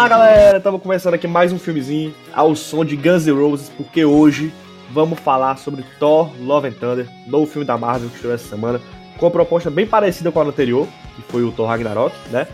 Fala 0.00 0.08
galera, 0.08 0.56
estamos 0.56 0.80
começando 0.80 1.12
aqui 1.12 1.28
mais 1.28 1.52
um 1.52 1.58
filmezinho 1.58 2.14
ao 2.32 2.56
som 2.56 2.86
de 2.86 2.96
Guns 2.96 3.26
N' 3.26 3.32
Roses, 3.32 3.68
porque 3.68 4.02
hoje 4.02 4.50
vamos 4.90 5.20
falar 5.20 5.58
sobre 5.58 5.84
Thor 5.98 6.30
Love 6.40 6.68
and 6.68 6.72
Thunder, 6.72 7.06
novo 7.26 7.44
filme 7.44 7.66
da 7.66 7.76
Marvel 7.76 8.08
que 8.08 8.14
estreou 8.14 8.34
essa 8.34 8.48
semana, 8.48 8.80
com 9.18 9.26
uma 9.26 9.30
proposta 9.30 9.68
bem 9.68 9.86
parecida 9.86 10.32
com 10.32 10.40
a 10.40 10.44
anterior, 10.44 10.88
que 11.14 11.20
foi 11.30 11.42
o 11.42 11.52
Thor 11.52 11.68
Ragnarok, 11.68 12.16
né? 12.30 12.46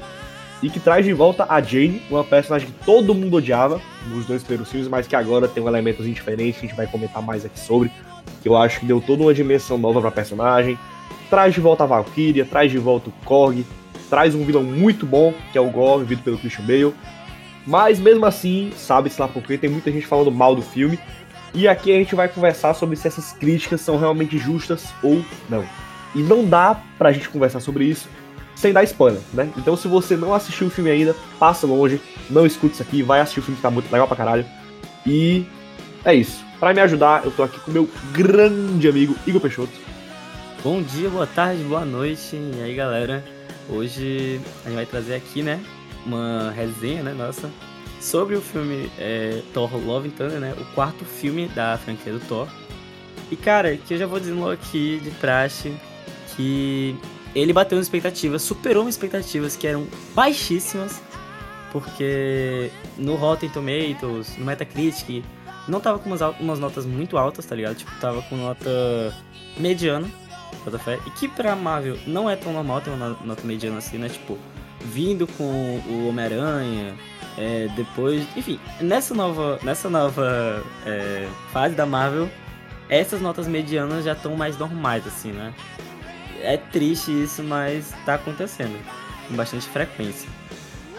E 0.60 0.68
que 0.68 0.80
traz 0.80 1.06
de 1.06 1.12
volta 1.12 1.46
a 1.48 1.60
Jane, 1.62 2.02
uma 2.10 2.24
personagem 2.24 2.66
que 2.66 2.84
todo 2.84 3.14
mundo 3.14 3.36
odiava 3.36 3.80
nos 4.08 4.26
dois 4.26 4.42
primeiros 4.42 4.68
filmes, 4.68 4.88
mas 4.88 5.06
que 5.06 5.14
agora 5.14 5.46
tem 5.46 5.62
um 5.62 5.68
elemento 5.68 6.02
diferente 6.02 6.58
que 6.58 6.66
a 6.66 6.68
gente 6.68 6.76
vai 6.76 6.88
comentar 6.88 7.22
mais 7.22 7.44
aqui 7.44 7.60
sobre, 7.60 7.92
que 8.42 8.48
eu 8.48 8.56
acho 8.56 8.80
que 8.80 8.86
deu 8.86 9.00
toda 9.00 9.22
uma 9.22 9.32
dimensão 9.32 9.78
nova 9.78 10.00
pra 10.00 10.10
personagem. 10.10 10.76
Traz 11.30 11.54
de 11.54 11.60
volta 11.60 11.84
a 11.84 11.86
Valkyria, 11.86 12.44
traz 12.44 12.72
de 12.72 12.78
volta 12.78 13.08
o 13.08 13.12
Korg, 13.24 13.64
traz 14.10 14.34
um 14.34 14.44
vilão 14.44 14.64
muito 14.64 15.06
bom, 15.06 15.32
que 15.52 15.58
é 15.58 15.60
o 15.60 15.70
Gore, 15.70 16.00
vivido 16.00 16.24
pelo 16.24 16.38
Christian 16.38 16.64
Bale. 16.66 16.92
Mas 17.66 17.98
mesmo 17.98 18.24
assim, 18.24 18.70
sabe-se 18.76 19.20
lá 19.20 19.26
porque 19.26 19.58
tem 19.58 19.68
muita 19.68 19.90
gente 19.90 20.06
falando 20.06 20.30
mal 20.30 20.54
do 20.54 20.62
filme. 20.62 20.98
E 21.52 21.66
aqui 21.66 21.90
a 21.90 21.98
gente 21.98 22.14
vai 22.14 22.28
conversar 22.28 22.74
sobre 22.74 22.96
se 22.96 23.08
essas 23.08 23.32
críticas 23.32 23.80
são 23.80 23.98
realmente 23.98 24.38
justas 24.38 24.84
ou 25.02 25.24
não. 25.48 25.64
E 26.14 26.22
não 26.22 26.44
dá 26.44 26.80
pra 26.96 27.12
gente 27.12 27.28
conversar 27.28 27.60
sobre 27.60 27.84
isso 27.84 28.08
sem 28.54 28.72
dar 28.72 28.84
spoiler, 28.84 29.20
né? 29.34 29.50
Então 29.56 29.76
se 29.76 29.86
você 29.86 30.16
não 30.16 30.32
assistiu 30.32 30.68
o 30.68 30.70
filme 30.70 30.90
ainda, 30.90 31.14
passa 31.38 31.66
longe, 31.66 32.00
não 32.30 32.46
escute 32.46 32.74
isso 32.74 32.82
aqui, 32.82 33.02
vai 33.02 33.20
assistir 33.20 33.40
o 33.40 33.42
filme 33.42 33.56
que 33.56 33.62
tá 33.62 33.70
muito 33.70 33.90
legal 33.92 34.08
pra 34.08 34.16
caralho. 34.16 34.46
E 35.04 35.44
é 36.04 36.14
isso. 36.14 36.44
Para 36.58 36.72
me 36.72 36.80
ajudar, 36.80 37.24
eu 37.24 37.30
tô 37.30 37.42
aqui 37.42 37.60
com 37.60 37.70
o 37.70 37.74
meu 37.74 37.88
grande 38.12 38.88
amigo 38.88 39.14
Igor 39.26 39.42
Peixoto. 39.42 39.72
Bom 40.64 40.80
dia, 40.82 41.10
boa 41.10 41.26
tarde, 41.26 41.62
boa 41.64 41.84
noite. 41.84 42.34
E 42.34 42.62
aí, 42.62 42.74
galera? 42.74 43.22
Hoje 43.68 44.40
a 44.64 44.68
gente 44.68 44.76
vai 44.76 44.86
trazer 44.86 45.14
aqui, 45.14 45.42
né, 45.42 45.60
uma 46.06 46.50
resenha, 46.50 47.02
né, 47.02 47.12
nossa, 47.12 47.50
sobre 48.00 48.36
o 48.36 48.40
filme 48.40 48.90
é, 48.98 49.42
Thor 49.52 49.74
Love 49.76 50.08
and 50.08 50.12
Thunder, 50.12 50.40
né, 50.40 50.54
o 50.58 50.64
quarto 50.74 51.04
filme 51.04 51.48
da 51.48 51.76
franquia 51.76 52.12
do 52.12 52.20
Thor. 52.20 52.48
E, 53.30 53.36
cara, 53.36 53.76
que 53.76 53.94
eu 53.94 53.98
já 53.98 54.06
vou 54.06 54.20
dizendo 54.20 54.40
logo 54.40 54.52
aqui, 54.52 55.00
de 55.02 55.10
praxe, 55.12 55.74
que 56.36 56.96
ele 57.34 57.52
bateu 57.52 57.76
nas 57.76 57.86
expectativas, 57.86 58.42
superou 58.42 58.84
as 58.84 58.90
expectativas 58.90 59.56
que 59.56 59.66
eram 59.66 59.86
baixíssimas, 60.14 61.02
porque 61.72 62.70
no 62.96 63.16
Rotten 63.16 63.50
Tomatoes, 63.50 64.36
no 64.38 64.44
Metacritic, 64.44 65.24
não 65.66 65.80
tava 65.80 65.98
com 65.98 66.08
umas, 66.08 66.20
umas 66.38 66.58
notas 66.60 66.86
muito 66.86 67.18
altas, 67.18 67.44
tá 67.44 67.54
ligado? 67.56 67.74
Tipo, 67.74 67.90
tava 68.00 68.22
com 68.22 68.36
nota 68.36 69.12
mediana, 69.58 70.08
fé. 70.78 70.98
E 71.06 71.10
que 71.10 71.28
pra 71.28 71.54
Marvel 71.54 71.98
não 72.06 72.28
é 72.28 72.36
tão 72.36 72.52
normal 72.52 72.80
ter 72.80 72.90
uma 72.90 73.10
nota 73.24 73.42
mediana 73.44 73.78
assim, 73.78 73.98
né? 73.98 74.08
Tipo, 74.08 74.38
vindo 74.80 75.26
com 75.26 75.80
o 75.88 76.08
Homem-Aranha, 76.08 76.94
é, 77.36 77.68
depois. 77.76 78.26
Enfim, 78.36 78.58
nessa 78.80 79.14
nova, 79.14 79.58
nessa 79.62 79.88
nova 79.88 80.62
é, 80.84 81.28
fase 81.52 81.74
da 81.74 81.86
Marvel, 81.86 82.28
essas 82.88 83.20
notas 83.20 83.46
medianas 83.46 84.04
já 84.04 84.12
estão 84.12 84.36
mais 84.36 84.56
normais, 84.58 85.06
assim, 85.06 85.32
né? 85.32 85.52
É 86.40 86.56
triste 86.56 87.10
isso, 87.10 87.42
mas 87.42 87.92
tá 88.04 88.14
acontecendo 88.14 88.78
com 89.28 89.34
bastante 89.34 89.66
frequência. 89.68 90.28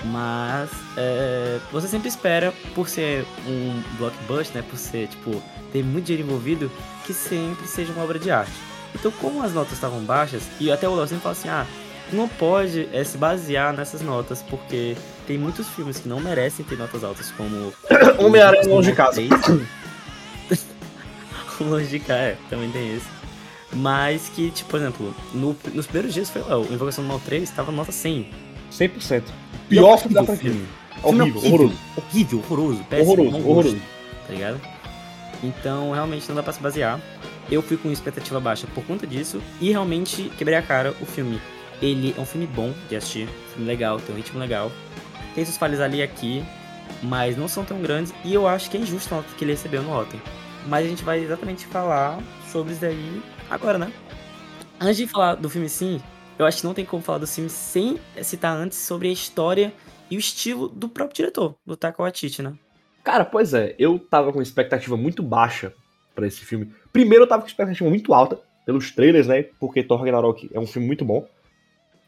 Mas 0.05 0.69
é, 0.95 1.59
você 1.71 1.87
sempre 1.87 2.07
espera, 2.07 2.53
por 2.75 2.87
ser 2.87 3.25
um 3.47 3.81
blockbuster, 3.97 4.61
né? 4.61 4.67
Por 4.69 4.77
ser, 4.77 5.07
tipo, 5.07 5.41
ter 5.71 5.83
muito 5.83 6.05
dinheiro 6.05 6.27
envolvido, 6.27 6.71
que 7.05 7.13
sempre 7.13 7.67
seja 7.67 7.91
uma 7.93 8.03
obra 8.03 8.19
de 8.19 8.29
arte. 8.29 8.51
Então, 8.93 9.11
como 9.11 9.43
as 9.43 9.53
notas 9.53 9.73
estavam 9.73 10.01
baixas, 10.01 10.43
e 10.59 10.71
até 10.71 10.87
o 10.87 10.95
Léo 10.95 11.07
sempre 11.07 11.23
fala 11.23 11.33
assim, 11.33 11.49
ah, 11.49 11.65
não 12.11 12.27
pode 12.27 12.87
é, 12.93 13.03
se 13.03 13.17
basear 13.17 13.73
nessas 13.73 14.01
notas, 14.01 14.41
porque 14.41 14.95
tem 15.25 15.37
muitos 15.37 15.67
filmes 15.69 15.99
que 15.99 16.07
não 16.07 16.19
merecem 16.19 16.65
ter 16.65 16.77
notas 16.77 17.03
altas, 17.03 17.31
como... 17.31 17.73
Homem-Aranha 18.19 18.67
Longe 18.67 18.91
de 18.91 18.95
Casa. 18.95 19.21
longe 21.59 21.87
de 21.87 21.99
casa, 21.99 22.19
é, 22.19 22.37
também 22.49 22.69
tem 22.71 22.95
esse. 22.95 23.07
Mas 23.73 24.29
que, 24.29 24.49
tipo, 24.51 24.69
por 24.69 24.79
exemplo, 24.79 25.15
no, 25.33 25.55
nos 25.73 25.85
primeiros 25.85 26.13
dias 26.13 26.29
foi, 26.29 26.41
o 26.41 26.73
Invocação 26.73 27.03
do 27.03 27.07
Mal 27.07 27.19
3 27.19 27.43
estava 27.43 27.71
nota 27.71 27.91
100. 27.91 28.29
100%. 28.71 29.23
Pior 29.69 29.97
filme 29.97 30.15
da 30.15 30.23
franquia. 30.23 30.53
Horrível, 31.03 31.41
horroroso. 31.43 31.77
Horrível, 31.97 32.39
horroroso. 32.39 32.83
Péssimo, 32.85 33.11
horroroso, 33.11 33.37
horroroso. 33.37 33.77
Tá 34.25 34.33
ligado? 34.33 34.61
Então, 35.43 35.91
realmente 35.91 36.27
não 36.29 36.35
dá 36.35 36.43
pra 36.43 36.53
se 36.53 36.59
basear. 36.59 36.99
Eu 37.51 37.61
fui 37.61 37.77
com 37.77 37.91
expectativa 37.91 38.39
baixa 38.39 38.67
por 38.73 38.83
conta 38.83 39.05
disso 39.05 39.41
e 39.61 39.69
realmente 39.69 40.31
quebrei 40.37 40.57
a 40.57 40.61
cara. 40.61 40.95
O 41.01 41.05
filme, 41.05 41.39
ele 41.81 42.13
é 42.17 42.21
um 42.21 42.25
filme 42.25 42.47
bom 42.47 42.73
de 42.89 42.95
assistir, 42.95 43.27
um 43.27 43.51
filme 43.53 43.67
legal, 43.67 43.99
tem 43.99 44.13
um 44.13 44.17
ritmo 44.17 44.39
legal. 44.39 44.71
Tem 45.35 45.45
suas 45.45 45.57
falhas 45.57 45.79
ali 45.79 46.01
aqui, 46.01 46.43
mas 47.03 47.37
não 47.37 47.47
são 47.47 47.63
tão 47.63 47.81
grandes 47.81 48.13
e 48.23 48.33
eu 48.33 48.47
acho 48.47 48.69
que 48.69 48.77
é 48.77 48.79
injusto 48.79 49.13
nota 49.13 49.27
que 49.37 49.43
ele 49.43 49.51
recebeu 49.51 49.83
no 49.83 49.89
Rotten. 49.89 50.21
Mas 50.67 50.85
a 50.85 50.89
gente 50.89 51.03
vai 51.03 51.19
exatamente 51.19 51.65
falar 51.65 52.19
sobre 52.51 52.73
isso 52.73 52.81
daí 52.81 53.21
agora, 53.49 53.77
né? 53.77 53.91
Antes 54.79 54.97
de 54.97 55.07
falar 55.07 55.35
do 55.35 55.49
filme 55.49 55.69
sim, 55.69 56.01
eu 56.37 56.45
acho 56.45 56.59
que 56.59 56.65
não 56.65 56.73
tem 56.73 56.85
como 56.85 57.01
falar 57.01 57.19
do 57.19 57.27
filme 57.27 57.49
sem 57.49 57.99
citar 58.21 58.55
antes 58.55 58.77
sobre 58.77 59.07
a 59.07 59.11
história 59.11 59.73
e 60.09 60.15
o 60.15 60.19
estilo 60.19 60.67
do 60.67 60.87
próprio 60.87 61.15
diretor, 61.15 61.55
do 61.65 61.75
Taika 61.75 62.01
Waititi, 62.01 62.41
né? 62.41 62.53
Cara, 63.03 63.23
pois 63.23 63.53
é, 63.53 63.75
eu 63.79 63.97
tava 63.97 64.33
com 64.33 64.41
expectativa 64.41 64.97
muito 64.97 65.23
baixa 65.23 65.73
para 66.13 66.27
esse 66.27 66.43
filme. 66.43 66.73
Primeiro 66.91 67.23
eu 67.23 67.27
tava 67.27 67.41
com 67.41 67.47
expectativa 67.47 67.89
muito 67.89 68.13
alta 68.13 68.39
pelos 68.65 68.91
trailers, 68.91 69.27
né? 69.27 69.43
Porque 69.59 69.81
Thor 69.83 69.99
Ragnarok 69.99 70.49
é 70.53 70.59
um 70.59 70.67
filme 70.67 70.85
muito 70.87 71.05
bom. 71.05 71.27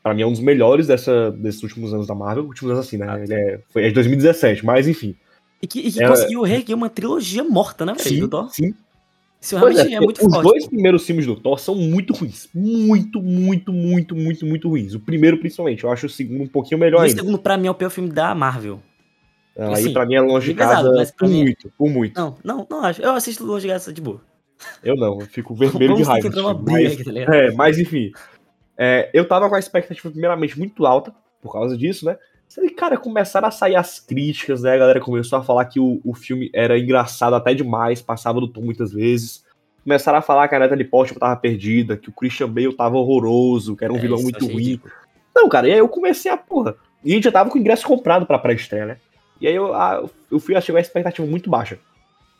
Pra 0.01 0.13
mim 0.13 0.21
é 0.21 0.25
um 0.25 0.31
dos 0.31 0.39
melhores 0.39 0.87
dessa, 0.87 1.31
desses 1.31 1.61
últimos 1.61 1.93
anos 1.93 2.07
da 2.07 2.15
Marvel. 2.15 2.45
Últimos 2.45 2.71
anos 2.71 2.85
assim, 2.85 2.97
né? 2.97 3.05
Ah. 3.09 3.19
Ele 3.19 3.33
é, 3.33 3.59
foi, 3.69 3.85
é 3.85 3.87
de 3.89 3.93
2017, 3.93 4.65
mas 4.65 4.87
enfim. 4.87 5.15
E 5.61 5.67
que, 5.67 5.79
e 5.79 5.91
que 5.91 6.01
é, 6.01 6.07
conseguiu 6.07 6.41
reerguer 6.41 6.75
uma 6.75 6.89
trilogia 6.89 7.43
morta, 7.43 7.85
né, 7.85 7.93
velho? 7.93 8.23
Sim, 8.23 8.27
Thor? 8.27 8.49
sim. 8.49 8.73
Isso 9.41 9.55
realmente 9.55 9.93
é, 9.93 9.95
é, 9.95 9.99
muito 9.99 10.17
os 10.17 10.33
forte. 10.33 10.37
Os 10.37 10.51
dois 10.51 10.67
primeiros 10.67 11.05
filmes 11.05 11.25
do 11.25 11.35
Thor 11.35 11.57
são 11.59 11.75
muito 11.75 12.13
ruins. 12.13 12.49
Muito, 12.53 13.21
muito, 13.21 13.71
muito, 13.71 14.15
muito, 14.15 14.45
muito 14.45 14.69
ruins. 14.69 14.93
O 14.93 14.99
primeiro, 14.99 15.37
principalmente. 15.37 15.83
Eu 15.83 15.91
acho 15.91 16.07
o 16.07 16.09
segundo 16.09 16.43
um 16.43 16.47
pouquinho 16.47 16.79
melhor 16.79 16.99
e 16.99 17.07
ainda. 17.07 17.21
O 17.21 17.25
segundo, 17.25 17.39
pra 17.39 17.57
mim, 17.57 17.67
é 17.67 17.71
o 17.71 17.75
pior 17.75 17.89
filme 17.89 18.09
da 18.09 18.35
Marvel. 18.35 18.81
Não, 19.57 19.73
aí 19.73 19.91
pra 19.91 20.05
mim 20.05 20.15
é 20.15 20.21
longe 20.21 20.47
de 20.47 20.53
casa 20.53 20.89
pesado, 20.89 21.13
por 21.17 21.27
mim... 21.27 21.43
muito, 21.43 21.71
por 21.77 21.89
muito. 21.89 22.19
Não, 22.19 22.37
não, 22.43 22.67
não 22.69 22.83
acho. 22.83 23.01
Eu 23.01 23.11
assisto 23.11 23.45
longe 23.45 23.67
de 23.67 23.73
casa 23.73 23.91
de 23.91 24.01
boa. 24.01 24.21
Eu 24.83 24.95
não, 24.95 25.19
eu 25.19 25.27
fico 25.27 25.53
vermelho 25.55 25.95
de 25.95 26.03
raiva. 26.03 26.29
Mas, 26.65 26.93
aqui, 26.93 27.03
tá 27.03 27.35
é, 27.35 27.51
mas 27.51 27.77
enfim. 27.77 28.11
É, 28.81 29.09
eu 29.13 29.27
tava 29.27 29.49
com 29.49 29.55
a 29.55 29.59
expectativa 29.59 30.09
primeiramente 30.09 30.57
muito 30.57 30.85
alta, 30.85 31.13
por 31.41 31.51
causa 31.51 31.77
disso, 31.77 32.05
né? 32.05 32.17
E, 32.63 32.69
cara, 32.69 32.97
começaram 32.97 33.49
a 33.49 33.51
sair 33.51 33.75
as 33.75 33.99
críticas, 33.99 34.63
né? 34.63 34.73
A 34.73 34.77
galera 34.77 35.01
começou 35.01 35.37
a 35.37 35.43
falar 35.43 35.65
que 35.65 35.81
o, 35.81 35.99
o 36.01 36.13
filme 36.13 36.49
era 36.53 36.79
engraçado 36.79 37.35
até 37.35 37.53
demais, 37.53 38.01
passava 38.01 38.39
do 38.39 38.47
tom 38.47 38.61
muitas 38.61 38.93
vezes. 38.93 39.45
Começaram 39.83 40.17
a 40.17 40.21
falar 40.21 40.47
que 40.47 40.55
a 40.55 40.59
Natalie 40.59 40.85
Portman 40.85 41.19
tava 41.19 41.35
perdida, 41.35 41.97
que 41.97 42.09
o 42.09 42.13
Christian 42.13 42.49
Bale 42.49 42.73
tava 42.73 42.95
horroroso, 42.95 43.75
que 43.75 43.83
era 43.83 43.91
um 43.91 43.97
é, 43.97 43.99
vilão 43.99 44.21
muito 44.21 44.47
ruim. 44.47 44.79
Não, 45.35 45.49
cara, 45.49 45.67
e 45.67 45.73
aí 45.73 45.79
eu 45.79 45.89
comecei 45.89 46.31
a 46.31 46.37
porra. 46.37 46.75
E 47.03 47.11
a 47.11 47.15
gente 47.15 47.25
já 47.25 47.31
tava 47.31 47.49
com 47.49 47.57
o 47.57 47.61
ingresso 47.61 47.85
comprado 47.85 48.25
pra 48.25 48.39
pré-estreia, 48.39 48.85
né? 48.85 48.97
E 49.41 49.47
aí 49.47 49.55
eu, 49.55 49.73
eu 50.31 50.39
fui 50.39 50.55
achei 50.55 50.73
uma 50.73 50.81
expectativa 50.81 51.27
muito 51.27 51.49
baixa. 51.49 51.77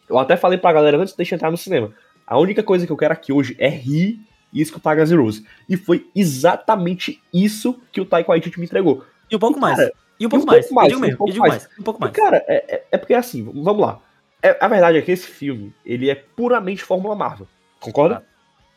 Eu 0.10 0.18
até 0.18 0.38
falei 0.38 0.58
pra 0.58 0.74
galera 0.74 0.98
antes 0.98 1.16
de 1.16 1.36
entrar 1.36 1.52
no 1.52 1.58
cinema. 1.58 1.92
A 2.26 2.40
única 2.40 2.64
coisa 2.64 2.86
que 2.86 2.92
eu 2.92 2.98
quero 2.98 3.14
aqui 3.14 3.32
hoje 3.34 3.56
é 3.60 3.68
rir 3.68 4.20
e 4.52 4.62
escutar 4.62 4.96
Guns 4.96 5.12
N' 5.12 5.22
Roses. 5.22 5.44
E 5.68 5.78
foi 5.78 6.08
exatamente 6.16 7.22
isso 7.34 7.80
que 7.92 8.02
o 8.02 8.06
Taika 8.06 8.30
Waititi 8.30 8.60
me 8.60 8.66
entregou. 8.66 9.04
E 9.30 9.36
um 9.36 9.40
pouco 9.40 9.60
mais. 9.60 9.80
E 10.20 10.26
um 10.26 10.30
pouco, 10.30 10.46
mais. 10.46 10.66
Um 10.66 10.70
pouco 10.70 10.76
mais. 10.76 10.94
um 10.94 11.16
pouco 11.16 11.38
mais. 11.38 11.70
Um 11.80 11.84
pouco 11.84 12.02
mais. 12.02 12.14
cara, 12.14 12.44
é, 12.48 12.76
é, 12.76 12.84
é, 12.92 12.98
porque 12.98 13.14
assim, 13.14 13.44
vamos 13.44 13.80
lá. 13.80 14.02
É, 14.42 14.58
a 14.60 14.68
verdade 14.68 14.98
é 14.98 15.02
que 15.02 15.12
esse 15.12 15.28
filme, 15.28 15.74
ele 15.86 16.10
é 16.10 16.16
puramente 16.16 16.84
Fórmula 16.84 17.16
Marvel. 17.16 17.48
Concorda? 17.80 18.16
Ah, 18.16 18.24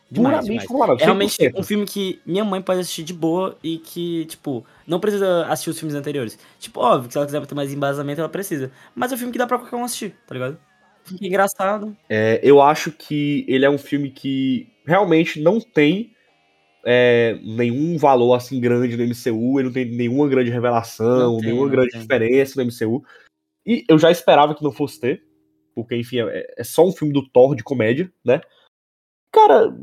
demais, 0.09 0.35
puramente 0.35 0.49
demais. 0.49 0.67
Fórmula 0.67 0.87
Marvel. 0.87 1.03
É 1.03 1.05
realmente 1.05 1.53
um 1.55 1.63
filme 1.63 1.85
que 1.85 2.21
minha 2.25 2.45
mãe 2.45 2.61
pode 2.61 2.79
assistir 2.79 3.03
de 3.03 3.13
boa 3.13 3.57
e 3.61 3.77
que, 3.77 4.25
tipo, 4.25 4.65
não 4.87 4.99
precisa 4.99 5.45
assistir 5.47 5.71
os 5.71 5.79
filmes 5.79 5.95
anteriores. 5.95 6.37
Tipo, 6.59 6.79
óbvio 6.79 7.07
que 7.07 7.13
se 7.13 7.17
ela 7.17 7.25
quiser 7.25 7.45
ter 7.45 7.55
mais 7.55 7.73
embasamento, 7.73 8.21
ela 8.21 8.29
precisa. 8.29 8.71
Mas 8.95 9.11
é 9.11 9.15
um 9.15 9.17
filme 9.17 9.33
que 9.33 9.39
dá 9.39 9.47
pra 9.47 9.57
qualquer 9.57 9.75
um 9.75 9.83
assistir, 9.83 10.15
tá 10.25 10.33
ligado? 10.33 10.57
Que 11.03 11.27
engraçado. 11.27 11.95
É, 12.09 12.39
eu 12.41 12.61
acho 12.61 12.91
que 12.91 13.43
ele 13.47 13.65
é 13.65 13.69
um 13.69 13.77
filme 13.77 14.09
que 14.09 14.72
realmente 14.85 15.39
não 15.39 15.59
tem 15.59 16.13
é, 16.85 17.39
nenhum 17.41 17.97
valor 17.97 18.33
assim 18.33 18.59
grande 18.59 18.97
no 18.97 19.03
MCU, 19.03 19.59
ele 19.59 19.67
não 19.67 19.73
tem 19.73 19.85
nenhuma 19.85 20.27
grande 20.27 20.49
revelação, 20.49 21.37
tem, 21.37 21.49
nenhuma 21.49 21.69
grande 21.69 21.91
tem. 21.91 22.01
diferença 22.01 22.61
no 22.61 22.69
MCU. 22.69 23.03
E 23.65 23.85
eu 23.87 23.97
já 23.97 24.11
esperava 24.11 24.53
que 24.53 24.63
não 24.63 24.71
fosse 24.71 24.99
ter, 24.99 25.23
porque, 25.73 25.95
enfim, 25.95 26.19
é, 26.21 26.53
é 26.57 26.63
só 26.63 26.85
um 26.85 26.91
filme 26.91 27.13
do 27.13 27.27
Thor 27.27 27.55
de 27.55 27.63
comédia, 27.63 28.11
né? 28.23 28.41
Cara, 29.31 29.75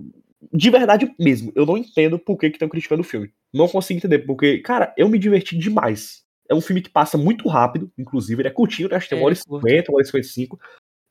de 0.52 0.70
verdade 0.70 1.12
mesmo, 1.18 1.52
eu 1.54 1.66
não 1.66 1.76
entendo 1.76 2.18
por 2.18 2.36
que 2.38 2.46
estão 2.46 2.68
criticando 2.68 3.00
o 3.00 3.04
filme. 3.04 3.32
Não 3.52 3.68
consigo 3.68 3.98
entender, 3.98 4.20
porque, 4.20 4.58
cara, 4.58 4.94
eu 4.96 5.08
me 5.08 5.18
diverti 5.18 5.56
demais. 5.56 6.22
É 6.48 6.54
um 6.54 6.60
filme 6.60 6.82
que 6.82 6.90
passa 6.90 7.16
muito 7.16 7.48
rápido, 7.48 7.90
inclusive, 7.96 8.42
ele 8.42 8.48
é 8.48 8.52
curtinho, 8.52 8.88
né? 8.88 8.96
Acho 8.96 9.06
que 9.06 9.10
tem 9.10 9.18
é, 9.18 9.22
uma 9.22 9.26
hora 9.26 9.34
e 9.34 9.36
50, 9.36 9.90
uma 9.90 9.96
hora 9.96 10.02
e 10.02 10.06
55. 10.06 10.60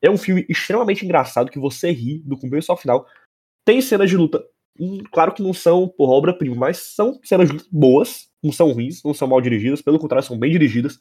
É 0.02 0.10
um 0.10 0.18
filme 0.18 0.46
extremamente 0.48 1.04
engraçado 1.04 1.52
que 1.52 1.60
você 1.60 1.92
ri 1.92 2.20
do 2.20 2.38
começo 2.38 2.72
ao 2.72 2.78
final. 2.78 3.06
Tem 3.70 3.82
cenas 3.84 4.10
de 4.10 4.18
luta, 4.18 4.44
claro 5.12 5.32
que 5.32 5.44
não 5.44 5.54
são 5.54 5.88
por 5.88 6.10
obra-prima, 6.10 6.56
mas 6.56 6.78
são 6.78 7.20
cenas 7.24 7.50
de 7.50 7.54
luta 7.54 7.68
boas, 7.72 8.28
não 8.44 8.52
são 8.52 8.72
ruins, 8.72 9.04
não 9.04 9.14
são 9.14 9.28
mal 9.28 9.40
dirigidas, 9.40 9.80
pelo 9.80 10.00
contrário, 10.00 10.26
são 10.26 10.40
bem 10.40 10.52
dirigidas. 10.52 10.98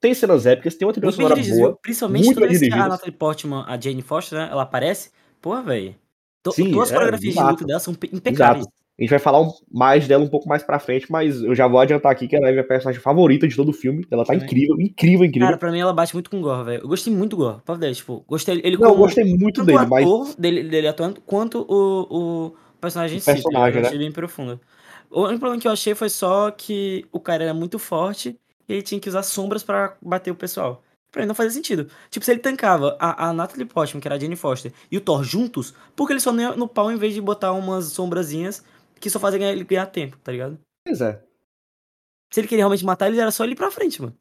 tem 0.00 0.14
cenas 0.14 0.46
épicas, 0.46 0.76
tem 0.76 0.86
uma 0.86 0.94
trilha 0.94 1.10
sonora 1.10 1.34
boa. 1.34 1.76
Principalmente 1.82 2.24
muito 2.26 2.36
toda 2.36 2.46
vez 2.46 2.60
que 2.60 2.72
a 2.72 2.88
Natalie 2.88 3.10
Portman, 3.10 3.64
a 3.66 3.80
Jane 3.80 4.00
Foster, 4.00 4.38
né, 4.38 4.48
ela 4.48 4.62
aparece, 4.62 5.10
porra, 5.42 5.64
velho. 5.64 5.96
Todas 6.40 6.60
as 6.60 6.90
é, 6.92 6.94
coreografias 6.94 7.34
de 7.34 7.42
luta 7.42 7.64
dela 7.64 7.80
são 7.80 7.92
impecáveis. 7.92 8.66
Exato. 8.66 8.83
A 8.96 9.02
gente 9.02 9.10
vai 9.10 9.18
falar 9.18 9.44
mais 9.72 10.06
dela 10.06 10.22
um 10.22 10.28
pouco 10.28 10.48
mais 10.48 10.62
pra 10.62 10.78
frente, 10.78 11.10
mas 11.10 11.42
eu 11.42 11.52
já 11.52 11.66
vou 11.66 11.80
adiantar 11.80 12.12
aqui 12.12 12.28
que 12.28 12.36
ela 12.36 12.46
é 12.46 12.50
a 12.50 12.52
minha 12.52 12.64
personagem 12.64 13.00
favorita 13.00 13.48
de 13.48 13.56
todo 13.56 13.70
o 13.70 13.72
filme. 13.72 14.06
Ela 14.08 14.24
tá 14.24 14.36
incrível, 14.36 14.80
incrível, 14.80 15.26
incrível. 15.26 15.48
Cara, 15.48 15.58
pra 15.58 15.72
mim 15.72 15.80
ela 15.80 15.92
bate 15.92 16.14
muito 16.14 16.30
com 16.30 16.38
o 16.38 16.40
Gore, 16.40 16.64
velho. 16.64 16.82
Eu 16.84 16.88
gostei 16.88 17.12
muito 17.12 17.30
do 17.30 17.38
Gore, 17.38 17.60
pra 17.64 17.74
ver, 17.74 17.92
tipo, 17.92 18.24
gostei 18.28 18.60
ele 18.62 18.76
Não, 18.76 18.90
eu 18.90 18.96
gostei 18.96 19.24
muito 19.24 19.64
dele, 19.64 19.84
mas. 19.86 20.34
Dele, 20.36 20.62
dele 20.62 20.86
atuando, 20.86 21.20
quanto 21.22 21.66
o, 21.68 22.06
o 22.08 22.54
personagem 22.80 23.16
em 23.16 23.20
si. 23.20 23.26
Personagem, 23.26 23.82
né? 23.82 23.90
bem 23.90 24.12
profundo. 24.12 24.60
O 25.10 25.22
único 25.22 25.40
problema 25.40 25.60
que 25.60 25.66
eu 25.66 25.72
achei 25.72 25.94
foi 25.96 26.08
só 26.08 26.52
que 26.52 27.04
o 27.10 27.18
cara 27.18 27.42
era 27.42 27.54
muito 27.54 27.80
forte 27.80 28.38
e 28.68 28.74
ele 28.74 28.82
tinha 28.82 29.00
que 29.00 29.08
usar 29.08 29.24
sombras 29.24 29.64
para 29.64 29.96
bater 30.00 30.30
o 30.30 30.36
pessoal. 30.36 30.84
Pra 31.10 31.22
ele 31.22 31.28
não 31.28 31.34
fazia 31.34 31.52
sentido. 31.52 31.88
Tipo, 32.10 32.24
se 32.24 32.30
ele 32.32 32.40
tancava 32.40 32.96
a, 32.98 33.28
a 33.28 33.32
Natalie 33.32 33.64
Portman, 33.64 34.00
que 34.00 34.08
era 34.08 34.16
a 34.16 34.18
Jane 34.18 34.34
Foster, 34.34 34.72
e 34.90 34.96
o 34.96 35.00
Thor 35.00 35.22
juntos, 35.22 35.74
porque 35.94 36.12
ele 36.12 36.20
só 36.20 36.32
não 36.32 36.42
ia 36.42 36.56
no 36.56 36.66
pau 36.66 36.90
em 36.90 36.96
vez 36.96 37.14
de 37.14 37.20
botar 37.20 37.52
umas 37.52 37.86
sombrazinhas 37.86 38.64
que 39.04 39.10
só 39.10 39.20
fazem 39.20 39.42
ele 39.44 39.64
ganhar 39.64 39.84
tempo, 39.84 40.16
tá 40.16 40.32
ligado? 40.32 40.58
Pois 40.82 41.02
é. 41.02 41.22
Se 42.32 42.40
ele 42.40 42.48
queria 42.48 42.62
realmente 42.62 42.86
matar 42.86 43.06
ele, 43.06 43.20
era 43.20 43.30
só 43.30 43.44
ele 43.44 43.52
ir 43.52 43.56
pra 43.56 43.70
frente, 43.70 44.00
mano. 44.00 44.16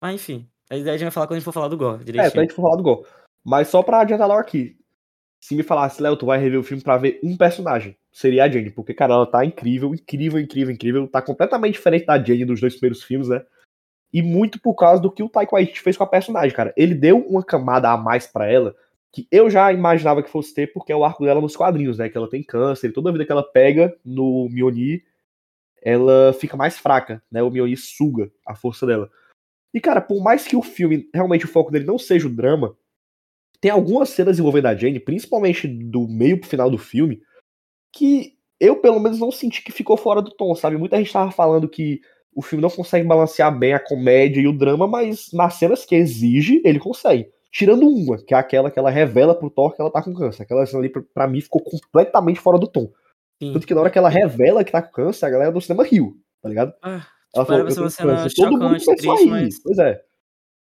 Mas 0.00 0.14
enfim. 0.14 0.48
Aí 0.70 0.80
a 0.88 0.92
gente 0.92 1.02
vai 1.02 1.10
falar 1.10 1.26
quando 1.26 1.32
a 1.32 1.38
gente 1.40 1.44
for 1.44 1.52
falar 1.52 1.66
do 1.66 1.76
Gore, 1.76 2.04
direitinho. 2.04 2.28
É, 2.28 2.30
quando 2.30 2.38
a 2.38 2.42
gente 2.42 2.54
for 2.54 2.62
falar 2.62 2.76
do 2.76 2.84
Gore. 2.84 3.04
Mas 3.44 3.66
só 3.66 3.82
pra 3.82 4.00
adiantar 4.00 4.28
logo 4.28 4.40
aqui. 4.40 4.78
Se 5.40 5.56
me 5.56 5.64
falasse, 5.64 6.00
Léo, 6.00 6.16
tu 6.16 6.26
vai 6.26 6.38
rever 6.38 6.60
o 6.60 6.62
filme 6.62 6.82
pra 6.82 6.96
ver 6.96 7.18
um 7.22 7.36
personagem, 7.36 7.96
seria 8.12 8.44
a 8.44 8.48
Jane. 8.48 8.70
Porque, 8.70 8.94
cara, 8.94 9.14
ela 9.14 9.26
tá 9.26 9.44
incrível, 9.44 9.92
incrível, 9.92 10.38
incrível, 10.38 10.72
incrível. 10.72 11.08
Tá 11.08 11.20
completamente 11.20 11.74
diferente 11.74 12.06
da 12.06 12.22
Jane 12.22 12.44
dos 12.44 12.60
dois 12.60 12.74
primeiros 12.74 13.02
filmes, 13.02 13.28
né? 13.28 13.44
E 14.12 14.22
muito 14.22 14.60
por 14.60 14.76
causa 14.76 15.02
do 15.02 15.10
que 15.10 15.22
o 15.22 15.28
Taika 15.28 15.56
Waititi 15.56 15.80
fez 15.80 15.96
com 15.96 16.04
a 16.04 16.08
personagem, 16.08 16.54
cara. 16.54 16.72
Ele 16.76 16.94
deu 16.94 17.18
uma 17.18 17.42
camada 17.42 17.90
a 17.90 17.96
mais 17.96 18.28
para 18.28 18.46
ela 18.46 18.72
que 19.16 19.26
eu 19.32 19.48
já 19.48 19.72
imaginava 19.72 20.22
que 20.22 20.28
fosse 20.28 20.52
ter, 20.52 20.74
porque 20.74 20.92
é 20.92 20.96
o 20.96 21.02
arco 21.02 21.24
dela 21.24 21.40
nos 21.40 21.56
quadrinhos, 21.56 21.96
né? 21.96 22.10
Que 22.10 22.18
ela 22.18 22.28
tem 22.28 22.42
câncer, 22.42 22.88
e 22.88 22.92
toda 22.92 23.10
vida 23.10 23.24
que 23.24 23.32
ela 23.32 23.42
pega 23.42 23.96
no 24.04 24.46
Mioni, 24.50 25.02
ela 25.82 26.34
fica 26.34 26.54
mais 26.54 26.78
fraca, 26.78 27.22
né? 27.32 27.42
O 27.42 27.50
Mioni 27.50 27.78
suga 27.78 28.30
a 28.46 28.54
força 28.54 28.84
dela. 28.84 29.10
E, 29.72 29.80
cara, 29.80 30.02
por 30.02 30.22
mais 30.22 30.46
que 30.46 30.54
o 30.54 30.60
filme, 30.60 31.08
realmente 31.14 31.46
o 31.46 31.48
foco 31.48 31.72
dele 31.72 31.86
não 31.86 31.98
seja 31.98 32.26
o 32.26 32.30
drama, 32.30 32.76
tem 33.58 33.70
algumas 33.70 34.10
cenas 34.10 34.38
envolvendo 34.38 34.66
a 34.66 34.74
Jane, 34.74 35.00
principalmente 35.00 35.66
do 35.66 36.06
meio 36.06 36.38
pro 36.38 36.50
final 36.50 36.70
do 36.70 36.76
filme, 36.76 37.22
que 37.94 38.34
eu, 38.60 38.76
pelo 38.82 39.00
menos, 39.00 39.18
não 39.18 39.32
senti 39.32 39.64
que 39.64 39.72
ficou 39.72 39.96
fora 39.96 40.20
do 40.20 40.30
tom, 40.30 40.54
sabe? 40.54 40.76
Muita 40.76 40.98
gente 40.98 41.10
tava 41.10 41.30
falando 41.30 41.70
que 41.70 42.02
o 42.34 42.42
filme 42.42 42.60
não 42.60 42.68
consegue 42.68 43.06
balancear 43.06 43.58
bem 43.58 43.72
a 43.72 43.80
comédia 43.80 44.42
e 44.42 44.46
o 44.46 44.52
drama, 44.52 44.86
mas 44.86 45.32
nas 45.32 45.54
cenas 45.54 45.86
que 45.86 45.94
exige, 45.94 46.60
ele 46.66 46.78
consegue. 46.78 47.34
Tirando 47.56 47.88
uma, 47.88 48.18
que 48.18 48.34
é 48.34 48.36
aquela 48.36 48.70
que 48.70 48.78
ela 48.78 48.90
revela 48.90 49.34
pro 49.34 49.48
Thor 49.48 49.74
que 49.74 49.80
ela 49.80 49.90
tá 49.90 50.02
com 50.02 50.12
câncer. 50.12 50.42
Aquela 50.42 50.66
cena 50.66 50.80
ali, 50.80 50.90
pra, 50.90 51.26
mim, 51.26 51.40
ficou 51.40 51.62
completamente 51.62 52.38
fora 52.38 52.58
do 52.58 52.66
tom. 52.66 52.92
Sim. 53.42 53.54
Tanto 53.54 53.66
que 53.66 53.72
na 53.72 53.80
hora 53.80 53.88
que 53.88 53.96
ela 53.96 54.10
revela 54.10 54.62
que 54.62 54.70
tá 54.70 54.82
com 54.82 54.92
câncer, 54.92 55.24
a 55.24 55.30
galera 55.30 55.50
do 55.50 55.58
cinema 55.58 55.82
riu, 55.82 56.20
tá 56.42 56.50
ligado? 56.50 56.74
Ah, 56.82 57.06
ela 57.34 57.44
tipo, 57.44 57.46
falou, 57.46 57.60
eu 57.60 57.74
tenho 57.74 57.90
câncer. 57.90 58.34
Todo 58.34 58.52
mundo 58.52 58.66
começou 58.66 58.92
a 58.92 59.16
rir. 59.16 59.26
Mas... 59.30 59.62
Pois 59.62 59.78
é. 59.78 60.04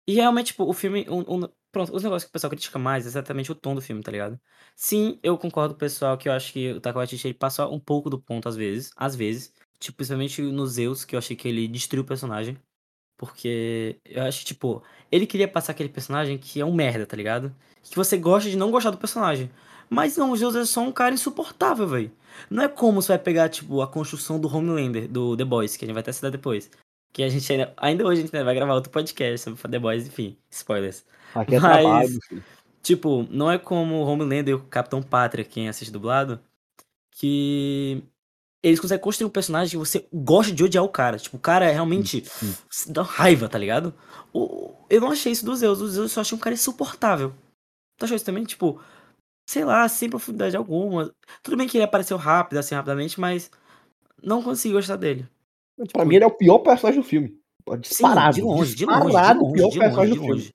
E 0.08 0.14
realmente, 0.14 0.48
tipo, 0.48 0.64
o 0.64 0.72
filme. 0.72 1.06
Um, 1.08 1.20
um, 1.20 1.48
pronto, 1.70 1.94
os 1.94 2.02
negócios 2.02 2.24
que 2.24 2.30
o 2.30 2.32
pessoal 2.32 2.50
critica 2.50 2.76
mais 2.76 3.04
é 3.04 3.08
exatamente 3.08 3.52
o 3.52 3.54
tom 3.54 3.76
do 3.76 3.80
filme, 3.80 4.02
tá 4.02 4.10
ligado? 4.10 4.36
Sim, 4.74 5.16
eu 5.22 5.38
concordo 5.38 5.74
com 5.74 5.76
o 5.76 5.80
pessoal 5.80 6.18
que 6.18 6.28
eu 6.28 6.32
acho 6.32 6.52
que 6.52 6.72
o 6.72 6.80
Taika 6.80 6.98
Waititi 6.98 7.24
ele 7.24 7.34
passa 7.34 7.68
um 7.68 7.78
pouco 7.78 8.10
do 8.10 8.20
ponto 8.20 8.48
às 8.48 8.56
vezes. 8.56 8.90
Às 8.96 9.14
vezes. 9.14 9.52
Tipo, 9.78 9.98
principalmente 9.98 10.42
no 10.42 10.66
Zeus, 10.66 11.04
que 11.04 11.14
eu 11.14 11.18
achei 11.20 11.36
que 11.36 11.46
ele 11.46 11.68
destruiu 11.68 12.02
o 12.02 12.06
personagem. 12.06 12.58
Porque 13.20 13.96
eu 14.02 14.22
acho 14.22 14.38
que, 14.38 14.46
tipo, 14.46 14.82
ele 15.12 15.26
queria 15.26 15.46
passar 15.46 15.72
aquele 15.72 15.90
personagem 15.90 16.38
que 16.38 16.58
é 16.58 16.64
um 16.64 16.72
merda, 16.72 17.04
tá 17.04 17.14
ligado? 17.14 17.54
Que 17.82 17.94
você 17.94 18.16
gosta 18.16 18.48
de 18.48 18.56
não 18.56 18.70
gostar 18.70 18.88
do 18.88 18.96
personagem. 18.96 19.50
Mas 19.90 20.16
não, 20.16 20.30
o 20.30 20.36
Zeus 20.38 20.56
é 20.56 20.64
só 20.64 20.80
um 20.80 20.90
cara 20.90 21.14
insuportável, 21.14 21.86
velho. 21.86 22.10
Não 22.48 22.62
é 22.62 22.68
como 22.68 23.02
você 23.02 23.08
vai 23.08 23.18
pegar, 23.18 23.50
tipo, 23.50 23.82
a 23.82 23.86
construção 23.86 24.40
do 24.40 24.48
Homelander, 24.48 25.06
do 25.06 25.36
The 25.36 25.44
Boys, 25.44 25.76
que 25.76 25.84
a 25.84 25.86
gente 25.86 25.92
vai 25.92 26.00
até 26.00 26.12
citar 26.12 26.30
depois. 26.30 26.70
Que 27.12 27.22
a 27.22 27.28
gente 27.28 27.52
ainda, 27.52 27.74
ainda 27.76 28.06
hoje 28.06 28.22
a 28.22 28.24
gente 28.24 28.42
vai 28.42 28.54
gravar 28.54 28.72
outro 28.72 28.90
podcast 28.90 29.50
sobre 29.50 29.60
The 29.70 29.78
Boys, 29.78 30.06
enfim, 30.06 30.38
spoilers. 30.50 31.04
Aqui 31.34 31.56
é 31.56 31.60
Mas, 31.60 31.82
trabalho, 31.82 32.44
tipo, 32.82 33.26
não 33.28 33.50
é 33.50 33.58
como 33.58 33.96
o 33.96 34.06
Homelander 34.06 34.48
e 34.48 34.54
o 34.54 34.60
Capitão 34.60 35.02
Pátria, 35.02 35.44
quem 35.44 35.68
assiste 35.68 35.92
dublado, 35.92 36.40
que 37.10 38.02
eles 38.62 38.78
conseguem 38.78 39.02
construir 39.02 39.26
um 39.26 39.30
personagem 39.30 39.70
que 39.70 39.76
você 39.76 40.06
gosta 40.12 40.52
de 40.52 40.62
odiar 40.62 40.84
o 40.84 40.88
cara. 40.88 41.18
Tipo, 41.18 41.36
o 41.36 41.40
cara 41.40 41.66
é 41.66 41.72
realmente. 41.72 42.24
dá 42.88 43.02
raiva, 43.02 43.48
tá 43.48 43.58
ligado? 43.58 43.94
O, 44.32 44.74
eu 44.88 45.00
não 45.00 45.10
achei 45.10 45.32
isso 45.32 45.44
dos 45.44 45.60
Zeus. 45.60 45.78
Dos 45.78 45.92
Zeus 45.92 46.04
eu 46.04 46.08
só 46.08 46.20
achei 46.20 46.36
um 46.36 46.40
cara 46.40 46.54
insuportável. 46.54 47.32
Tu 47.98 48.04
achou 48.04 48.16
isso 48.16 48.24
também? 48.24 48.44
Tipo, 48.44 48.80
sei 49.48 49.64
lá, 49.64 49.88
sem 49.88 50.10
profundidade 50.10 50.56
alguma. 50.56 51.12
Tudo 51.42 51.56
bem 51.56 51.66
que 51.66 51.76
ele 51.76 51.84
apareceu 51.84 52.16
rápido, 52.16 52.58
assim, 52.58 52.74
rapidamente, 52.74 53.18
mas 53.18 53.50
não 54.22 54.42
consegui 54.42 54.74
gostar 54.74 54.96
dele. 54.96 55.26
Pra 55.76 55.86
tipo, 55.86 56.04
mim, 56.04 56.16
ele 56.16 56.24
é 56.24 56.26
o 56.26 56.36
pior 56.36 56.58
personagem 56.58 57.00
do 57.00 57.06
filme. 57.06 57.38
Disparado. 57.78 58.34
Sim, 58.34 58.40
de 58.40 58.46
longe, 58.46 58.74
de 58.74 58.84
longe. 58.84 59.04
Disparado, 59.04 59.38
de 59.38 59.44
longe, 59.44 59.62
o 59.62 59.70
pior 59.70 59.80
personagem 59.80 60.14
do 60.14 60.20
filme. 60.20 60.50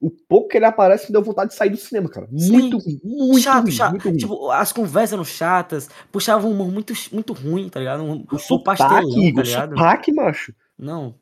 O 0.00 0.10
pouco 0.10 0.48
que 0.48 0.56
ele 0.56 0.64
aparece 0.64 1.06
me 1.06 1.12
deu 1.12 1.22
vontade 1.22 1.50
de 1.50 1.56
sair 1.56 1.70
do 1.70 1.76
cinema, 1.76 2.08
cara. 2.08 2.28
Muito 2.30 2.80
Sim. 2.80 3.00
ruim, 3.02 3.26
muito 3.26 3.42
chato, 3.42 3.62
ruim, 3.62 3.72
chato. 3.72 3.90
Muito 3.90 4.08
ruim. 4.08 4.16
Tipo, 4.16 4.50
as 4.50 4.72
conversas 4.72 5.12
eram 5.12 5.24
chatas, 5.24 5.90
puxavam 6.12 6.50
um 6.50 6.54
humor 6.54 6.70
muito, 6.70 6.92
muito 7.12 7.32
ruim, 7.32 7.68
tá 7.68 7.80
ligado? 7.80 8.04
Um, 8.04 8.24
o 8.30 8.54
um 8.54 8.62
pastelão, 8.62 9.00
tá 9.34 9.42
ligado? 9.42 9.72
O 9.72 9.76
sotaque, 9.76 10.12
macho. 10.12 10.54
Não, 10.78 11.14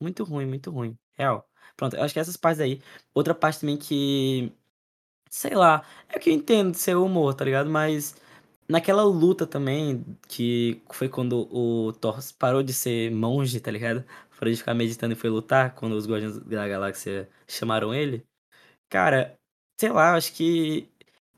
muito 0.00 0.24
ruim, 0.24 0.46
muito 0.46 0.70
ruim. 0.70 0.96
Real. 1.16 1.46
Pronto, 1.76 1.96
eu 1.96 2.02
acho 2.02 2.14
que 2.14 2.20
essas 2.20 2.36
partes 2.36 2.60
aí. 2.60 2.80
Outra 3.14 3.34
parte 3.34 3.60
também 3.60 3.76
que. 3.76 4.52
Sei 5.30 5.54
lá, 5.54 5.82
é 6.08 6.18
que 6.18 6.30
eu 6.30 6.34
entendo 6.34 6.72
de 6.72 6.78
ser 6.78 6.96
humor, 6.96 7.34
tá 7.34 7.44
ligado? 7.44 7.70
Mas 7.70 8.14
naquela 8.68 9.02
luta 9.02 9.46
também, 9.46 10.04
que 10.28 10.80
foi 10.90 11.08
quando 11.08 11.48
o 11.50 11.92
Thor 11.92 12.18
parou 12.38 12.62
de 12.62 12.72
ser 12.72 13.10
monge, 13.10 13.60
tá 13.60 13.70
ligado? 13.70 14.04
Parou 14.42 14.52
de 14.52 14.58
ficar 14.58 14.74
meditando 14.74 15.12
e 15.12 15.16
foi 15.16 15.30
lutar, 15.30 15.72
quando 15.72 15.92
os 15.92 16.04
Guardiões 16.04 16.36
da 16.38 16.66
Galáxia 16.66 17.28
chamaram 17.46 17.94
ele. 17.94 18.24
Cara, 18.90 19.38
sei 19.80 19.88
lá, 19.92 20.16
acho 20.16 20.32
que 20.32 20.88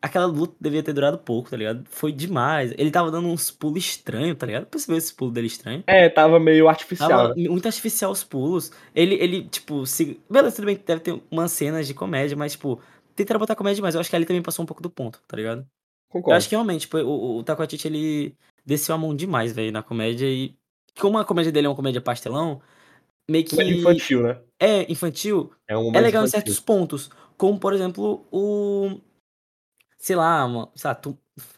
aquela 0.00 0.25
luta 0.25 0.56
devia 0.58 0.82
ter 0.82 0.94
durado 0.94 1.18
pouco, 1.18 1.50
tá 1.50 1.56
ligado? 1.58 1.84
Foi 1.84 2.11
demais. 2.11 2.73
Ele 2.78 2.90
tava 2.90 3.11
dando 3.11 3.28
uns 3.28 3.50
pulos 3.50 3.84
estranhos, 3.84 4.38
tá 4.38 4.46
ligado? 4.46 4.64
Percebeu 4.64 4.96
esse 4.96 5.12
pulo 5.12 5.30
dele 5.30 5.49
estranho? 5.49 5.84
É, 5.87 6.08
tava 6.08 6.40
meio 6.40 6.66
artificial. 6.66 7.11
Tava 7.11 7.34
muito 7.37 7.66
artificial 7.66 8.11
os 8.11 8.25
pulos. 8.25 8.73
Ele, 8.94 9.16
ele 9.16 9.44
tipo, 9.50 9.84
se... 9.84 10.18
beleza, 10.30 10.56
tudo 10.56 10.64
bem 10.64 10.76
que 10.76 10.87
deve 10.87 11.02
ter 11.02 11.23
umas 11.30 11.52
cenas 11.52 11.87
de 11.87 11.92
comédia, 11.92 12.34
mas, 12.34 12.52
tipo, 12.52 12.80
tentaram 13.14 13.38
botar 13.38 13.54
comédia 13.54 13.76
demais. 13.76 13.94
Eu 13.94 14.00
acho 14.00 14.08
que 14.08 14.16
ali 14.16 14.25
também 14.25 14.40
passou 14.40 14.62
um 14.62 14.66
pouco 14.66 14.82
do 14.82 14.88
ponto, 14.88 15.20
tá 15.28 15.37
ligado? 15.37 15.66
Concordo. 16.08 16.32
Eu 16.32 16.37
acho 16.38 16.49
que 16.49 16.54
realmente, 16.54 16.80
tipo, 16.80 16.96
o, 16.96 17.40
o 17.40 17.44
ele 17.84 18.34
desceu 18.64 18.94
a 18.94 18.99
mão 18.99 19.14
demais, 19.14 19.52
velho, 19.52 19.70
na 19.70 19.82
comédia 19.82 20.25
e. 20.25 20.56
Como 20.99 21.18
a 21.18 21.25
comédia 21.26 21.52
dele 21.52 21.66
é 21.66 21.68
uma 21.68 21.76
comédia 21.76 22.00
pastelão, 22.00 22.62
meio 23.28 23.45
que. 23.45 23.61
É 23.61 23.64
infantil, 23.64 24.23
né? 24.23 24.38
É, 24.59 24.93
infantil. 24.93 25.52
É, 25.69 25.76
um 25.76 25.93
é 25.95 26.00
legal 26.00 26.23
infantil. 26.23 26.26
em 26.26 26.28
certos 26.31 26.61
pontos. 26.61 27.11
Como, 27.37 27.59
por 27.59 27.73
exemplo, 27.73 28.26
o. 28.31 29.00
Sei 29.99 30.14
lá, 30.14 30.45
uma, 30.45 30.71
sei 30.75 30.88
lá, 30.88 31.00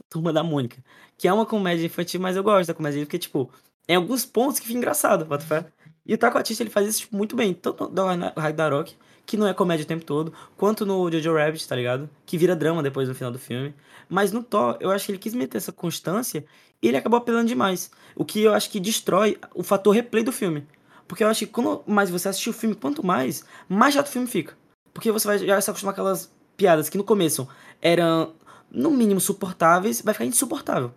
Turma 0.08 0.32
da 0.32 0.42
Mônica. 0.42 0.82
Que 1.18 1.28
é 1.28 1.32
uma 1.32 1.46
comédia 1.46 1.86
infantil, 1.86 2.20
mas 2.20 2.36
eu 2.36 2.42
gosto 2.42 2.68
da 2.68 2.74
comédia 2.74 3.04
porque, 3.04 3.18
tipo, 3.18 3.50
em 3.88 3.96
alguns 3.96 4.24
pontos 4.24 4.58
que 4.58 4.66
fica 4.66 4.78
engraçado, 4.78 5.24
bota 5.24 5.44
fé. 5.44 5.66
E 6.04 6.14
o 6.14 6.18
Taco 6.18 6.38
Artista, 6.38 6.62
ele 6.62 6.70
faz 6.70 6.86
isso 6.86 7.00
tipo, 7.00 7.16
muito 7.16 7.34
bem, 7.34 7.52
tanto 7.52 7.88
no 7.88 8.40
Ragnarok, 8.40 8.94
que 9.24 9.36
não 9.36 9.46
é 9.46 9.52
comédia 9.52 9.84
o 9.84 9.86
tempo 9.88 10.04
todo, 10.04 10.32
quanto 10.56 10.86
no 10.86 11.10
Jojo 11.10 11.34
Rabbit, 11.34 11.66
tá 11.66 11.74
ligado? 11.74 12.08
Que 12.24 12.38
vira 12.38 12.54
drama 12.54 12.82
depois 12.82 13.08
no 13.08 13.14
final 13.14 13.32
do 13.32 13.38
filme. 13.38 13.74
Mas 14.08 14.30
no 14.30 14.42
Thor, 14.42 14.76
eu 14.80 14.90
acho 14.90 15.06
que 15.06 15.12
ele 15.12 15.18
quis 15.18 15.34
meter 15.34 15.58
essa 15.58 15.72
constância 15.72 16.44
e 16.80 16.88
ele 16.88 16.96
acabou 16.96 17.18
apelando 17.18 17.48
demais. 17.48 17.90
O 18.14 18.24
que 18.24 18.40
eu 18.42 18.54
acho 18.54 18.70
que 18.70 18.78
destrói 18.78 19.36
o 19.52 19.64
fator 19.64 19.92
replay 19.92 20.22
do 20.22 20.30
filme. 20.30 20.64
Porque 21.06 21.22
eu 21.22 21.28
acho 21.28 21.46
que 21.46 21.52
quanto 21.52 21.88
mais 21.90 22.10
você 22.10 22.28
assistir 22.28 22.50
o 22.50 22.54
filme, 22.54 22.74
quanto 22.74 23.04
mais, 23.04 23.44
mais 23.68 23.94
chato 23.94 24.06
o 24.06 24.10
filme 24.10 24.26
fica. 24.26 24.56
Porque 24.92 25.12
você 25.12 25.26
vai 25.26 25.38
já 25.38 25.60
se 25.60 25.70
acostumar 25.70 25.94
com 25.94 26.00
aquelas 26.00 26.34
piadas 26.56 26.88
que 26.88 26.98
no 26.98 27.04
começo 27.04 27.48
eram, 27.80 28.34
no 28.70 28.90
mínimo, 28.90 29.20
suportáveis, 29.20 30.00
vai 30.00 30.14
ficar 30.14 30.24
insuportável. 30.24 30.92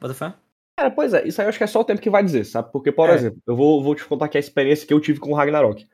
Bota 0.00 0.14
fé? 0.14 0.34
Cara, 0.78 0.90
pois 0.90 1.12
é, 1.12 1.26
isso 1.26 1.40
aí 1.40 1.46
eu 1.46 1.48
acho 1.48 1.58
que 1.58 1.64
é 1.64 1.68
só 1.68 1.80
o 1.80 1.84
tempo 1.84 2.00
que 2.00 2.10
vai 2.10 2.22
dizer, 2.22 2.44
sabe? 2.44 2.70
Porque, 2.70 2.92
por 2.92 3.10
é. 3.10 3.14
exemplo, 3.14 3.40
eu 3.46 3.56
vou, 3.56 3.82
vou 3.82 3.94
te 3.94 4.04
contar 4.04 4.26
aqui 4.26 4.36
a 4.36 4.40
experiência 4.40 4.86
que 4.86 4.94
eu 4.94 5.00
tive 5.00 5.18
com 5.18 5.32
o 5.32 5.34
Ragnarok. 5.34 5.88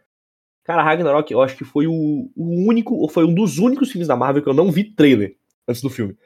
Cara, 0.64 0.82
Ragnarok, 0.82 1.30
eu 1.32 1.42
acho 1.42 1.56
que 1.56 1.64
foi 1.64 1.86
o, 1.86 2.30
o 2.34 2.68
único, 2.68 2.94
ou 2.94 3.08
foi 3.08 3.24
um 3.24 3.34
dos 3.34 3.58
únicos 3.58 3.90
filmes 3.90 4.08
da 4.08 4.16
Marvel 4.16 4.42
que 4.42 4.48
eu 4.48 4.54
não 4.54 4.70
vi 4.70 4.84
trailer 4.84 5.36
antes 5.68 5.82
do 5.82 5.90
filme. 5.90 6.16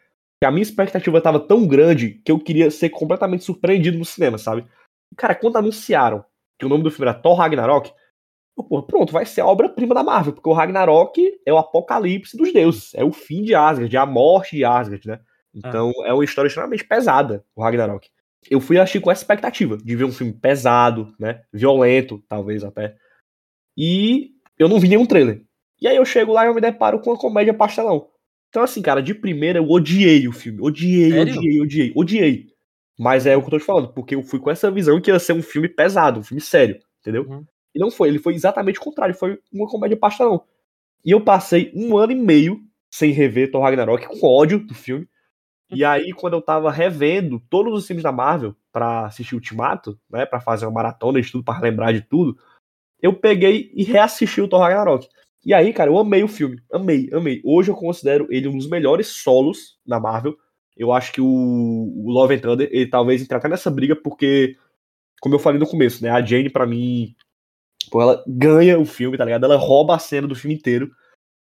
Que 0.41 0.47
a 0.47 0.51
minha 0.51 0.63
expectativa 0.63 1.21
tava 1.21 1.41
tão 1.41 1.67
grande 1.67 2.21
que 2.25 2.31
eu 2.31 2.39
queria 2.39 2.71
ser 2.71 2.91
completamente 2.91 3.45
surpreendido 3.45 3.99
no 3.99 4.05
cinema, 4.05 4.39
sabe? 4.39 4.65
Cara, 5.17 5.35
quando 5.35 5.57
anunciaram 5.57 6.25
que 6.59 6.67
o 6.67 6.69
nome 6.69 6.83
do 6.83 6.91
filme 6.91 7.09
era 7.09 7.19
Thor 7.19 7.37
Ragnarok, 7.37 7.93
eu, 8.57 8.65
pô, 8.65 8.83
pronto, 8.83 9.13
vai 9.13 9.25
ser 9.25 9.41
a 9.41 9.47
obra-prima 9.47 9.95
da 9.95 10.03
Marvel, 10.03 10.33
porque 10.33 10.49
o 10.49 10.53
Ragnarok 10.53 11.41
é 11.47 11.53
o 11.53 11.59
apocalipse 11.59 12.37
dos 12.37 12.53
deuses, 12.53 12.93
é 12.95 13.05
o 13.05 13.13
fim 13.13 13.43
de 13.43 13.55
Asgard, 13.55 13.95
é 13.95 13.99
a 13.99 14.07
morte 14.07 14.57
de 14.57 14.65
Asgard, 14.65 15.07
né? 15.07 15.21
Então 15.55 15.93
é, 16.05 16.09
é 16.09 16.13
uma 16.13 16.25
história 16.25 16.49
extremamente 16.49 16.85
pesada, 16.85 17.45
o 17.55 17.63
Ragnarok. 17.63 18.09
Eu 18.51 18.61
fui 18.61 18.79
assistir 18.79 19.01
com 19.01 19.11
essa 19.11 19.23
expectativa 19.23 19.77
de 19.77 19.97
ver 19.97 20.05
um 20.05 20.13
filme 20.13 20.33
pesado, 20.33 21.15
né? 21.19 21.43
Violento, 21.53 22.23
talvez 22.29 22.65
até. 22.65 22.97
E 23.77 24.31
eu 24.59 24.69
não 24.69 24.81
vi 24.81 24.89
nenhum 24.89 25.07
trailer. 25.07 25.43
E 25.81 25.87
aí 25.87 25.97
eu 25.97 26.05
chego 26.05 26.33
lá 26.33 26.45
e 26.45 26.49
eu 26.49 26.55
me 26.55 26.61
deparo 26.61 27.01
com 27.01 27.11
uma 27.11 27.19
comédia 27.19 27.55
pastelão. 27.55 28.09
Então, 28.49 28.63
assim, 28.63 28.83
cara, 28.83 29.03
de 29.03 29.15
primeira 29.15 29.59
eu 29.59 29.69
odiei 29.69 30.27
o 30.27 30.33
filme. 30.33 30.61
Odiei, 30.61 31.11
Sério? 31.11 31.37
odiei, 31.37 31.61
odiei, 31.61 31.93
odiei. 31.95 32.47
Mas 32.99 33.27
é 33.27 33.37
o 33.37 33.41
que 33.41 33.47
eu 33.47 33.51
tô 33.53 33.59
te 33.59 33.65
falando, 33.65 33.93
porque 33.93 34.17
eu 34.17 34.23
fui 34.23 34.41
com 34.41 34.51
essa 34.51 34.71
visão 34.71 35.01
que 35.01 35.11
ia 35.11 35.19
ser 35.21 35.33
um 35.33 35.43
filme 35.43 35.69
pesado, 35.69 36.19
um 36.19 36.25
filme 36.25 36.41
sério, 36.41 36.81
entendeu? 37.01 37.23
Uhum. 37.23 37.47
E 37.75 37.79
não 37.79 37.91
foi, 37.91 38.09
ele 38.09 38.19
foi 38.19 38.35
exatamente 38.35 38.79
o 38.79 38.83
contrário, 38.83 39.15
foi 39.15 39.39
uma 39.53 39.69
comédia 39.69 39.97
pastelão. 39.97 40.43
E 41.05 41.13
eu 41.13 41.21
passei 41.21 41.71
um 41.75 41.97
ano 41.97 42.13
e 42.13 42.17
meio 42.17 42.61
sem 42.91 43.13
rever 43.13 43.51
Thor 43.51 43.63
Ragnarok, 43.63 44.07
com 44.07 44.27
ódio 44.27 44.59
do 44.59 44.75
filme. 44.75 45.09
E 45.71 45.85
aí, 45.85 46.13
quando 46.13 46.33
eu 46.35 46.43
tava 46.43 46.73
revendo 46.73 47.39
todos 47.49 47.73
os 47.75 47.87
filmes 47.87 48.03
da 48.03 48.11
Marvel 48.11 48.57
pra 48.73 49.07
assistir 49.07 49.35
Ultimato, 49.35 49.99
né, 50.11 50.25
pra 50.25 50.41
fazer 50.41 50.65
uma 50.65 50.73
maratona 50.73 51.21
de 51.21 51.31
tudo, 51.31 51.45
pra 51.45 51.61
lembrar 51.61 51.93
de 51.93 52.01
tudo, 52.01 52.39
eu 53.01 53.13
peguei 53.13 53.71
e 53.75 53.85
reassisti 53.85 54.41
o 54.41 54.49
Thor 54.49 54.61
Ragnarok. 54.61 55.07
E 55.45 55.55
aí, 55.55 55.73
cara, 55.73 55.91
eu 55.91 55.99
amei 55.99 56.23
o 56.23 56.29
filme. 56.29 56.61
Amei, 56.73 57.09
amei. 57.13 57.41
Hoje 57.45 57.71
eu 57.71 57.77
considero 57.77 58.27
ele 58.31 58.49
um 58.49 58.57
dos 58.57 58.69
melhores 58.69 59.09
solos 59.09 59.79
da 59.87 60.01
Marvel. 60.01 60.37
Eu 60.79 60.93
acho 60.93 61.13
que 61.13 61.21
o, 61.21 61.27
o 61.27 62.11
Love 62.11 62.37
and 62.37 62.39
Thunder, 62.39 62.69
ele 62.71 62.87
talvez 62.89 63.21
entre 63.21 63.37
até 63.37 63.49
nessa 63.49 63.71
briga, 63.71 63.97
porque, 63.97 64.57
como 65.21 65.35
eu 65.35 65.39
falei 65.41 65.59
no 65.59 65.67
começo, 65.67 66.03
né, 66.03 66.09
a 66.11 66.25
Jane, 66.25 66.49
pra 66.49 66.67
mim, 66.67 67.15
pô, 67.91 68.01
ela 68.01 68.23
ganha 68.27 68.79
o 68.79 68.87
filme, 68.87 69.19
tá 69.19 69.25
ligado? 69.25 69.45
Ela 69.45 69.57
rouba 69.57 69.97
a 69.97 69.99
cena 69.99 70.29
do 70.29 70.37
filme 70.37 70.55
inteiro. 70.55 70.91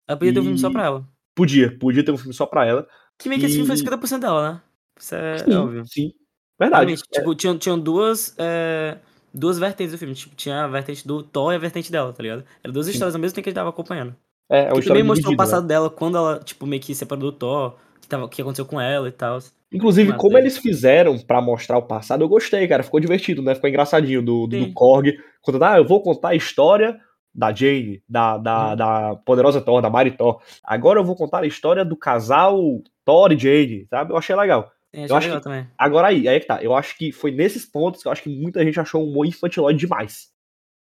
Ela 0.07 0.17
podia 0.17 0.33
ter 0.33 0.39
um 0.39 0.43
E- 0.43 0.45
filme 0.45 0.59
só 0.59 0.69
pra 0.71 0.85
ela. 0.85 1.07
Podia, 1.35 1.77
podia 1.77 2.03
ter 2.03 2.11
um 2.11 2.17
filme 2.17 2.33
só 2.33 2.45
pra 2.45 2.65
ela. 2.65 2.87
Que 3.19 3.27
meio 3.29 3.39
que 3.41 3.45
esse 3.47 3.55
filme 3.55 3.67
foi 3.67 3.75
E- 3.75 3.79
50% 3.79 4.21
dela, 4.21 4.53
né? 4.53 4.61
Isso 4.99 5.13
é, 5.15 5.37
Sim, 5.39 5.51
é 5.53 5.57
óbvio. 5.57 5.85
sim. 5.85 6.13
Verdade. 6.59 6.85
Realmente, 6.85 7.03
tipo, 7.11 7.35
tinham, 7.35 7.57
tinham 7.57 7.77
duas, 7.79 8.33
é, 8.37 8.97
duas 9.33 9.59
vertentes 9.59 9.91
do 9.91 9.97
filme. 9.97 10.15
Tipo, 10.15 10.35
tinha 10.35 10.63
a 10.63 10.67
vertente 10.67 11.05
do 11.07 11.21
Thor 11.21 11.51
e 11.53 11.55
a 11.55 11.59
vertente 11.59 11.91
dela, 11.91 12.11
tá 12.13 12.23
ligado? 12.23 12.43
Eram 12.63 12.73
duas 12.73 12.85
Sim. 12.87 12.93
histórias 12.93 13.13
ao 13.13 13.21
mesmo 13.21 13.35
tempo 13.35 13.43
que 13.43 13.49
a 13.49 13.51
gente 13.51 13.55
tava 13.57 13.69
acompanhando. 13.69 14.15
É, 14.49 14.69
é 14.69 14.73
uma 14.73 14.81
Que 14.81 14.87
também 14.87 15.03
mostrou 15.03 15.29
o 15.29 15.31
né? 15.33 15.37
passado 15.37 15.67
dela, 15.67 15.89
quando 15.89 16.17
ela, 16.17 16.39
tipo, 16.39 16.65
meio 16.65 16.81
que 16.81 16.95
separou 16.95 17.31
do 17.31 17.37
Thor, 17.37 17.75
que, 18.07 18.09
tava, 18.09 18.25
o 18.25 18.29
que 18.29 18.41
aconteceu 18.41 18.65
com 18.65 18.79
ela 18.79 19.09
e 19.09 19.11
tal. 19.11 19.39
Inclusive, 19.71 20.13
como 20.13 20.37
isso. 20.37 20.43
eles 20.43 20.57
fizeram 20.57 21.19
pra 21.19 21.41
mostrar 21.41 21.77
o 21.77 21.81
passado, 21.83 22.23
eu 22.23 22.29
gostei, 22.29 22.67
cara. 22.67 22.83
Ficou 22.83 22.99
divertido, 22.99 23.41
né? 23.41 23.53
Ficou 23.53 23.69
engraçadinho 23.69 24.21
do, 24.21 24.47
do, 24.47 24.65
do. 24.65 24.73
Korg. 24.73 25.13
Quando, 25.41 25.61
ah, 25.63 25.77
eu 25.77 25.85
vou 25.85 26.01
contar 26.01 26.29
a 26.29 26.35
história 26.35 26.97
da 27.35 27.53
Jane, 27.53 28.01
da, 28.07 28.37
da, 28.37 28.69
Uhum. 28.69 28.75
da 28.75 29.15
poderosa 29.17 29.61
Thor, 29.61 29.81
da 29.81 29.89
Mari 29.89 30.11
Thor. 30.11 30.41
Agora 30.63 30.99
eu 30.99 31.03
vou 31.03 31.15
contar 31.15 31.43
a 31.43 31.47
história 31.47 31.83
do 31.85 31.95
casal 31.97 32.57
Thor 33.05 33.31
e 33.31 33.37
Jane, 33.37 33.85
sabe? 33.89 34.11
Eu 34.13 34.17
achei 34.17 34.35
legal. 34.35 34.71
Sim, 34.95 35.05
Eu 35.07 35.15
acho 35.15 35.27
legal 35.27 35.41
também. 35.41 35.67
Agora 35.77 36.07
aí, 36.07 36.27
aí 36.27 36.37
é 36.37 36.39
que 36.39 36.47
tá. 36.47 36.63
Eu 36.63 36.73
acho 36.73 36.97
que 36.97 37.11
foi 37.11 37.31
nesses 37.31 37.65
pontos 37.65 38.01
que 38.01 38.07
eu 38.07 38.11
acho 38.11 38.23
que 38.23 38.29
muita 38.29 38.63
gente 38.63 38.79
achou 38.79 39.03
o 39.03 39.09
humor 39.09 39.25
infantilóide 39.25 39.79
demais. 39.79 40.29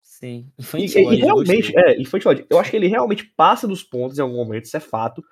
Sim. 0.02 0.48
E, 0.58 0.62
Infantil, 0.62 1.14
e 1.14 1.20
eu 1.20 1.26
realmente, 1.26 1.74
é, 1.76 2.00
infantilóide. 2.02 2.46
Eu 2.50 2.60
acho 2.60 2.70
que 2.70 2.78
ele 2.78 2.88
realmente 2.88 3.26
passa 3.36 3.68
dos 3.68 3.82
pontos 3.82 4.20
em 4.20 4.22
algum 4.22 4.36
momento, 4.36 4.66
isso 4.66 4.78
é 4.78 4.80
fato. 4.80 5.24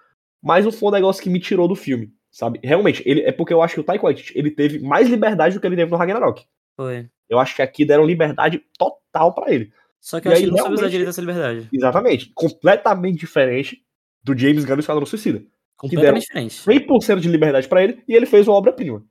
Mas 0.41 0.65
não 0.65 0.71
foi 0.71 0.89
um 0.89 0.93
negócio 0.93 1.21
que 1.21 1.29
me 1.29 1.39
tirou 1.39 1.67
do 1.67 1.75
filme, 1.75 2.12
sabe? 2.31 2.60
Realmente, 2.63 3.03
ele, 3.05 3.21
é 3.21 3.31
porque 3.31 3.53
eu 3.53 3.62
acho 3.62 3.75
que 3.75 3.79
o 3.79 3.83
Taika 3.83 4.03
Waititi, 4.03 4.33
ele 4.38 4.50
teve 4.51 4.79
mais 4.79 5.07
liberdade 5.10 5.55
do 5.55 5.62
que 5.62 5.67
ele 5.67 5.75
teve 5.75 5.91
no 5.91 5.98
Ragnarok. 5.98 6.43
Foi. 6.75 7.07
Eu 7.29 7.39
acho 7.39 7.55
que 7.55 7.62
aqui 7.62 7.86
deram 7.86 8.05
liberdade 8.05 8.62
total 8.77 9.33
pra 9.33 9.51
ele. 9.53 9.71
Só 10.00 10.19
que 10.19 10.27
E 10.27 10.29
eu 10.29 10.33
acho 10.33 10.41
que 10.41 10.45
ele 10.48 10.51
não 10.51 10.57
soube 10.60 10.74
usar 10.75 10.88
direito 10.89 11.10
essa 11.10 11.21
liberdade. 11.21 11.69
Exatamente. 11.71 12.31
Completamente 12.33 13.19
diferente 13.19 13.77
do 14.24 14.38
James 14.38 14.65
Gunn 14.65 14.79
Esquadrão 14.79 15.05
Suicida. 15.05 15.43
Completamente 15.77 16.24
diferente. 16.25 16.55
100% 16.62 17.19
de 17.19 17.29
liberdade 17.29 17.67
pra 17.67 17.83
ele 17.83 18.03
e 18.07 18.13
ele 18.15 18.25
fez 18.25 18.48
uma 18.48 18.57
obra-prima. 18.57 19.03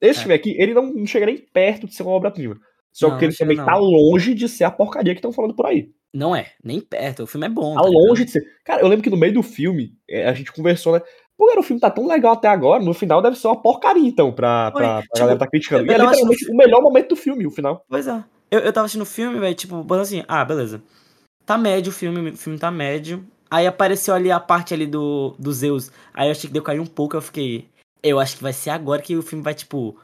Esse 0.00 0.20
É. 0.20 0.22
filme 0.22 0.34
aqui, 0.34 0.56
ele 0.60 0.74
não, 0.74 0.92
não 0.92 1.06
chega 1.06 1.26
nem 1.26 1.36
perto 1.38 1.86
de 1.86 1.94
ser 1.94 2.02
uma 2.02 2.12
obra-prima. 2.12 2.58
Só 2.92 3.08
Não, 3.10 3.18
que 3.18 3.24
ele 3.26 3.34
também 3.34 3.56
não. 3.56 3.64
tá 3.64 3.76
longe 3.76 4.34
de 4.34 4.48
ser 4.48 4.64
a 4.64 4.70
porcaria 4.70 5.14
que 5.14 5.18
estão 5.18 5.32
falando 5.32 5.54
por 5.54 5.66
aí. 5.66 5.90
Não 6.14 6.36
é, 6.36 6.52
nem 6.62 6.80
perto. 6.80 7.22
O 7.22 7.26
filme 7.26 7.46
é 7.46 7.50
bom. 7.50 7.74
Tá 7.74 7.82
tá 7.82 7.88
ligado? 7.88 8.06
longe 8.06 8.24
de 8.24 8.30
ser. 8.30 8.42
Cara, 8.64 8.82
eu 8.82 8.88
lembro 8.88 9.02
que 9.02 9.10
no 9.10 9.16
meio 9.16 9.32
do 9.32 9.42
filme, 9.42 9.94
é, 10.08 10.28
a 10.28 10.34
gente 10.34 10.52
conversou, 10.52 10.92
né? 10.92 11.00
Pô, 11.36 11.46
cara, 11.46 11.60
o 11.60 11.62
filme 11.62 11.80
tá 11.80 11.90
tão 11.90 12.06
legal 12.06 12.34
até 12.34 12.48
agora, 12.48 12.82
no 12.82 12.92
final 12.92 13.22
deve 13.22 13.36
ser 13.36 13.46
uma 13.46 13.60
porcaria, 13.60 14.06
então, 14.06 14.30
pra, 14.32 14.70
Foi, 14.72 14.82
pra, 14.82 14.92
pra 14.94 15.02
tipo, 15.02 15.18
galera 15.18 15.38
tá 15.38 15.46
criticando. 15.46 15.86
E 15.86 15.90
é 15.90 15.98
literalmente 15.98 16.50
o 16.50 16.56
melhor 16.56 16.82
momento 16.82 17.08
do 17.08 17.16
filme, 17.16 17.46
o 17.46 17.50
final. 17.50 17.84
Pois 17.88 18.06
é. 18.06 18.22
Eu, 18.50 18.60
eu 18.60 18.72
tava 18.72 18.84
assistindo 18.84 19.02
o 19.02 19.06
filme, 19.06 19.40
velho, 19.40 19.54
tipo, 19.54 19.82
botando 19.82 20.02
assim, 20.02 20.22
ah, 20.28 20.44
beleza. 20.44 20.82
Tá 21.46 21.56
médio 21.56 21.90
o 21.90 21.94
filme, 21.94 22.30
o 22.30 22.36
filme 22.36 22.58
tá 22.58 22.70
médio. 22.70 23.26
Aí 23.50 23.66
apareceu 23.66 24.14
ali 24.14 24.30
a 24.30 24.38
parte 24.38 24.72
ali 24.72 24.86
do, 24.86 25.34
do 25.38 25.52
Zeus. 25.52 25.90
Aí 26.14 26.28
eu 26.28 26.32
achei 26.32 26.48
que 26.48 26.54
deu 26.54 26.62
cair 26.62 26.80
um 26.80 26.86
pouco, 26.86 27.16
eu 27.16 27.22
fiquei. 27.22 27.68
Eu 28.02 28.20
acho 28.20 28.36
que 28.36 28.42
vai 28.42 28.52
ser 28.52 28.70
agora 28.70 29.02
que 29.02 29.16
o 29.16 29.22
filme 29.22 29.42
vai, 29.42 29.54
tipo, 29.54 29.98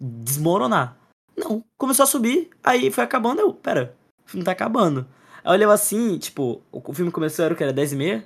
desmoronar. 0.00 0.96
Não, 1.36 1.64
começou 1.76 2.04
a 2.04 2.06
subir, 2.06 2.50
aí 2.62 2.90
foi 2.90 3.04
acabando, 3.04 3.40
eu, 3.40 3.52
pera, 3.52 3.94
o 4.26 4.30
filme 4.30 4.44
tá 4.44 4.52
acabando. 4.52 5.06
Aí 5.44 5.60
eu 5.60 5.70
assim, 5.70 6.18
tipo, 6.18 6.62
o, 6.70 6.92
filme 6.92 7.10
começou, 7.10 7.44
era 7.44 7.54
o 7.54 7.56
que? 7.56 7.62
Era 7.62 7.72
10 7.72 7.92
e 7.92 7.96
meia? 7.96 8.24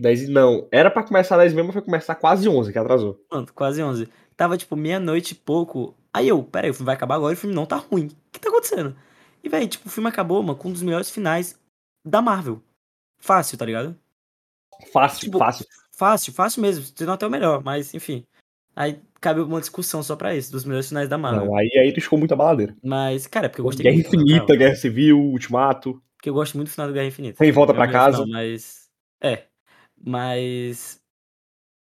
10 0.00 0.22
e 0.22 0.30
não. 0.30 0.66
Era 0.70 0.90
pra 0.90 1.02
começar 1.02 1.36
10 1.36 1.52
mesmo, 1.52 1.68
mas 1.68 1.74
foi 1.74 1.82
começar 1.82 2.14
quase 2.14 2.48
11, 2.48 2.72
que 2.72 2.78
atrasou. 2.78 3.14
Pronto, 3.28 3.54
quase 3.54 3.82
11. 3.82 4.08
Tava, 4.36 4.56
tipo, 4.56 4.76
meia-noite 4.76 5.32
e 5.32 5.36
pouco. 5.36 5.94
Aí 6.12 6.28
eu, 6.28 6.42
pera 6.42 6.66
aí, 6.66 6.70
o 6.70 6.74
filme 6.74 6.86
vai 6.86 6.94
acabar 6.94 7.14
agora 7.14 7.32
e 7.32 7.36
o 7.36 7.38
filme 7.38 7.54
não 7.54 7.66
tá 7.66 7.76
ruim. 7.76 8.06
O 8.06 8.32
que 8.32 8.40
tá 8.40 8.48
acontecendo? 8.48 8.96
E, 9.42 9.48
velho, 9.48 9.68
tipo, 9.68 9.86
o 9.88 9.90
filme 9.90 10.08
acabou, 10.08 10.42
mano, 10.42 10.58
com 10.58 10.68
um 10.68 10.72
dos 10.72 10.82
melhores 10.82 11.10
finais 11.10 11.58
da 12.04 12.20
Marvel. 12.20 12.60
Fácil, 13.18 13.56
tá 13.56 13.64
ligado? 13.64 13.96
Fácil, 14.92 15.20
Tipo, 15.20 15.38
fácil. 15.38 15.66
Fácil, 15.92 16.32
fácil 16.32 16.62
mesmo. 16.62 16.84
Sendo 16.84 17.12
até 17.12 17.26
o 17.26 17.30
melhor, 17.30 17.62
mas, 17.64 17.94
enfim. 17.94 18.26
Aí 18.74 19.00
cabe 19.20 19.40
uma 19.40 19.60
discussão 19.60 20.02
só 20.02 20.14
pra 20.14 20.36
isso, 20.36 20.52
dos 20.52 20.64
melhores 20.64 20.88
finais 20.88 21.08
da 21.08 21.16
Marvel. 21.16 21.46
Não, 21.46 21.56
aí, 21.56 21.70
aí 21.78 21.92
tu 21.92 22.00
ficou 22.00 22.18
muita 22.18 22.36
baladeira. 22.36 22.76
Mas, 22.82 23.26
cara, 23.26 23.46
é 23.46 23.48
porque 23.48 23.62
eu 23.62 23.64
gostei 23.64 23.84
Guerra 23.84 23.94
muito. 23.96 24.14
Infinita. 24.14 24.54
Guerra 24.54 24.74
Civil, 24.74 25.18
Ultimato. 25.18 26.02
Porque 26.26 26.30
eu 26.30 26.34
gosto 26.34 26.56
muito 26.56 26.66
do 26.68 26.72
final 26.72 26.88
do 26.88 26.92
Guerra 26.92 27.06
Infinita. 27.06 27.38
Sem 27.38 27.52
volta 27.52 27.72
É 27.72 27.76
melhor 27.78 27.92
casa. 27.92 28.24
final, 28.24 28.28
mas. 28.42 28.88
É. 29.22 29.44
Mas. 30.04 31.00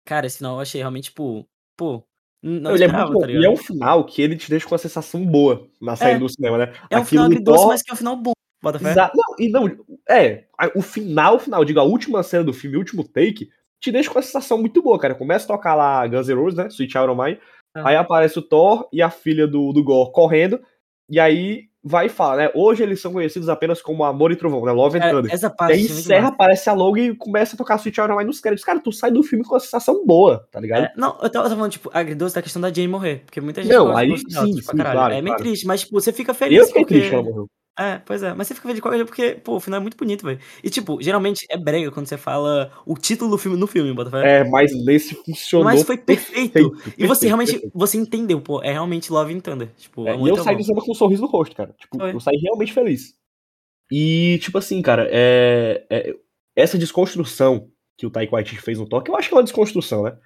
Cara, 0.04 0.26
esse 0.26 0.38
final 0.38 0.56
eu 0.56 0.60
achei 0.60 0.80
realmente, 0.80 1.04
tipo. 1.04 1.46
Pô. 1.76 2.02
Não 2.42 2.72
ele 2.74 2.82
é 2.82 2.86
esperava, 2.86 3.10
muito 3.12 3.20
bom. 3.20 3.32
tá 3.32 3.32
e 3.40 3.44
é 3.44 3.50
um 3.50 3.56
final 3.56 4.04
que 4.04 4.20
ele 4.22 4.36
te 4.36 4.50
deixa 4.50 4.66
com 4.66 4.72
uma 4.72 4.78
sensação 4.78 5.24
boa 5.24 5.68
na 5.80 5.94
saída 5.96 6.16
É. 6.16 6.18
do 6.18 6.28
cinema, 6.28 6.58
né? 6.58 6.72
É 6.90 6.96
um 6.96 7.02
Aquilo 7.02 7.04
final 7.06 7.28
do 7.28 7.32
agridoce, 7.32 7.58
Thor- 7.58 7.68
mas 7.68 7.82
que 7.82 7.90
é 7.90 7.94
um 7.94 7.96
final 7.96 8.16
bom. 8.16 8.32
Bota 8.62 8.78
fé. 8.80 8.90
Exa- 8.90 9.12
Não, 9.14 9.36
e 9.38 9.48
não, 9.48 9.86
é, 10.08 10.44
o 10.74 10.82
final, 10.82 11.38
final, 11.38 11.64
digo, 11.64 11.78
a 11.80 11.84
última 11.84 12.22
cena 12.22 12.42
do 12.44 12.52
filme, 12.52 12.76
o 12.76 12.80
último 12.80 13.04
take, 13.06 13.48
te 13.80 13.92
deixa 13.92 14.08
com 14.10 14.16
uma 14.16 14.22
sensação 14.22 14.58
muito 14.58 14.82
boa, 14.82 14.98
cara. 14.98 15.14
Começa 15.14 15.44
a 15.44 15.56
tocar 15.56 15.74
lá 15.76 16.06
Guns 16.06 16.28
N' 16.28 16.34
Roses, 16.34 16.56
né? 16.56 16.66
Sweet 16.68 16.92
Child 16.92 17.10
O' 17.10 17.16
Mine. 17.16 17.38
Ah. 17.76 17.88
Aí 17.90 17.96
aparece 17.96 18.38
o 18.38 18.42
Thor 18.42 18.88
e 18.92 19.00
a 19.02 19.10
filha 19.10 19.46
do, 19.46 19.72
do 19.72 19.82
Gore 19.84 20.10
correndo. 20.12 20.60
E 21.08 21.20
aí 21.20 21.68
vai 21.88 22.06
e 22.06 22.08
fala, 22.08 22.36
né? 22.36 22.50
Hoje 22.52 22.82
eles 22.82 23.00
são 23.00 23.12
conhecidos 23.12 23.48
apenas 23.48 23.80
como 23.80 24.02
Amor 24.02 24.32
e 24.32 24.36
Trovão, 24.36 24.64
né? 24.64 24.72
Love 24.72 24.98
and 24.98 25.00
Cara, 25.02 25.12
Thunder. 25.12 25.32
essa 25.32 25.46
E 25.46 25.56
parte 25.56 25.72
aí 25.74 25.80
é 25.80 25.84
encerra, 25.84 26.28
aparece 26.28 26.68
a 26.68 26.72
logo 26.72 26.98
e 26.98 27.14
começa 27.14 27.54
a 27.54 27.56
tocar 27.56 27.76
Sweet 27.76 27.94
Child 27.94 28.12
O' 28.12 28.16
Mine 28.16 28.26
nos 28.26 28.40
créditos. 28.40 28.64
Cara, 28.64 28.80
tu 28.80 28.90
sai 28.90 29.12
do 29.12 29.22
filme 29.22 29.44
com 29.44 29.54
uma 29.54 29.60
sensação 29.60 30.04
boa, 30.04 30.48
tá 30.50 30.58
ligado? 30.58 30.86
É, 30.86 30.92
não, 30.96 31.16
eu 31.22 31.30
tava, 31.30 31.48
falando, 31.48 31.70
tipo, 31.70 31.88
agridoce 31.94 32.34
da 32.34 32.42
questão 32.42 32.60
da 32.60 32.72
Jane 32.72 32.88
morrer. 32.88 33.22
Porque 33.24 33.40
muita 33.40 33.62
gente 33.62 33.72
Não, 33.72 33.96
aí 33.96 34.18
sim, 34.18 34.24
tipo, 34.26 34.70
sim, 34.70 34.76
caralho. 34.76 34.96
claro, 34.98 35.14
é 35.14 35.22
meio 35.22 35.36
claro. 35.36 35.42
triste, 35.44 35.64
mas, 35.64 35.80
tipo, 35.82 35.92
você 35.92 36.12
fica 36.12 36.34
feliz. 36.34 36.58
eu 36.58 36.66
fiquei 36.66 36.82
porque... 36.82 36.94
triste 36.94 37.10
que 37.10 37.14
ela 37.14 37.24
morreu. 37.24 37.46
É, 37.78 37.98
pois 37.98 38.22
é. 38.22 38.32
Mas 38.32 38.48
você 38.48 38.54
fica 38.54 38.62
feliz 38.66 38.76
de 38.76 38.82
qualquer 38.82 38.96
jeito 38.98 39.08
porque, 39.08 39.34
pô, 39.34 39.56
o 39.56 39.60
final 39.60 39.78
é 39.78 39.82
muito 39.82 39.96
bonito, 39.96 40.24
velho. 40.24 40.40
E, 40.64 40.70
tipo, 40.70 41.00
geralmente 41.02 41.46
é 41.50 41.58
brega 41.58 41.90
quando 41.90 42.06
você 42.06 42.16
fala 42.16 42.72
o 42.86 42.94
título 42.94 43.30
do 43.30 43.38
filme 43.38 43.56
no 43.58 43.66
filme, 43.66 43.92
bota 43.92 44.10
fé. 44.10 44.38
É, 44.38 44.44
mas 44.44 44.72
nesse 44.84 45.14
funcionou. 45.14 45.64
Mas 45.64 45.82
foi 45.82 45.98
perfeito. 45.98 46.58
E 46.58 46.62
você 46.62 46.76
perfeito, 46.96 47.22
realmente, 47.26 47.52
perfeito. 47.52 47.72
você 47.74 47.98
entendeu, 47.98 48.40
pô, 48.40 48.62
é 48.62 48.72
realmente 48.72 49.12
Love 49.12 49.34
and 49.34 49.40
Thunder. 49.40 49.68
Tipo, 49.76 50.06
É, 50.08 50.12
é, 50.12 50.16
e 50.16 50.28
eu 50.28 50.36
saí 50.38 50.56
do 50.56 50.62
cinema 50.62 50.82
com 50.82 50.92
um 50.92 50.94
sorriso 50.94 51.22
no 51.22 51.28
rosto, 51.28 51.54
cara. 51.54 51.74
Tipo, 51.78 52.02
eu 52.02 52.18
saí 52.20 52.36
realmente 52.38 52.72
feliz. 52.72 53.14
E, 53.92 54.38
tipo 54.42 54.56
assim, 54.58 54.80
cara, 54.82 55.06
é, 55.10 55.84
é- 55.90 56.14
essa 56.56 56.78
desconstrução 56.78 57.70
que 57.98 58.06
o 58.06 58.10
Taika 58.10 58.32
Waititi 58.32 58.60
fez 58.60 58.78
no 58.78 58.88
Thor, 58.88 59.02
que 59.02 59.10
eu 59.10 59.16
acho 59.16 59.28
que 59.28 59.34
é 59.34 59.36
uma 59.36 59.42
desconstrução, 59.44 60.02
né? 60.04 60.16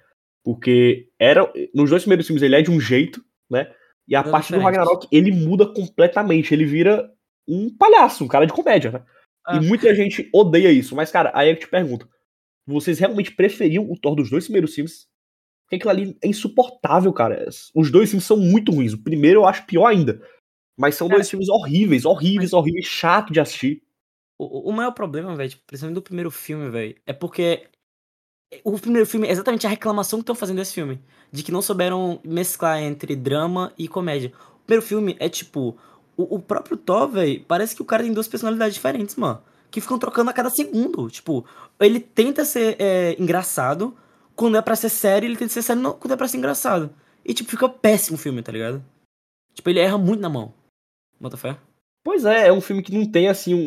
Porque 0.43 1.09
era, 1.19 1.51
nos 1.75 1.89
dois 1.89 2.03
primeiros 2.03 2.25
filmes 2.25 2.41
ele 2.41 2.55
é 2.55 2.61
de 2.61 2.71
um 2.71 2.79
jeito, 2.79 3.23
né? 3.49 3.71
E 4.07 4.15
a 4.15 4.23
Totalmente 4.23 4.31
partir 4.31 4.53
do 4.53 4.57
diferente. 4.59 4.77
Ragnarok 4.77 5.07
ele 5.11 5.31
muda 5.31 5.65
completamente. 5.67 6.53
Ele 6.53 6.65
vira 6.65 7.10
um 7.47 7.75
palhaço, 7.75 8.23
um 8.23 8.27
cara 8.27 8.45
de 8.45 8.53
comédia, 8.53 8.91
né? 8.91 9.03
Ah. 9.45 9.57
E 9.57 9.59
muita 9.61 9.93
gente 9.95 10.29
odeia 10.33 10.71
isso. 10.71 10.95
Mas, 10.95 11.11
cara, 11.11 11.31
aí 11.33 11.49
eu 11.49 11.57
te 11.57 11.67
pergunto: 11.67 12.07
vocês 12.65 12.99
realmente 12.99 13.31
preferiam 13.35 13.89
o 13.89 13.97
Thor 13.97 14.15
dos 14.15 14.29
dois 14.29 14.45
primeiros 14.45 14.73
filmes? 14.73 15.07
Porque 15.63 15.75
aquilo 15.77 15.89
ali 15.89 16.17
é 16.21 16.27
insuportável, 16.27 17.13
cara. 17.13 17.47
Os 17.73 17.91
dois 17.91 18.09
filmes 18.09 18.25
são 18.25 18.37
muito 18.37 18.71
ruins. 18.71 18.93
O 18.93 19.01
primeiro 19.01 19.41
eu 19.41 19.45
acho 19.45 19.65
pior 19.65 19.85
ainda. 19.85 20.21
Mas 20.77 20.95
são 20.95 21.07
Cara, 21.07 21.19
dois 21.19 21.29
filmes 21.29 21.49
horríveis, 21.49 22.05
horríveis, 22.05 22.53
horríveis, 22.53 22.85
chato 22.85 23.31
de 23.31 23.39
assistir. 23.39 23.83
O, 24.37 24.69
o 24.69 24.73
maior 24.73 24.91
problema, 24.91 25.35
velho, 25.35 25.49
tipo, 25.51 25.63
principalmente 25.65 25.95
do 25.95 26.01
primeiro 26.01 26.31
filme, 26.31 26.69
velho, 26.69 26.95
é 27.05 27.13
porque 27.13 27.67
o 28.63 28.77
primeiro 28.77 29.07
filme 29.07 29.27
é 29.27 29.31
exatamente 29.31 29.65
a 29.65 29.69
reclamação 29.69 30.19
que 30.19 30.23
estão 30.23 30.35
fazendo 30.35 30.57
desse 30.57 30.73
filme. 30.73 30.99
De 31.31 31.43
que 31.43 31.51
não 31.51 31.61
souberam 31.61 32.19
mesclar 32.23 32.81
entre 32.81 33.15
drama 33.15 33.71
e 33.77 33.87
comédia. 33.87 34.33
O 34.55 34.65
primeiro 34.65 34.85
filme 34.85 35.15
é 35.19 35.29
tipo. 35.29 35.77
O, 36.17 36.35
o 36.35 36.39
próprio 36.39 36.77
Thor, 36.77 37.09
velho, 37.09 37.43
parece 37.47 37.75
que 37.75 37.81
o 37.81 37.85
cara 37.85 38.03
tem 38.03 38.13
duas 38.13 38.27
personalidades 38.27 38.75
diferentes, 38.75 39.15
mano. 39.15 39.41
Que 39.69 39.81
ficam 39.81 39.97
trocando 39.97 40.29
a 40.29 40.33
cada 40.33 40.49
segundo. 40.49 41.09
Tipo, 41.09 41.45
ele 41.79 41.99
tenta 41.99 42.43
ser 42.43 42.75
é, 42.79 43.15
engraçado. 43.19 43.95
Quando 44.35 44.57
é 44.57 44.61
pra 44.61 44.75
ser 44.75 44.89
sério, 44.89 45.27
ele 45.27 45.37
tenta 45.37 45.53
ser 45.53 45.61
sério 45.61 45.93
quando 45.93 46.13
é 46.13 46.17
pra 46.17 46.27
ser 46.27 46.37
engraçado. 46.37 46.89
E, 47.23 47.33
tipo, 47.33 47.49
fica 47.49 47.69
péssimo 47.69 48.15
o 48.15 48.19
filme, 48.19 48.41
tá 48.41 48.51
ligado? 48.51 48.83
Tipo, 49.53 49.69
ele 49.69 49.79
erra 49.79 49.97
muito 49.97 50.21
na 50.21 50.29
mão. 50.29 50.53
Bota 51.19 51.37
fé? 51.37 51.57
Pois 52.03 52.25
é, 52.25 52.47
é 52.47 52.53
um 52.53 52.61
filme 52.61 52.81
que 52.81 52.93
não 52.93 53.05
tem, 53.05 53.27
assim, 53.27 53.53
um, 53.53 53.59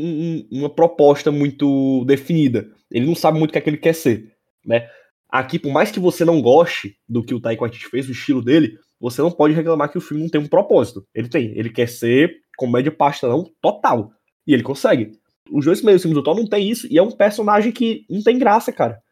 um, 0.52 0.58
uma 0.60 0.68
proposta 0.68 1.30
muito 1.30 2.04
definida. 2.04 2.68
Ele 2.90 3.06
não 3.06 3.14
sabe 3.14 3.38
muito 3.38 3.50
o 3.50 3.52
que 3.52 3.58
é 3.58 3.60
que 3.60 3.70
ele 3.70 3.76
quer 3.76 3.94
ser, 3.94 4.32
né? 4.66 4.88
Aqui, 5.34 5.58
por 5.58 5.72
mais 5.72 5.90
que 5.90 5.98
você 5.98 6.24
não 6.24 6.40
goste 6.40 6.96
do 7.08 7.20
que 7.20 7.34
o 7.34 7.40
Taika 7.40 7.62
Waititi 7.62 7.88
fez, 7.88 8.08
o 8.08 8.12
estilo 8.12 8.40
dele, 8.40 8.78
você 9.00 9.20
não 9.20 9.32
pode 9.32 9.52
reclamar 9.52 9.90
que 9.90 9.98
o 9.98 10.00
filme 10.00 10.22
não 10.22 10.30
tem 10.30 10.40
um 10.40 10.46
propósito. 10.46 11.04
Ele 11.12 11.28
tem. 11.28 11.46
Ele 11.58 11.70
quer 11.70 11.88
ser 11.88 12.36
comédia 12.56 12.92
pastelão 12.92 13.50
total. 13.60 14.12
E 14.46 14.54
ele 14.54 14.62
consegue. 14.62 15.10
Os 15.50 15.64
dois 15.64 15.80
primeiros 15.80 16.02
filmes 16.02 16.14
do 16.14 16.22
Thor 16.22 16.36
não 16.36 16.46
tem 16.46 16.70
isso. 16.70 16.86
E 16.88 16.98
é 16.98 17.02
um 17.02 17.10
personagem 17.10 17.72
que 17.72 18.06
não 18.08 18.22
tem 18.22 18.38
graça, 18.38 18.72
cara. 18.72 19.02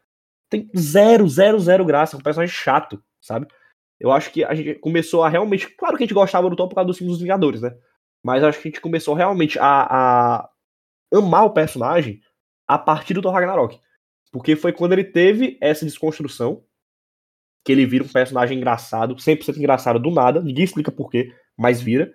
Tem 0.49 0.71
zero, 0.79 1.29
zero, 1.29 1.59
zero 1.59 1.85
graça. 1.85 2.15
É 2.15 2.21
um 2.21 2.23
personagem 2.23 2.55
chato, 2.55 3.03
sabe? 3.21 3.49
Eu 3.99 4.13
acho 4.13 4.31
que 4.31 4.45
a 4.45 4.55
gente 4.55 4.77
começou 4.77 5.25
a 5.25 5.29
realmente. 5.29 5.69
Claro 5.77 5.97
que 5.97 6.05
a 6.05 6.07
gente 6.07 6.15
gostava 6.15 6.49
do 6.49 6.55
Thor 6.55 6.69
por 6.69 6.77
causa 6.77 6.87
dos 6.87 6.99
filmes 6.99 7.15
dos 7.17 7.23
Vingadores, 7.23 7.61
né? 7.61 7.75
Mas 8.25 8.45
acho 8.45 8.61
que 8.61 8.69
a 8.69 8.71
gente 8.71 8.81
começou 8.81 9.17
realmente 9.17 9.59
a, 9.59 9.65
a 9.65 10.49
amar 11.13 11.47
o 11.47 11.53
personagem 11.53 12.21
a 12.69 12.79
partir 12.79 13.13
do 13.13 13.23
Thor 13.23 13.33
Ragnarok. 13.33 13.81
Porque 14.33 14.57
foi 14.57 14.73
quando 14.73 14.95
ele 14.95 15.05
teve 15.05 15.59
essa 15.61 15.85
desconstrução 15.85 16.65
que 17.65 17.71
ele 17.71 17.87
vira 17.87 18.03
um 18.03 18.09
personagem 18.09 18.57
engraçado, 18.57 19.15
100% 19.15 19.57
engraçado 19.57 20.01
do 20.01 20.11
nada, 20.11 20.43
ninguém 20.43 20.65
explica 20.65 20.91
porquê, 20.91 21.33
mas 21.57 21.81
vira. 21.81 22.13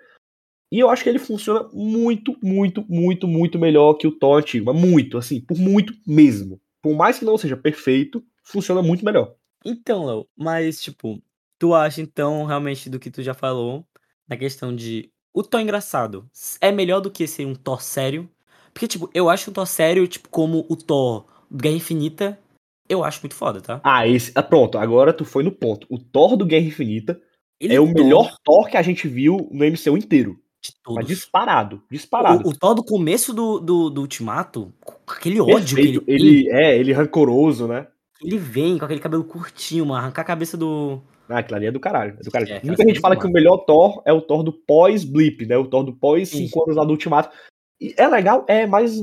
E 0.70 0.80
eu 0.80 0.90
acho 0.90 1.04
que 1.04 1.10
ele 1.10 1.20
funciona 1.20 1.70
muito, 1.72 2.36
muito, 2.44 2.84
muito, 2.90 3.28
muito 3.28 3.58
melhor 3.58 3.94
que 3.94 4.06
o 4.06 4.12
Thor 4.12 4.40
antigo. 4.40 4.74
Muito, 4.74 5.18
assim, 5.18 5.40
por 5.40 5.58
muito 5.58 5.94
mesmo. 6.06 6.60
Por 6.82 6.94
mais 6.94 7.18
que 7.18 7.24
não 7.24 7.38
seja 7.38 7.56
perfeito, 7.56 8.22
funciona 8.44 8.82
muito 8.82 9.06
melhor. 9.06 9.34
Então, 9.64 10.06
Léo, 10.06 10.28
mas, 10.36 10.82
tipo, 10.82 11.22
tu 11.58 11.74
acha, 11.74 12.02
então, 12.02 12.46
realmente, 12.46 12.90
do 12.90 13.00
que 13.00 13.10
tu 13.10 13.24
já 13.24 13.34
falou, 13.34 13.86
na 14.28 14.36
questão 14.36 14.76
de 14.76 15.10
o 15.34 15.44
Thor 15.44 15.62
engraçado 15.62 16.30
é 16.60 16.72
melhor 16.72 17.00
do 17.00 17.12
que 17.12 17.28
ser 17.28 17.46
um 17.46 17.56
Thor 17.56 17.82
sério? 17.82 18.30
Porque, 18.74 18.88
tipo, 18.88 19.10
eu 19.14 19.30
acho 19.30 19.50
o 19.50 19.54
Thor 19.54 19.66
sério, 19.66 20.08
tipo, 20.08 20.28
como 20.30 20.66
o 20.70 20.76
Thor 20.76 21.26
Guerra 21.52 21.76
Infinita, 21.76 22.40
eu 22.90 23.04
acho 23.04 23.22
muito 23.22 23.36
foda, 23.36 23.62
tá? 23.62 23.82
Ah, 23.84 24.08
esse. 24.08 24.32
Ah, 24.36 24.44
pronto, 24.44 24.78
agora 24.78 25.14
tu 25.14 25.26
foi 25.26 25.44
no 25.44 25.52
ponto. 25.52 25.86
O 25.90 25.98
Thor 26.00 26.38
do 26.38 26.46
Guerra 26.46 26.66
Infinita 26.66 27.20
Ele 27.60 27.76
é 27.76 27.80
o 27.80 27.88
melhor 27.88 28.36
Thor 28.44 28.70
que 28.70 28.78
a 28.78 28.82
gente 28.82 29.08
viu 29.08 29.50
no 29.52 29.66
MCU 29.66 29.98
inteiro. 29.98 30.40
De 30.62 30.74
todos. 30.84 30.96
Mas 30.96 31.08
disparado, 31.08 31.84
disparado. 31.92 32.48
O, 32.48 32.52
o 32.52 32.58
Thor 32.58 32.74
do 32.74 32.84
começo 32.84 33.34
do, 33.34 33.60
do, 33.60 33.90
do 33.90 34.02
Ultimato, 34.02 34.74
aquele 35.08 35.40
ódio 35.40 35.76
Perfeito. 35.76 36.02
que 36.04 36.12
ele, 36.12 36.48
ele 36.48 36.50
É, 36.50 36.78
ele 36.78 36.94
rancoroso, 36.94 37.68
né? 37.68 37.88
Ele 38.24 38.38
vem 38.38 38.78
com 38.78 38.86
aquele 38.86 39.00
cabelo 39.00 39.24
curtinho, 39.24 39.86
mano, 39.86 40.00
arrancar 40.02 40.24
a 40.24 40.26
cabeça 40.26 40.58
do. 40.58 41.02
Ah, 41.30 41.40
aquilo 41.40 41.58
ali 41.58 41.68
é 41.68 41.72
do 41.72 41.80
caralho. 41.80 42.18
É 42.20 42.24
do 42.24 42.32
caralho. 42.32 42.52
É, 42.54 42.62
Muita 42.64 42.84
gente 42.84 43.00
fala 43.00 43.16
que 43.16 43.28
o 43.28 43.32
melhor 43.32 43.58
Thor 43.58 44.02
é 44.06 44.14
o 44.14 44.22
Thor 44.22 44.44
do 44.44 44.54
pós-blip, 44.54 45.46
né? 45.46 45.58
O 45.58 45.68
Thor 45.68 45.84
do 45.84 45.94
pós 45.94 46.30
5 46.30 46.64
anos 46.64 46.76
lá 46.76 46.86
do 46.86 46.92
Ultimato. 46.92 47.30
E 47.80 47.94
é 47.98 48.08
legal, 48.08 48.46
é, 48.48 48.66
mas 48.66 49.00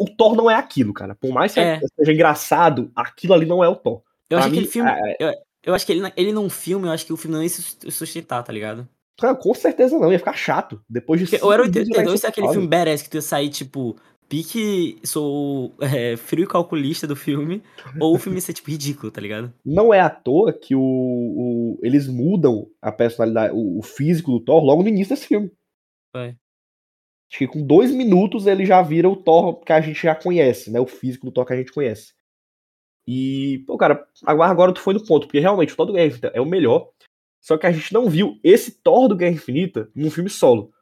o 0.00 0.06
Thor 0.06 0.34
não 0.34 0.50
é 0.50 0.54
aquilo, 0.54 0.92
cara. 0.92 1.14
Por 1.14 1.32
mais 1.32 1.54
que 1.54 1.60
é. 1.60 1.80
seja 1.96 2.12
engraçado, 2.12 2.90
aquilo 2.94 3.34
ali 3.34 3.46
não 3.46 3.62
é 3.62 3.68
o 3.68 3.76
Thor. 3.76 4.02
Eu 4.30 4.38
acho 4.38 4.48
que 4.48 4.54
aquele 4.54 4.70
filme. 4.70 4.90
É... 4.90 5.16
Eu, 5.18 5.34
eu, 5.64 5.74
acho 5.74 5.86
que 5.86 5.92
ele, 5.92 6.12
ele 6.16 6.32
não 6.32 6.48
filme, 6.48 6.86
eu 6.86 6.92
acho 6.92 7.06
que 7.06 7.12
o 7.12 7.16
filme 7.16 7.36
não 7.36 7.42
ia 7.42 7.48
sustentar, 7.48 8.42
tá 8.42 8.52
ligado? 8.52 8.88
Cara, 9.18 9.34
com 9.34 9.54
certeza 9.54 9.98
não, 9.98 10.12
ia 10.12 10.18
ficar 10.18 10.34
chato. 10.34 10.80
Depois 10.88 11.20
de. 11.20 11.38
Ou 11.42 11.52
era 11.52 11.62
82 11.62 12.20
se 12.20 12.26
é 12.26 12.28
aquele 12.28 12.48
filme 12.48 12.66
badass 12.66 13.02
que 13.02 13.10
tu 13.10 13.16
ia 13.16 13.22
sair, 13.22 13.48
tipo, 13.48 13.96
pique, 14.28 14.98
sou 15.04 15.72
é, 15.80 16.16
frio 16.16 16.48
calculista 16.48 17.06
do 17.06 17.14
filme, 17.14 17.62
ou 18.00 18.14
o 18.14 18.18
filme 18.18 18.40
ser, 18.40 18.52
tipo, 18.52 18.70
ridículo, 18.70 19.12
tá 19.12 19.20
ligado? 19.20 19.52
Não 19.64 19.94
é 19.94 20.00
à 20.00 20.10
toa 20.10 20.52
que 20.52 20.74
o, 20.74 20.80
o 20.80 21.78
eles 21.82 22.08
mudam 22.08 22.66
a 22.82 22.90
personalidade, 22.90 23.54
o, 23.54 23.78
o, 23.78 23.82
físico 23.82 24.32
do 24.32 24.40
Thor 24.40 24.64
logo 24.64 24.82
no 24.82 24.88
início 24.88 25.14
desse 25.14 25.28
filme. 25.28 25.50
Vai. 26.12 26.36
Acho 27.30 27.38
que 27.38 27.48
com 27.48 27.66
dois 27.66 27.90
minutos 27.90 28.46
ele 28.46 28.64
já 28.64 28.80
vira 28.82 29.08
o 29.08 29.16
Thor 29.16 29.60
que 29.60 29.72
a 29.72 29.80
gente 29.80 30.00
já 30.00 30.14
conhece, 30.14 30.70
né? 30.70 30.78
O 30.80 30.86
físico 30.86 31.26
do 31.26 31.32
Thor 31.32 31.44
que 31.44 31.52
a 31.52 31.56
gente 31.56 31.72
conhece. 31.72 32.14
E, 33.06 33.62
pô, 33.66 33.76
cara, 33.76 34.06
agora, 34.24 34.50
agora 34.50 34.72
tu 34.72 34.80
foi 34.80 34.94
no 34.94 35.04
ponto, 35.04 35.26
porque 35.26 35.40
realmente 35.40 35.72
o 35.72 35.76
Thor 35.76 35.86
do 35.86 35.92
Guerra 35.92 36.06
Infinita 36.06 36.32
é 36.34 36.40
o 36.40 36.46
melhor. 36.46 36.90
Só 37.42 37.58
que 37.58 37.66
a 37.66 37.72
gente 37.72 37.92
não 37.92 38.08
viu 38.08 38.38
esse 38.42 38.82
Thor 38.82 39.08
do 39.08 39.16
Guerra 39.16 39.34
Infinita 39.34 39.90
num 39.94 40.10
filme 40.10 40.30
solo. 40.30 40.72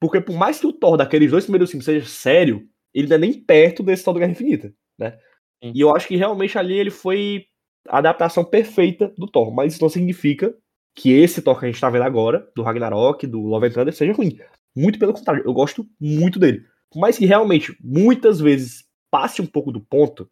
Porque 0.00 0.20
por 0.20 0.34
mais 0.36 0.60
que 0.60 0.66
o 0.66 0.72
Thor 0.72 0.96
daqueles 0.96 1.30
dois 1.30 1.44
primeiros 1.44 1.70
filmes 1.70 1.84
seja 1.84 2.06
sério, 2.06 2.68
ele 2.94 3.08
não 3.08 3.16
é 3.16 3.18
nem 3.18 3.34
perto 3.34 3.82
desse 3.82 4.04
Thor 4.04 4.14
do 4.14 4.20
Guerra 4.20 4.32
Infinita, 4.32 4.72
né? 4.98 5.18
Sim. 5.62 5.72
E 5.74 5.80
eu 5.80 5.94
acho 5.94 6.08
que 6.08 6.16
realmente 6.16 6.56
ali 6.56 6.78
ele 6.78 6.90
foi 6.90 7.46
a 7.88 7.98
adaptação 7.98 8.44
perfeita 8.44 9.12
do 9.18 9.26
Thor. 9.26 9.52
Mas 9.52 9.74
isso 9.74 9.82
não 9.82 9.88
significa 9.88 10.56
que 10.96 11.12
esse 11.12 11.42
Thor 11.42 11.58
que 11.58 11.66
a 11.66 11.68
gente 11.68 11.80
tá 11.80 11.90
vendo 11.90 12.04
agora, 12.04 12.50
do 12.56 12.62
Ragnarok, 12.62 13.26
do 13.26 13.40
Love 13.40 13.66
and 13.66 13.72
Thunder, 13.72 13.94
seja 13.94 14.12
ruim. 14.12 14.38
Muito 14.78 14.96
pelo 14.96 15.12
contrário, 15.12 15.42
eu 15.44 15.52
gosto 15.52 15.84
muito 16.00 16.38
dele. 16.38 16.64
Por 16.88 17.00
mais 17.00 17.18
que 17.18 17.26
realmente, 17.26 17.76
muitas 17.82 18.38
vezes, 18.38 18.84
passe 19.10 19.42
um 19.42 19.46
pouco 19.46 19.72
do 19.72 19.80
ponto, 19.80 20.30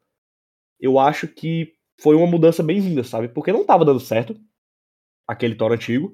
eu 0.80 1.00
acho 1.00 1.26
que 1.26 1.72
foi 2.00 2.14
uma 2.14 2.28
mudança 2.28 2.62
bem-vinda, 2.62 3.02
sabe? 3.02 3.28
Porque 3.28 3.52
não 3.52 3.66
tava 3.66 3.85
dando 3.85 3.98
certo 3.98 4.38
aquele 5.26 5.56
Thor 5.56 5.72
antigo. 5.72 6.12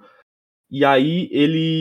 E 0.70 0.82
aí 0.82 1.28
ele 1.30 1.80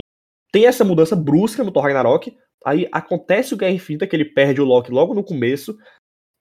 tem 0.52 0.66
essa 0.66 0.84
mudança 0.84 1.16
brusca 1.16 1.64
no 1.64 1.72
Thor 1.72 1.84
Ragnarok. 1.84 2.36
Aí 2.66 2.86
acontece 2.92 3.54
o 3.54 3.56
Guerra 3.56 3.72
Infinita, 3.72 4.06
que 4.06 4.14
ele 4.14 4.26
perde 4.26 4.60
o 4.60 4.66
Loki 4.66 4.90
logo 4.90 5.14
no 5.14 5.24
começo. 5.24 5.78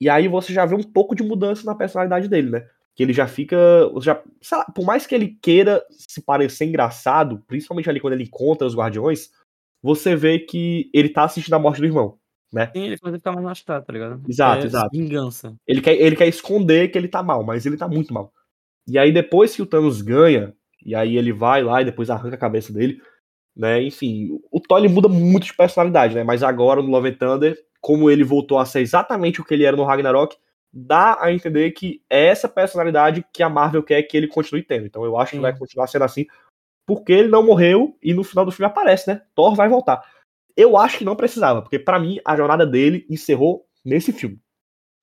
E 0.02 0.10
aí 0.10 0.28
você 0.28 0.52
já 0.52 0.66
vê 0.66 0.76
um 0.76 0.84
pouco 0.84 1.16
de 1.16 1.24
mudança 1.24 1.64
na 1.64 1.74
personalidade 1.74 2.28
dele, 2.28 2.50
né? 2.50 2.68
Que 2.96 3.04
ele 3.04 3.14
já 3.14 3.28
fica. 3.28 3.58
Já, 4.02 4.22
lá, 4.52 4.66
por 4.66 4.84
mais 4.84 5.08
que 5.08 5.16
ele 5.16 5.38
queira 5.42 5.82
se 5.90 6.22
parecer 6.22 6.66
engraçado, 6.66 7.42
principalmente 7.48 7.90
ali 7.90 8.02
quando 8.02 8.14
ele 8.14 8.26
encontra 8.26 8.68
os 8.68 8.76
Guardiões, 8.76 9.30
você 9.82 10.16
vê 10.16 10.40
que 10.40 10.90
ele 10.94 11.10
tá 11.10 11.24
assistindo 11.24 11.54
a 11.54 11.60
morte 11.60 11.80
do 11.80 11.86
irmão, 11.86 12.18
né? 12.52 12.72
Sim, 12.76 12.84
ele 12.86 12.98
pode 12.98 13.18
ficar 13.18 13.32
mais 13.32 13.46
machucado, 13.46 13.86
tá 13.86 13.94
ligado? 13.94 14.22
Exato, 14.28 14.64
é 14.64 14.66
exato. 14.66 14.90
Vingança. 14.92 15.56
Ele 15.68 15.82
quer, 15.82 15.96
ele 15.96 16.16
quer 16.16 16.28
esconder 16.28 16.90
que 16.90 16.98
ele 16.98 17.08
tá 17.08 17.24
mal, 17.24 17.44
mas 17.44 17.66
ele 17.66 17.78
tá 17.78 17.88
muito 17.88 18.14
mal. 18.14 18.32
E 18.88 18.98
aí 18.98 19.12
depois 19.12 19.56
que 19.56 19.62
o 19.62 19.66
Thanos 19.66 20.02
ganha, 20.02 20.54
e 20.86 20.96
aí 20.96 21.18
ele 21.18 21.32
vai 21.32 21.64
lá 21.64 21.82
e 21.82 21.86
depois 21.86 22.10
arranca 22.10 22.36
a 22.36 22.40
cabeça 22.40 22.74
dele, 22.74 23.02
né? 23.56 23.82
Enfim, 23.82 24.40
o 24.52 24.60
Thor 24.60 24.80
ele 24.80 24.90
muda 24.90 25.08
muito 25.08 25.46
de 25.46 25.56
personalidade, 25.56 26.16
né? 26.16 26.24
Mas 26.24 26.44
agora 26.44 26.82
no 26.82 26.90
Love 26.90 27.10
and 27.10 27.16
Thunder, 27.16 27.58
como 27.80 28.10
ele 28.10 28.24
voltou 28.24 28.60
a 28.60 28.66
ser 28.66 28.82
exatamente 28.82 29.42
o 29.42 29.46
que 29.46 29.54
ele 29.54 29.66
era 29.66 29.78
no 29.78 29.84
Ragnarok, 29.84 30.36
dá 30.74 31.18
a 31.20 31.34
entender 31.34 31.72
que 31.72 32.02
é 32.10 32.28
essa 32.28 32.48
personalidade 32.48 33.26
que 33.34 33.44
a 33.44 33.50
Marvel 33.50 33.84
quer 33.84 34.02
que 34.04 34.16
ele 34.16 34.28
continue 34.28 34.64
tendo. 34.64 34.86
Então 34.86 35.04
eu 35.04 35.18
acho 35.18 35.32
Sim. 35.32 35.38
que 35.38 35.42
vai 35.42 35.58
continuar 35.58 35.88
sendo 35.88 36.04
assim, 36.04 36.26
porque 36.86 37.12
ele 37.12 37.28
não 37.28 37.46
morreu 37.46 37.98
e 38.02 38.14
no 38.14 38.24
final 38.24 38.46
do 38.46 38.52
filme 38.52 38.70
aparece, 38.70 39.08
né? 39.08 39.22
Thor 39.36 39.56
vai 39.56 39.70
voltar. 39.70 40.02
Eu 40.56 40.78
acho 40.78 40.98
que 40.98 41.06
não 41.06 41.16
precisava, 41.16 41.62
porque 41.62 41.80
para 41.80 42.00
mim 42.00 42.20
a 42.26 42.36
jornada 42.36 42.66
dele 42.66 43.06
encerrou 43.10 43.66
nesse 43.84 44.12
filme. 44.12 44.40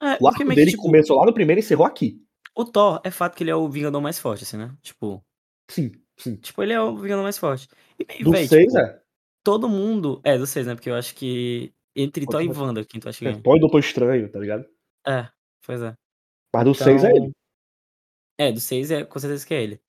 É, 0.01 0.17
o 0.21 0.29
arco 0.29 0.45
dele 0.45 0.67
que, 0.67 0.71
tipo, 0.73 0.83
começou 0.83 1.17
lá 1.17 1.27
no 1.27 1.35
primeiro 1.35 1.61
e 1.61 1.63
encerrou 1.63 1.87
aqui. 1.87 2.23
O 2.55 2.65
Thor 2.65 3.01
é 3.05 3.11
fato 3.11 3.37
que 3.37 3.43
ele 3.43 3.51
é 3.51 3.55
o 3.55 3.69
Vingador 3.69 4.01
mais 4.01 4.19
forte, 4.19 4.45
assim, 4.45 4.57
né? 4.57 4.75
Tipo. 4.83 5.25
Sim, 5.71 5.93
sim. 6.17 6.37
Tipo, 6.37 6.63
ele 6.63 6.73
é 6.73 6.81
o 6.81 6.97
Vingador 6.97 7.23
mais 7.23 7.39
forte. 7.39 7.69
E, 7.99 8.23
do 8.23 8.31
6, 8.31 8.49
tipo, 8.49 8.79
é? 8.79 9.01
Todo 9.45 9.69
mundo. 9.69 10.21
É, 10.25 10.39
do 10.39 10.47
6, 10.47 10.67
né? 10.67 10.75
Porque 10.75 10.91
eu 10.91 10.95
acho 10.95 11.15
que. 11.15 11.73
Entre 11.97 12.27
Thor 12.27 12.43
e 12.43 12.49
Wanda, 12.49 12.85
quem 12.85 13.01
tu 13.01 13.09
acha 13.09 13.19
que 13.19 13.27
é? 13.27 13.41
Thor 13.41 13.57
e 13.57 13.61
Doutor 13.61 13.81
Estranho, 13.81 14.31
tá 14.31 14.39
ligado? 14.39 14.65
É, 15.05 15.29
pois 15.67 15.83
é. 15.83 15.95
Mas 16.55 16.65
do 16.65 16.75
6 16.75 17.03
então... 17.03 17.11
é 17.11 17.17
ele. 17.17 17.33
É, 18.39 18.53
do 18.53 18.61
6 18.61 18.91
é 18.93 19.05
com 19.05 19.19
certeza 19.19 19.45
que 19.45 19.55
é 19.55 19.63
ele. 19.63 19.81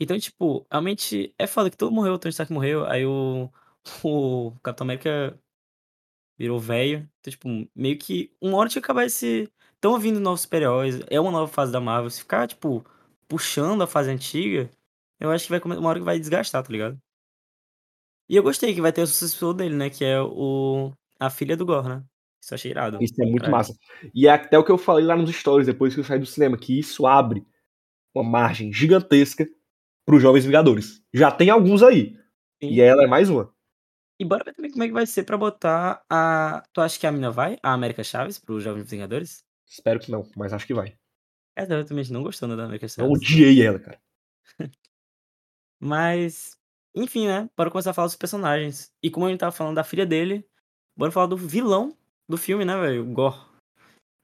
Então, 0.00 0.18
tipo, 0.18 0.66
realmente 0.70 1.34
é 1.38 1.46
foda 1.46 1.70
que 1.70 1.76
todo 1.76 1.92
morreu, 1.92 2.14
o 2.14 2.18
Tony 2.18 2.30
Stark 2.30 2.52
morreu, 2.52 2.86
aí 2.86 3.04
o, 3.04 3.50
o 4.04 4.52
Capitão 4.62 4.84
América 4.84 5.38
virou 6.38 6.60
velho. 6.60 7.08
Então, 7.20 7.30
tipo, 7.30 7.48
meio 7.74 7.98
que 7.98 8.32
uma 8.40 8.56
hora 8.56 8.68
tinha 8.68 8.80
que 8.80 8.86
acabar 8.86 9.04
esse. 9.04 9.50
Estão 9.74 9.98
vindo 9.98 10.20
novos 10.20 10.42
super-heróis, 10.42 11.00
é 11.08 11.20
uma 11.20 11.30
nova 11.30 11.50
fase 11.50 11.72
da 11.72 11.80
Marvel. 11.80 12.10
Se 12.10 12.20
ficar, 12.20 12.48
tipo, 12.48 12.84
puxando 13.28 13.82
a 13.82 13.86
fase 13.86 14.10
antiga, 14.10 14.70
eu 15.20 15.30
acho 15.30 15.44
que 15.46 15.50
vai 15.50 15.78
uma 15.78 15.88
hora 15.88 15.98
que 15.98 16.04
vai 16.04 16.18
desgastar, 16.18 16.62
tá 16.62 16.72
ligado? 16.72 17.00
E 18.28 18.36
eu 18.36 18.42
gostei 18.42 18.74
que 18.74 18.80
vai 18.80 18.92
ter 18.92 19.02
o 19.02 19.06
sucessor 19.06 19.54
dele, 19.54 19.74
né? 19.74 19.90
Que 19.90 20.04
é 20.04 20.20
o. 20.20 20.92
A 21.18 21.30
filha 21.30 21.56
do 21.56 21.66
Gore, 21.66 21.88
né? 21.88 22.04
Isso 22.40 22.54
achei 22.54 22.70
irado. 22.70 22.98
Isso 23.02 23.20
é 23.20 23.26
muito 23.26 23.50
massa. 23.50 23.74
E 24.14 24.28
é 24.28 24.30
até 24.30 24.56
o 24.56 24.64
que 24.64 24.70
eu 24.70 24.78
falei 24.78 25.04
lá 25.04 25.16
nos 25.16 25.34
stories 25.34 25.66
depois 25.66 25.94
que 25.94 26.00
eu 26.00 26.04
saí 26.04 26.18
do 26.18 26.26
cinema, 26.26 26.56
que 26.56 26.78
isso 26.78 27.06
abre 27.06 27.44
uma 28.14 28.22
margem 28.22 28.72
gigantesca 28.72 29.48
para 30.08 30.16
os 30.16 30.22
Jovens 30.22 30.46
Vingadores. 30.46 31.02
Já 31.12 31.30
tem 31.30 31.50
alguns 31.50 31.82
aí. 31.82 32.16
Sim. 32.62 32.70
E 32.70 32.80
ela 32.80 33.04
é 33.04 33.06
mais 33.06 33.28
uma. 33.28 33.52
E 34.18 34.24
bora 34.24 34.42
ver 34.42 34.54
também 34.54 34.70
como 34.70 34.82
é 34.82 34.86
que 34.86 34.92
vai 34.94 35.06
ser 35.06 35.24
para 35.24 35.36
botar 35.36 36.02
a. 36.08 36.64
Tu 36.72 36.80
acha 36.80 36.98
que 36.98 37.06
a 37.06 37.12
mina 37.12 37.30
vai? 37.30 37.58
A 37.62 37.74
América 37.74 38.02
Chaves 38.02 38.38
para 38.38 38.54
os 38.54 38.64
Jovens 38.64 38.90
Vingadores? 38.90 39.44
Espero 39.68 40.00
que 40.00 40.10
não, 40.10 40.26
mas 40.34 40.54
acho 40.54 40.66
que 40.66 40.72
vai. 40.72 40.96
É, 41.54 41.62
exatamente, 41.62 42.10
não 42.10 42.22
gostando 42.22 42.56
da 42.56 42.64
América 42.64 42.88
Chaves. 42.88 43.06
Eu 43.06 43.14
odiei 43.14 43.62
ela, 43.62 43.78
cara. 43.78 44.00
mas, 45.78 46.56
enfim, 46.96 47.26
né? 47.26 47.50
Bora 47.54 47.70
começar 47.70 47.90
a 47.90 47.94
falar 47.94 48.08
dos 48.08 48.16
personagens. 48.16 48.90
E 49.02 49.10
como 49.10 49.26
a 49.26 49.28
gente 49.28 49.40
tava 49.40 49.52
falando 49.52 49.76
da 49.76 49.84
filha 49.84 50.06
dele, 50.06 50.42
bora 50.96 51.12
falar 51.12 51.26
do 51.26 51.36
vilão 51.36 51.94
do 52.26 52.38
filme, 52.38 52.64
né, 52.64 52.80
velho? 52.80 53.04
Gore. 53.04 53.36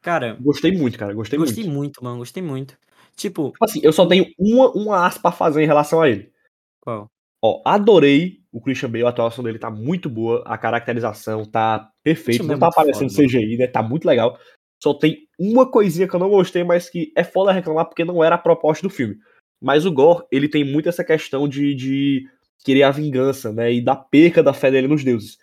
Cara. 0.01 0.39
Gostei 0.41 0.73
muito, 0.73 0.99
cara. 0.99 1.13
Gostei, 1.13 1.39
gostei 1.39 1.65
muito. 1.65 1.67
Gostei 1.67 1.77
muito, 1.77 2.05
mano. 2.05 2.19
Gostei 2.19 2.43
muito. 2.43 2.79
Tipo. 3.17 3.53
Assim, 3.61 3.81
eu 3.83 3.93
só 3.93 4.07
tenho 4.07 4.27
uma, 4.39 4.71
uma 4.73 5.07
aspa 5.07 5.29
a 5.29 5.33
fazer 5.33 5.63
em 5.63 5.67
relação 5.67 6.01
a 6.01 6.09
ele. 6.09 6.33
Qual? 6.81 7.09
Ó, 7.43 7.61
adorei 7.65 8.41
o 8.51 8.61
Christian 8.61 8.89
Bale, 8.89 9.05
a 9.05 9.09
atuação 9.11 9.45
dele 9.45 9.59
tá 9.59 9.71
muito 9.71 10.09
boa, 10.09 10.43
a 10.47 10.57
caracterização 10.57 11.45
tá 11.45 11.91
perfeita, 12.03 12.43
não 12.43 12.49
tá 12.49 12.55
é 12.55 12.57
muito 12.57 12.73
aparecendo 12.73 13.13
foda, 13.13 13.29
CGI, 13.29 13.57
né? 13.59 13.67
Tá 13.67 13.83
muito 13.83 14.07
legal. 14.07 14.39
Só 14.83 14.95
tem 14.95 15.27
uma 15.39 15.71
coisinha 15.71 16.09
que 16.09 16.15
eu 16.15 16.21
não 16.21 16.31
gostei, 16.31 16.65
mas 16.65 16.89
que 16.89 17.13
é 17.17 17.25
foda 17.25 17.53
reclamar 17.53 17.87
porque 17.87 18.05
não 18.05 18.23
era 18.23 18.37
a 18.37 18.39
proposta 18.39 18.87
do 18.87 18.91
filme. 18.93 19.17
Mas 19.61 19.85
o 19.85 19.93
Gore, 19.93 20.25
ele 20.31 20.49
tem 20.49 20.65
muito 20.65 20.89
essa 20.89 21.05
questão 21.05 21.49
de, 21.49 21.75
de 21.75 22.29
querer 22.65 22.85
a 22.85 22.91
vingança, 22.91 23.53
né? 23.53 23.73
E 23.73 23.81
da 23.81 23.97
perca 23.97 24.43
da 24.43 24.53
fé 24.53 24.71
dele 24.71 24.89
nos 24.89 25.05
deuses. 25.05 25.37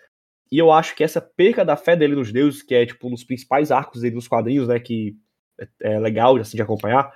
E 0.50 0.58
eu 0.58 0.72
acho 0.72 0.94
que 0.94 1.04
essa 1.04 1.20
perca 1.20 1.64
da 1.64 1.76
fé 1.76 1.96
dele 1.96 2.14
nos 2.14 2.32
deuses, 2.32 2.62
que 2.62 2.74
é 2.74 2.84
tipo 2.84 3.06
um 3.06 3.10
dos 3.10 3.24
principais 3.24 3.70
arcos 3.70 4.00
dele 4.00 4.14
nos 4.16 4.28
quadrinhos, 4.28 4.68
né? 4.68 4.80
Que 4.80 5.16
é, 5.60 5.94
é 5.94 6.00
legal 6.00 6.36
assim, 6.36 6.56
de 6.56 6.62
acompanhar, 6.62 7.12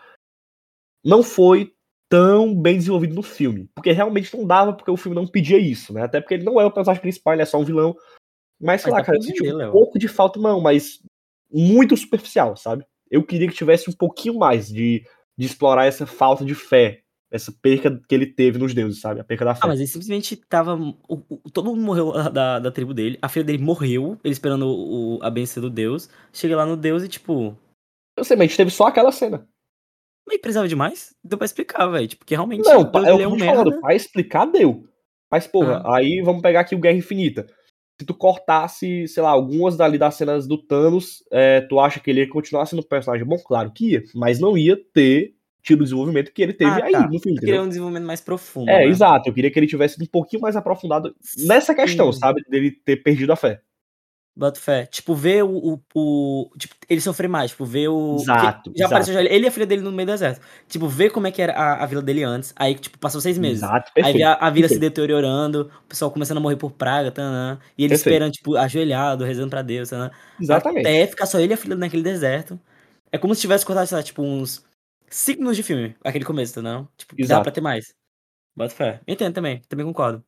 não 1.07 1.23
foi 1.23 1.73
tão 2.09 2.55
bem 2.55 2.77
desenvolvido 2.77 3.15
no 3.15 3.23
filme. 3.23 3.69
Porque 3.75 3.93
realmente 3.93 4.37
não 4.37 4.47
dava, 4.47 4.73
porque 4.73 4.91
o 4.91 4.97
filme 4.97 5.15
não 5.15 5.27
pedia 5.27 5.59
isso, 5.59 5.93
né? 5.93 6.03
Até 6.03 6.21
porque 6.21 6.35
ele 6.35 6.45
não 6.45 6.61
é 6.61 6.65
o 6.65 6.71
personagem 6.71 7.01
principal, 7.01 7.33
ele 7.35 7.43
é 7.43 7.47
só 7.47 7.59
um 7.59 7.65
vilão. 7.65 7.97
Mas 8.61 8.83
sei 8.83 8.91
Mas 8.91 8.99
lá, 8.99 9.01
dá 9.01 9.07
cara, 9.07 9.19
eu 9.19 9.23
senti 9.23 9.43
um 9.49 9.57
Léo. 9.57 9.73
pouco 9.73 9.99
de 9.99 10.09
falta, 10.09 10.41
não, 10.41 10.61
mas 10.61 11.01
muito 11.53 11.97
superficial, 11.97 12.57
sabe? 12.57 12.85
Eu 13.11 13.23
queria 13.23 13.49
que 13.49 13.55
tivesse 13.55 13.89
um 13.89 13.93
pouquinho 13.93 14.39
mais 14.39 14.69
de, 14.69 15.05
de 15.39 15.47
explorar 15.47 15.87
essa 15.87 16.07
falta 16.07 16.45
de 16.45 16.55
fé, 16.55 17.01
essa 17.31 17.53
perca 17.53 18.01
que 18.09 18.15
ele 18.15 18.27
teve 18.27 18.59
nos 18.59 18.73
deuses, 18.75 19.01
sabe? 19.01 19.21
A 19.21 19.25
perca 19.25 19.45
da 19.45 19.55
fé. 19.55 19.61
Ah, 19.65 19.69
mas 19.69 19.79
ele 19.79 19.87
simplesmente 19.89 20.37
tava. 20.37 20.75
o- 20.75 20.97
o- 21.29 21.51
todo 21.53 21.67
mundo 21.67 21.83
morreu 21.83 22.13
da, 22.31 22.59
da 22.59 22.71
tribo 22.71 22.95
dele. 22.95 23.19
A 23.21 23.29
filha 23.29 23.45
dele 23.45 23.63
morreu, 23.63 24.19
ele 24.25 24.33
esperando 24.33 24.67
o, 24.67 25.19
a 25.23 25.31
benção 25.31 25.61
do 25.61 25.71
Deus. 25.71 26.09
Chega 26.33 26.57
lá 26.57 26.65
no 26.67 26.77
Deus 26.77 27.03
e, 27.03 27.09
tipo. 27.09 27.57
Eu 28.17 28.25
sei, 28.25 28.37
mas 28.37 28.45
a 28.45 28.49
gente 28.49 28.57
teve 28.57 28.71
só 28.71 28.87
aquela 28.87 29.13
cena. 29.13 29.47
Mas 30.27 30.41
precisava 30.41 30.67
demais? 30.69 30.91
mais? 30.93 31.15
Deu 31.25 31.39
pra 31.39 31.45
explicar, 31.45 31.87
velho. 31.89 32.07
Tipo, 32.09 32.21
porque 32.21 32.35
realmente 32.35 32.65
Não, 32.65 32.83
Deus 32.85 33.07
é 33.07 33.13
o 33.13 33.17
que 33.17 33.23
é 33.23 33.25
eu 33.25 33.29
um 33.29 33.33
tô 33.33 33.37
merda. 33.45 33.57
falando, 33.65 33.81
pra 33.81 33.95
explicar 33.95 34.45
deu. 34.47 34.85
Mas, 35.31 35.47
porra, 35.47 35.83
Ah. 35.85 35.97
aí 35.99 36.21
vamos 36.25 36.43
pegar 36.43 36.61
aqui 36.61 36.75
o 36.75 36.79
Guerra 36.79 36.97
Infinita. 36.97 37.47
Se 37.99 38.05
tu 38.07 38.13
cortasse, 38.15 39.09
sei 39.09 39.23
lá, 39.23 39.31
algumas 39.31 39.77
dali 39.77 39.97
das 39.99 40.15
cenas 40.17 40.47
do 40.47 40.59
Thanos, 40.59 41.25
é, 41.33 41.63
tu 41.63 41.81
acha 41.81 41.99
que 42.01 42.11
ele 42.11 42.21
ia 42.21 42.29
continuar 42.29 42.67
sendo 42.67 42.81
um 42.81 42.83
personagem 42.83 43.27
bom? 43.27 43.39
Claro 43.39 43.73
que 43.73 43.93
ia, 43.93 44.03
mas 44.15 44.39
não 44.39 44.57
ia 44.59 44.77
ter 44.93 45.35
tido 45.63 45.81
o 45.81 45.85
desenvolvimento 45.85 46.33
que 46.33 46.43
ele 46.43 46.53
teve 46.53 46.71
Ah, 46.71 46.85
aí 46.85 46.93
tá. 46.93 47.09
no 47.09 47.19
filme, 47.19 47.39
Eu 47.39 47.41
queria 47.45 47.63
um 47.63 47.69
desenvolvimento 47.69 48.07
mais 48.07 48.21
profundo. 48.21 48.69
É, 48.71 48.81
né? 48.81 48.87
exato. 48.87 49.29
Eu 49.29 49.33
queria 49.35 49.51
que 49.51 49.59
ele 49.59 49.67
tivesse 49.67 50.01
um 50.01 50.07
pouquinho 50.07 50.43
mais 50.43 50.55
aprofundado 50.57 51.15
nessa 51.47 51.75
questão, 51.75 52.13
Sim. 52.13 52.21
sabe? 52.21 52.43
Dele 52.49 52.71
ter 52.71 52.97
perdido 53.03 53.33
a 53.33 53.37
fé. 53.37 53.61
Boto 54.39 54.61
fé. 54.61 54.85
Tipo, 54.87 55.15
ver 55.15 55.43
o, 55.45 55.49
o, 55.51 55.81
o- 55.95 56.51
Tipo, 56.59 56.75
ele 56.91 57.01
sofrer 57.01 57.27
mais. 57.27 57.53
Tipo, 57.53 57.65
ver 57.65 57.89
o. 57.89 58.17
Exato, 58.17 58.71
Já 58.77 58.85
exato. 58.85 58.87
apareceu 58.87 59.15
já 59.15 59.23
ele, 59.23 59.47
e 59.47 59.49
a 59.49 59.51
filha 59.51 59.65
dele 59.67 59.81
no 59.83 59.91
meio 59.91 60.07
do 60.07 60.13
deserto. 60.13 60.41
Tipo, 60.69 60.87
ver 60.89 61.09
como 61.11 61.27
é 61.27 61.33
que 61.33 61.41
era 61.41 61.55
a, 61.55 61.83
a 61.83 61.87
vila 61.87 62.03
dele 62.03 62.23
antes. 62.23 62.53
Aí, 62.55 62.75
tipo, 62.75 62.99
passou 62.99 63.19
seis 63.21 63.39
meses. 63.39 63.63
Exato, 63.63 63.89
Aí 63.89 63.95
perfeito. 63.95 64.17
vê 64.19 64.23
a, 64.25 64.35
a 64.35 64.51
vila 64.51 64.69
se 64.69 64.75
perfeito. 64.75 64.81
deteriorando, 64.93 65.71
o 65.85 65.89
pessoal 65.89 66.11
começando 66.11 66.37
a 66.37 66.41
morrer 66.41 66.57
por 66.57 66.71
praga, 66.73 67.11
tanã, 67.11 67.59
e 67.79 67.85
ele 67.85 67.89
Perfeito. 67.95 68.09
esperando, 68.09 68.33
tipo, 68.33 68.57
ajoelhado, 68.57 69.25
rezando 69.25 69.49
pra 69.51 69.63
Deus, 69.63 69.89
tanã, 69.89 70.11
Exatamente. 70.39 70.81
até 70.87 71.07
ficar 71.07 71.25
só 71.27 71.41
ele 71.41 71.53
e 71.53 71.55
a 71.55 71.57
filha 71.57 71.75
naquele 71.75 72.03
deserto. 72.03 72.61
É 73.11 73.17
como 73.17 73.35
se 73.35 73.41
tivesse 73.41 73.65
cortado, 73.65 73.87
sei 73.89 73.97
lá, 73.97 74.03
tipo, 74.03 74.23
uns 74.23 74.63
5 75.09 75.39
minutos 75.39 75.57
de 75.57 75.63
filme, 75.63 75.97
aquele 76.05 76.25
começo, 76.27 76.55
tá 76.57 76.61
não? 76.63 76.87
Tipo, 76.99 77.17
que 77.17 77.23
dá 77.23 77.37
Exato. 77.37 77.43
pra 77.45 77.53
ter 77.53 77.61
mais. 77.63 77.95
Bota 78.57 78.75
fé. 78.75 79.01
Entendo 79.09 79.35
também, 79.35 79.63
também 79.69 79.87
concordo. 79.87 80.23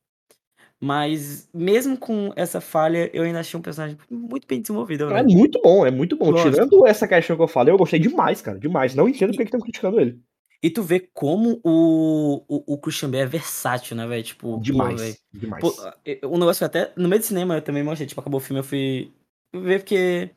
Mas, 0.81 1.49
mesmo 1.53 1.99
com 1.99 2.33
essa 2.37 2.61
falha, 2.61 3.11
eu 3.13 3.25
ainda 3.25 3.41
achei 3.41 3.59
um 3.59 3.63
personagem 3.63 3.99
muito 4.09 4.47
bem 4.47 4.61
desenvolvido, 4.61 5.05
É 5.11 5.15
velho. 5.15 5.29
muito 5.31 5.61
bom, 5.61 5.85
é 5.85 5.91
muito 5.91 6.17
bom. 6.17 6.33
Tirando 6.33 6.87
essa 6.87 7.09
questão 7.09 7.37
que 7.37 7.43
eu 7.43 7.49
falei, 7.49 7.75
eu 7.75 7.79
gostei 7.79 7.99
demais, 7.99 8.41
cara. 8.41 8.59
Demais. 8.59 8.95
Não 8.95 9.09
entendo 9.09 9.31
porque 9.31 9.43
que 9.45 9.49
estão 9.49 9.61
criticando 9.61 10.01
ele. 10.01 10.21
E 10.63 10.71
tu 10.71 10.83
vê 10.83 11.01
como 11.13 11.61
o, 11.65 12.45
o, 12.49 12.75
o 12.75 12.79
Christian 12.79 13.11
Bale 13.11 13.23
é 13.23 13.27
versátil, 13.27 13.97
né, 13.97 14.07
velho? 14.07 14.23
Tipo, 14.23 14.41
pô, 14.49 14.55
velho. 14.57 14.63
Demais. 14.65 15.23
Demais. 15.33 15.61
Pô, 15.63 15.75
eu- 16.05 16.31
o 16.33 16.39
negócio 16.39 16.59
foi 16.59 16.67
até. 16.67 16.93
No 16.97 17.09
meio 17.09 17.21
do 17.21 17.27
cinema 17.27 17.57
eu 17.57 17.63
também 17.63 17.83
mostrei, 17.83 18.07
tipo, 18.09 18.21
acabou 18.21 18.39
o 18.39 18.43
filme, 18.43 18.61
eu 18.61 18.65
fui 18.65 19.13
ver 19.55 19.81
porque 19.81 20.31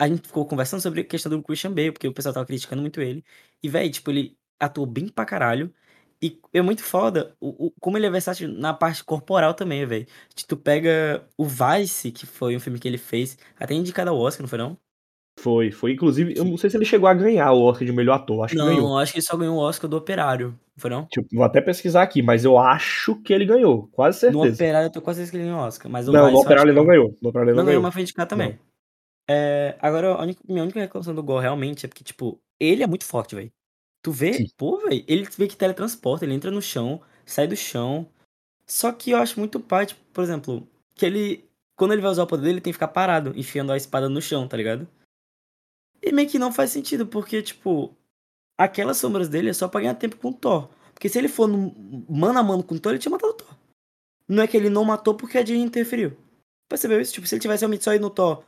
a 0.00 0.08
gente 0.08 0.26
ficou 0.26 0.44
conversando 0.46 0.80
sobre 0.80 1.00
a 1.00 1.04
questão 1.04 1.30
do 1.30 1.42
Christian 1.42 1.72
Bale, 1.72 1.92
porque 1.92 2.06
o 2.08 2.12
pessoal 2.12 2.32
tava 2.34 2.46
criticando 2.46 2.82
muito 2.82 3.00
ele. 3.00 3.24
E, 3.62 3.68
velho, 3.68 3.90
tipo, 3.90 4.10
ele 4.10 4.36
atuou 4.60 4.86
bem 4.86 5.08
pra 5.08 5.24
caralho. 5.24 5.72
E 6.22 6.40
é 6.52 6.62
muito 6.62 6.82
foda 6.82 7.36
o, 7.40 7.66
o- 7.66 7.72
como 7.80 7.98
ele 7.98 8.06
é 8.06 8.10
versátil 8.10 8.48
na 8.48 8.72
parte 8.72 9.04
corporal 9.04 9.52
também, 9.54 9.84
velho. 9.86 10.06
Tipo, 10.34 10.48
Tu 10.48 10.56
pega 10.56 11.26
o 11.36 11.44
Vice, 11.46 12.10
que 12.10 12.24
foi 12.26 12.56
um 12.56 12.60
filme 12.60 12.78
que 12.78 12.88
ele 12.88 12.98
fez, 12.98 13.36
até 13.58 13.74
indicado 13.74 14.10
ao 14.10 14.18
Oscar, 14.18 14.42
não 14.42 14.48
foi 14.48 14.58
não? 14.58 14.76
Foi, 15.38 15.70
foi. 15.70 15.92
Inclusive, 15.92 16.32
eu 16.34 16.44
não 16.44 16.56
sei 16.56 16.70
se 16.70 16.76
ele 16.78 16.86
chegou 16.86 17.06
a 17.08 17.12
ganhar 17.14 17.52
o 17.52 17.62
Oscar 17.62 17.86
de 17.86 17.92
melhor 17.92 18.14
ator. 18.14 18.42
Acho 18.44 18.54
que 18.54 18.58
não, 18.58 18.66
ganhou. 18.66 18.98
acho 18.98 19.12
que 19.12 19.18
ele 19.18 19.26
só 19.26 19.36
ganhou 19.36 19.56
o 19.56 19.60
Oscar 19.60 19.88
do 19.90 19.96
Operário, 19.98 20.48
não 20.48 20.58
foi 20.78 20.90
não? 20.90 21.06
Tipo, 21.06 21.28
vou 21.30 21.44
até 21.44 21.60
pesquisar 21.60 22.02
aqui, 22.02 22.22
mas 22.22 22.44
eu 22.44 22.56
acho 22.56 23.16
que 23.22 23.32
ele 23.34 23.44
ganhou. 23.44 23.86
Quase 23.88 24.16
No 24.30 24.38
certeza. 24.40 24.54
Operário 24.54 24.86
eu 24.86 24.90
tô 24.92 25.02
quase 25.02 25.18
certeza 25.18 25.32
que 25.32 25.36
ele 25.36 25.44
ganhou 25.44 25.60
o 25.60 25.66
Oscar, 25.66 25.92
mas 25.92 26.08
o 26.08 26.12
Não, 26.12 26.22
Vice 26.24 26.32
no 26.32 26.40
Operário 26.40 26.70
ele 26.70 26.72
que 26.72 26.78
não 26.80 26.86
ganhou. 26.86 27.14
No 27.20 27.28
Operário 27.28 27.50
ele 27.50 27.56
Não 27.56 27.62
não 27.62 27.66
ganhou, 27.66 27.66
ganhou. 27.66 27.82
mas 27.82 27.92
foi 27.92 28.02
indicado 28.02 28.30
também. 28.30 28.58
É, 29.28 29.76
agora, 29.80 30.14
a 30.14 30.22
única- 30.22 30.40
minha 30.48 30.62
única 30.62 30.80
reclamação 30.80 31.14
do 31.14 31.22
Gol 31.22 31.38
realmente 31.40 31.84
é 31.84 31.88
porque, 31.88 32.04
tipo, 32.04 32.40
ele 32.58 32.82
é 32.82 32.86
muito 32.86 33.04
forte, 33.04 33.34
velho. 33.34 33.52
Tu 34.06 34.12
vê, 34.12 34.34
Sim. 34.34 34.46
pô, 34.56 34.76
velho, 34.78 35.04
ele 35.08 35.24
vê 35.36 35.48
que 35.48 35.56
teletransporta, 35.56 36.24
ele 36.24 36.32
entra 36.32 36.48
no 36.48 36.62
chão, 36.62 37.02
sai 37.24 37.48
do 37.48 37.56
chão. 37.56 38.08
Só 38.64 38.92
que 38.92 39.10
eu 39.10 39.18
acho 39.18 39.36
muito 39.40 39.58
pai, 39.58 39.84
tipo, 39.84 40.00
por 40.12 40.22
exemplo, 40.22 40.64
que 40.94 41.04
ele, 41.04 41.50
quando 41.74 41.92
ele 41.92 42.00
vai 42.02 42.12
usar 42.12 42.22
o 42.22 42.26
poder 42.28 42.42
dele, 42.42 42.54
ele 42.54 42.60
tem 42.60 42.72
que 42.72 42.76
ficar 42.76 42.86
parado, 42.86 43.32
enfiando 43.36 43.72
a 43.72 43.76
espada 43.76 44.08
no 44.08 44.22
chão, 44.22 44.46
tá 44.46 44.56
ligado? 44.56 44.86
E 46.00 46.12
meio 46.12 46.28
que 46.28 46.38
não 46.38 46.52
faz 46.52 46.70
sentido, 46.70 47.04
porque, 47.04 47.42
tipo, 47.42 47.96
aquelas 48.56 48.96
sombras 48.96 49.28
dele 49.28 49.50
é 49.50 49.52
só 49.52 49.66
pra 49.66 49.80
ganhar 49.80 49.96
tempo 49.96 50.16
com 50.18 50.28
o 50.28 50.34
Thor. 50.34 50.68
Porque 50.94 51.08
se 51.08 51.18
ele 51.18 51.26
for 51.26 51.48
no, 51.48 51.74
mano 52.08 52.38
a 52.38 52.44
mano 52.44 52.62
com 52.62 52.76
o 52.76 52.78
Thor, 52.78 52.92
ele 52.92 53.00
tinha 53.00 53.10
matado 53.10 53.32
o 53.32 53.36
Thor. 53.36 53.56
Não 54.28 54.40
é 54.40 54.46
que 54.46 54.56
ele 54.56 54.70
não 54.70 54.84
matou 54.84 55.16
porque 55.16 55.36
a 55.36 55.44
Jane 55.44 55.64
interferiu. 55.64 56.16
Percebeu 56.68 57.00
isso? 57.00 57.12
Tipo, 57.12 57.26
se 57.26 57.34
ele 57.34 57.42
tivesse 57.42 57.62
realmente 57.62 57.82
só 57.82 57.92
ido 57.92 58.02
no 58.02 58.10
Thor, 58.10 58.44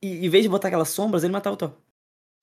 e 0.00 0.24
em 0.24 0.30
vez 0.30 0.44
de 0.44 0.48
botar 0.48 0.68
aquelas 0.68 0.88
sombras, 0.88 1.24
ele 1.24 1.32
matava 1.34 1.52
o 1.52 1.58
Thor. 1.58 1.83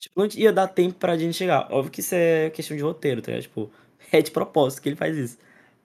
Tipo, 0.02 0.20
não 0.20 0.28
ia 0.36 0.52
dar 0.52 0.68
tempo 0.68 0.96
pra 0.96 1.16
Jane 1.16 1.32
chegar. 1.32 1.72
Óbvio 1.72 1.92
que 1.92 2.00
isso 2.00 2.16
é 2.16 2.50
questão 2.50 2.76
de 2.76 2.82
roteiro, 2.82 3.22
tá 3.22 3.28
ligado? 3.28 3.44
Tipo, 3.44 3.72
é 4.12 4.22
de 4.22 4.32
propósito 4.32 4.82
que 4.82 4.90
ele 4.90 4.96
faz 4.96 5.16
isso. 5.16 5.38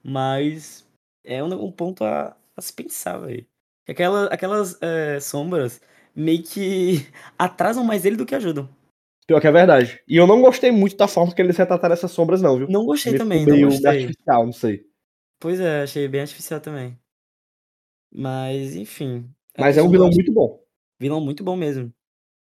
Mas 0.03 0.85
é 1.23 1.43
um, 1.43 1.65
um 1.65 1.71
ponto 1.71 2.03
a, 2.03 2.35
a 2.55 2.61
se 2.61 2.73
pensar, 2.73 3.19
velho. 3.19 3.45
Aquela, 3.87 4.25
aquelas 4.25 4.81
é, 4.81 5.19
sombras 5.19 5.79
meio 6.15 6.41
que 6.43 7.07
atrasam 7.37 7.83
mais 7.83 8.05
ele 8.05 8.17
do 8.17 8.25
que 8.25 8.33
ajudam. 8.33 8.67
Pior 9.27 9.39
que 9.39 9.47
é 9.47 9.51
verdade. 9.51 10.01
E 10.07 10.15
eu 10.15 10.25
não 10.25 10.41
gostei 10.41 10.71
muito 10.71 10.95
da 10.95 11.07
forma 11.07 11.35
que 11.35 11.41
eles 11.41 11.57
retrataram 11.57 11.93
essas 11.93 12.11
sombras, 12.11 12.41
não, 12.41 12.57
viu? 12.57 12.67
Não 12.69 12.85
gostei 12.85 13.11
Me 13.11 13.19
também, 13.19 13.45
não 13.45 13.61
gostei. 13.61 13.89
artificial, 13.89 14.45
não 14.45 14.53
sei. 14.53 14.85
Pois 15.39 15.59
é, 15.59 15.83
achei 15.83 16.07
bem 16.07 16.21
artificial 16.21 16.59
também. 16.59 16.97
Mas, 18.11 18.75
enfim. 18.75 19.29
a 19.55 19.61
Mas 19.61 19.77
é 19.77 19.83
um 19.83 19.89
vilão 19.89 20.09
muito 20.09 20.31
bom. 20.31 20.63
Vilão 20.99 21.21
muito 21.21 21.43
bom 21.43 21.55
mesmo. 21.55 21.93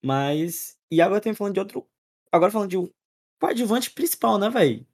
Mas. 0.03 0.76
E 0.91 1.01
agora 1.01 1.21
tem 1.21 1.33
falando 1.33 1.53
de 1.53 1.59
outro. 1.59 1.85
Agora 2.31 2.51
falando 2.51 2.69
de 2.69 2.77
um 2.77 2.89
coadjuvante 3.39 3.91
principal, 3.91 4.37
né, 4.37 4.49
velho? 4.49 4.85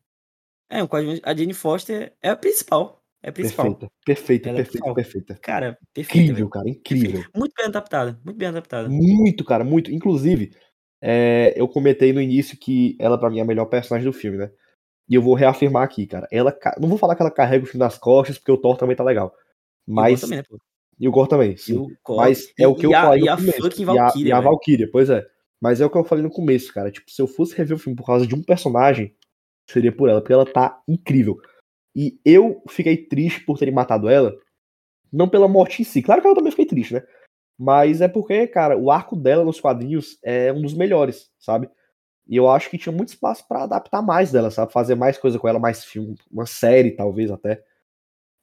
É, 0.70 0.82
um 0.84 0.88
coadjuvante. 0.88 1.22
A 1.24 1.36
Jane 1.36 1.54
Foster 1.54 2.14
é 2.22 2.30
a 2.30 2.36
principal. 2.36 3.04
É 3.22 3.30
a 3.30 3.32
principal. 3.32 3.66
Perfeita, 3.66 3.92
perfeita, 4.06 4.50
Ela 4.50 4.60
é 4.60 4.64
perfeita, 4.64 4.94
perfeita. 4.94 5.40
Cara, 5.42 5.78
perfeita. 5.94 6.18
Incrível, 6.18 6.36
velho. 6.36 6.50
cara, 6.50 6.70
incrível. 6.70 7.24
Muito 7.36 7.54
bem 7.56 7.66
adaptada. 7.68 8.20
Muito 8.24 8.38
bem 8.38 8.48
adaptada. 8.50 8.90
Muito, 8.90 9.46
cara, 9.46 9.64
muito. 9.64 9.92
Inclusive, 9.92 10.52
é, 11.02 11.54
eu 11.56 11.68
comentei 11.68 12.12
no 12.12 12.20
início 12.22 12.58
que 12.60 12.98
ela, 13.00 13.18
pra 13.18 13.30
mim, 13.30 13.40
é 13.40 13.42
a 13.42 13.46
melhor 13.46 13.66
personagem 13.66 14.06
do 14.10 14.14
filme, 14.18 14.38
né? 14.38 14.52
E 15.08 15.16
eu 15.16 15.22
vou 15.22 15.36
reafirmar 15.36 15.84
aqui, 15.84 16.06
cara. 16.08 16.28
Ela, 16.32 16.58
não 16.80 16.90
vou 16.90 16.98
falar 16.98 17.16
que 17.16 17.22
ela 17.22 17.32
carrega 17.32 17.64
o 17.64 17.68
filme 17.68 17.84
nas 17.84 17.98
costas, 17.98 18.38
porque 18.38 18.52
o 18.52 18.58
Thor 18.58 18.78
também 18.78 18.96
tá 18.96 19.04
legal. 19.04 19.34
E 19.88 19.92
o 19.92 19.96
Mas. 19.96 20.20
Thor 20.22 20.30
também, 20.30 20.40
né? 20.52 20.58
E 21.00 21.08
o 21.08 21.12
Gore 21.12 21.28
também, 21.30 21.58
sim. 21.58 21.78
o 21.78 21.88
Thor- 22.06 22.18
Mas 22.18 22.54
é 22.58 22.68
o 22.68 22.76
que 22.76 22.86
eu 22.86 22.92
e 22.92 22.96
a- 22.96 23.02
falei 23.02 23.24
E 23.24 23.30
a 23.30 23.38
fucking 23.38 23.82
e 23.82 23.84
a, 23.84 23.86
Valkyria. 24.04 24.28
e 24.30 24.32
a. 24.32 24.40
Valkyria, 24.42 24.90
pois 24.92 25.10
é. 25.10 25.26
Mas 25.64 25.80
é 25.80 25.86
o 25.86 25.90
que 25.90 25.98
eu 25.98 26.04
falei 26.04 26.22
no 26.22 26.30
começo, 26.30 26.74
cara. 26.74 26.92
Tipo, 26.92 27.10
se 27.10 27.22
eu 27.22 27.26
fosse 27.26 27.56
rever 27.56 27.78
o 27.78 27.80
filme 27.80 27.96
por 27.96 28.06
causa 28.06 28.28
de 28.28 28.36
um 28.36 28.44
personagem, 28.44 29.16
seria 29.66 29.96
por 29.96 30.10
ela, 30.10 30.20
porque 30.20 30.34
ela 30.34 30.46
tá 30.46 30.84
incrível. 30.86 31.40
E 31.96 32.20
eu 32.26 32.62
fiquei 32.68 32.98
triste 32.98 33.46
por 33.46 33.58
terem 33.58 33.74
matado 33.74 34.10
ela, 34.10 34.38
não 35.10 35.30
pela 35.30 35.48
morte 35.48 35.82
em 35.82 35.86
si. 35.86 36.02
Claro 36.02 36.22
que 36.22 36.28
eu 36.28 36.36
também 36.36 36.52
fiquei 36.52 36.66
triste, 36.66 36.96
né? 36.96 37.04
Mas 37.58 38.02
é 38.02 38.10
porque, 38.10 38.46
cara, 38.46 38.78
o 38.78 38.92
arco 38.92 39.16
dela 39.16 39.46
nos 39.46 39.62
quadrinhos 39.62 40.18
é 40.22 40.52
um 40.52 40.62
dos 40.62 40.74
melhores, 40.74 41.32
sabe? 41.40 41.70
E 42.28 42.36
eu 42.36 42.50
acho 42.50 42.70
que 42.70 42.78
tinha 42.78 42.92
muito 42.92 43.10
espaço 43.10 43.48
pra 43.48 43.64
adaptar 43.64 44.02
mais 44.02 44.34
dela, 44.34 44.52
sabe? 44.52 44.74
Fazer 44.74 44.96
mais 44.96 45.18
coisa 45.18 45.40
com 45.40 45.48
ela, 45.48 45.60
mais 45.60 45.86
filme, 45.86 46.18
uma 46.30 46.46
série, 46.46 46.92
talvez 46.92 47.32
até. 47.32 47.64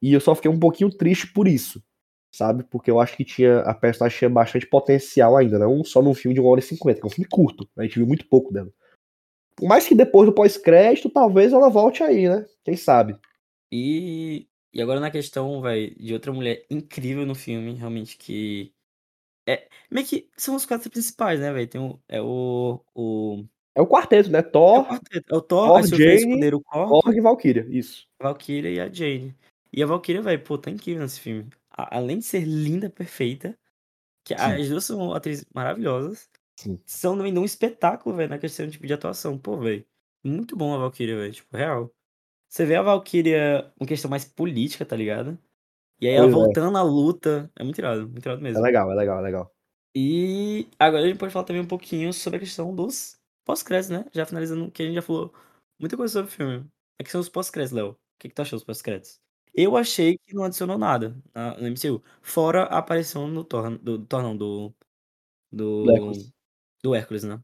E 0.01 0.15
eu 0.15 0.21
só 0.23 0.35
fiquei 0.35 0.51
um 0.51 0.59
pouquinho 0.59 0.89
triste 0.89 1.31
por 1.35 1.47
isso, 1.47 1.85
sabe? 2.31 2.65
Porque 2.65 2.91
eu 2.91 3.01
acho 3.01 3.17
que 3.17 3.25
tinha 3.25 3.61
a 3.61 3.75
personagem 3.75 4.19
tinha 4.19 4.31
bastante 4.31 4.67
potencial 4.67 5.37
ainda, 5.37 5.59
não 5.59 5.83
só 5.85 6.01
num 6.01 6.15
filme 6.15 6.35
de 6.35 6.41
1 6.41 6.47
hora 6.47 6.61
e 6.61 6.63
50, 6.63 7.01
que 7.01 7.07
é 7.07 7.09
um 7.09 7.11
filme 7.11 7.29
curto, 7.29 7.65
né? 7.77 7.83
a 7.85 7.87
gente 7.87 7.99
viu 7.99 8.07
muito 8.07 8.27
pouco 8.27 8.53
dela. 8.53 8.71
Por 9.57 9.69
mais 9.69 9.87
que 9.87 9.95
depois 9.95 10.27
do 10.27 10.35
pós-crédito, 10.35 11.11
talvez 11.11 11.53
ela 11.53 11.69
volte 11.69 12.03
aí, 12.03 12.29
né? 12.29 12.47
Quem 12.65 12.77
sabe? 12.77 13.17
E, 13.71 14.49
e 14.73 14.81
agora 14.81 15.01
na 15.01 15.11
questão, 15.11 15.61
velho, 15.61 15.95
de 15.99 16.15
outra 16.15 16.33
mulher 16.33 16.65
incrível 16.71 17.27
no 17.27 17.35
filme, 17.35 17.75
realmente, 17.75 18.17
que. 18.17 18.73
É, 19.47 19.69
meio 19.91 20.07
que 20.07 20.31
são 20.37 20.55
os 20.55 20.65
quatro 20.65 20.91
principais, 20.91 21.41
né, 21.41 21.53
velho? 21.53 21.69
Tem 21.69 21.81
o. 21.81 22.01
É 22.09 22.23
o. 22.23 22.81
O, 22.95 23.45
É 23.75 23.83
o 23.83 23.87
quarteto, 23.87 24.31
né? 24.31 24.39
é 24.39 24.43
o 24.43 24.51
Thor, 24.51 24.87
quarteto. 24.87 25.35
É 25.35 25.37
o 25.37 25.43
Thor, 25.43 25.69
Thor, 25.69 25.83
fizer 25.83 26.19
Jane, 26.19 26.51
Korg, 26.63 26.89
Korg 26.89 27.17
e 27.17 27.21
Valkyria. 27.21 27.67
Isso. 27.69 28.09
a 28.19 28.29
Valkyria 28.29 28.71
e 28.71 28.81
a 28.81 28.89
Jane. 28.91 29.37
E 29.73 29.83
a 29.83 29.87
Valkyria, 29.87 30.23
velho, 30.23 30.43
pô, 30.43 30.57
tá 30.57 30.71
incrível 30.71 31.03
nesse 31.03 31.21
filme. 31.21 31.51
Além 31.91 32.19
de 32.19 32.25
ser 32.25 32.45
linda, 32.45 32.91
perfeita, 32.91 33.59
que 34.25 34.37
Sim. 34.37 34.43
as 34.43 34.69
duas 34.69 34.85
são 34.85 35.13
atrizes 35.13 35.47
maravilhosas, 35.55 36.29
Sim. 36.59 36.81
são 36.87 37.17
também 37.17 37.37
um 37.37 37.45
espetáculo, 37.45 38.17
velho, 38.17 38.31
na 38.31 38.39
questão 38.39 38.69
tipo, 38.69 38.87
de 38.87 38.93
atuação. 38.93 39.39
Pô, 39.39 39.57
velho, 39.59 39.85
muito 40.25 40.57
bom 40.57 40.75
a 40.75 40.79
Valkyria, 40.79 41.17
velho, 41.17 41.33
tipo, 41.33 41.57
real. 41.57 41.91
Você 42.49 42.67
vê 42.67 42.77
a 42.77 42.83
Valkyria 42.83 43.73
uma 43.79 43.87
questão 43.87 44.11
mais 44.11 44.25
política, 44.25 44.85
tá 44.85 44.97
ligado? 44.97 45.39
E 46.01 46.09
aí 46.09 46.15
ela 46.15 46.27
é. 46.27 46.31
voltando 46.31 46.77
à 46.77 46.83
luta, 46.83 47.51
é 47.57 47.63
muito 47.63 47.79
irado, 47.79 48.09
muito 48.09 48.25
irado 48.25 48.41
É 48.41 48.43
mesmo. 48.43 48.63
legal, 48.63 48.91
é 48.91 48.95
legal, 48.95 49.19
é 49.19 49.23
legal. 49.23 49.55
E 49.95 50.69
agora 50.79 51.05
a 51.05 51.07
gente 51.07 51.19
pode 51.19 51.33
falar 51.33 51.45
também 51.45 51.63
um 51.63 51.69
pouquinho 51.69 52.13
sobre 52.13 52.39
a 52.39 52.41
questão 52.41 52.75
dos 52.75 53.19
pós-créditos, 53.45 53.91
né? 53.91 54.05
Já 54.13 54.25
finalizando, 54.25 54.71
que 54.71 54.83
a 54.83 54.87
gente 54.87 54.95
já 54.95 55.03
falou 55.03 55.33
muita 55.79 55.97
coisa 55.97 56.13
sobre 56.13 56.31
o 56.31 56.35
filme. 56.35 56.71
A 56.99 57.03
questão 57.03 57.21
dos 57.21 57.29
pós-créditos, 57.29 57.77
Léo. 57.77 57.91
O 57.91 57.97
que, 58.19 58.29
que 58.29 58.35
tu 58.35 58.43
achou 58.43 58.59
dos 58.59 58.65
pós-créditos? 58.65 59.21
Eu 59.55 59.77
achei 59.77 60.19
que 60.19 60.35
não 60.35 60.45
adicionou 60.45 60.79
nada 60.79 61.17
na, 61.35 61.57
no 61.59 61.67
MCU. 61.69 62.03
Fora 62.23 62.65
a 62.65 62.79
aparição 62.79 63.27
no 63.29 63.45
Thor, 63.45 63.79
do, 63.79 64.05
Thor 64.07 64.23
não, 64.23 64.37
do, 64.37 64.73
do, 65.53 65.85
Do 65.85 65.91
Hércules. 65.93 66.33
do 66.83 66.95
Hércules, 66.95 67.25
né? 67.25 67.41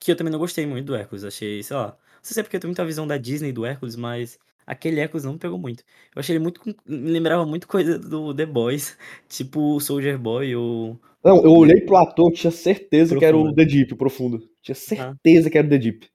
Que 0.00 0.12
eu 0.12 0.16
também 0.16 0.32
não 0.32 0.38
gostei 0.38 0.66
muito 0.66 0.86
do 0.86 0.94
Hércules. 0.96 1.24
Achei, 1.24 1.62
sei 1.62 1.76
lá. 1.76 1.88
Não 1.88 2.24
sei 2.24 2.34
se 2.34 2.40
é 2.40 2.42
porque 2.42 2.56
eu 2.56 2.60
tenho 2.60 2.70
muita 2.70 2.84
visão 2.84 3.06
da 3.06 3.18
Disney 3.18 3.52
do 3.52 3.64
Hércules, 3.66 3.96
mas 3.96 4.38
aquele 4.66 5.00
Hércules 5.00 5.24
não 5.24 5.34
me 5.34 5.38
pegou 5.38 5.58
muito. 5.58 5.84
Eu 6.14 6.20
achei 6.20 6.34
ele 6.36 6.42
muito. 6.42 6.60
com- 6.60 6.74
Me 6.86 7.10
lembrava 7.10 7.44
muito 7.46 7.68
coisa 7.68 7.98
do 7.98 8.34
The 8.34 8.46
Boys, 8.46 8.96
tipo 9.28 9.76
o 9.76 9.80
Soldier 9.80 10.18
Boy 10.18 10.54
ou. 10.56 11.00
Não, 11.24 11.44
eu 11.44 11.52
olhei 11.52 11.82
pro 11.82 11.96
ator, 11.98 12.32
tinha 12.32 12.50
certeza 12.50 13.18
que 13.18 13.24
era 13.24 13.36
o 13.36 13.40
Profundo. 13.42 13.56
The 13.56 13.64
Deep, 13.66 13.92
o 13.92 13.96
profundo. 13.96 14.50
Tinha 14.62 14.74
Ah. 14.74 14.76
certeza 14.76 15.50
que 15.50 15.58
era 15.58 15.66
o 15.66 15.70
The 15.70 15.78
Deep. 15.78 16.10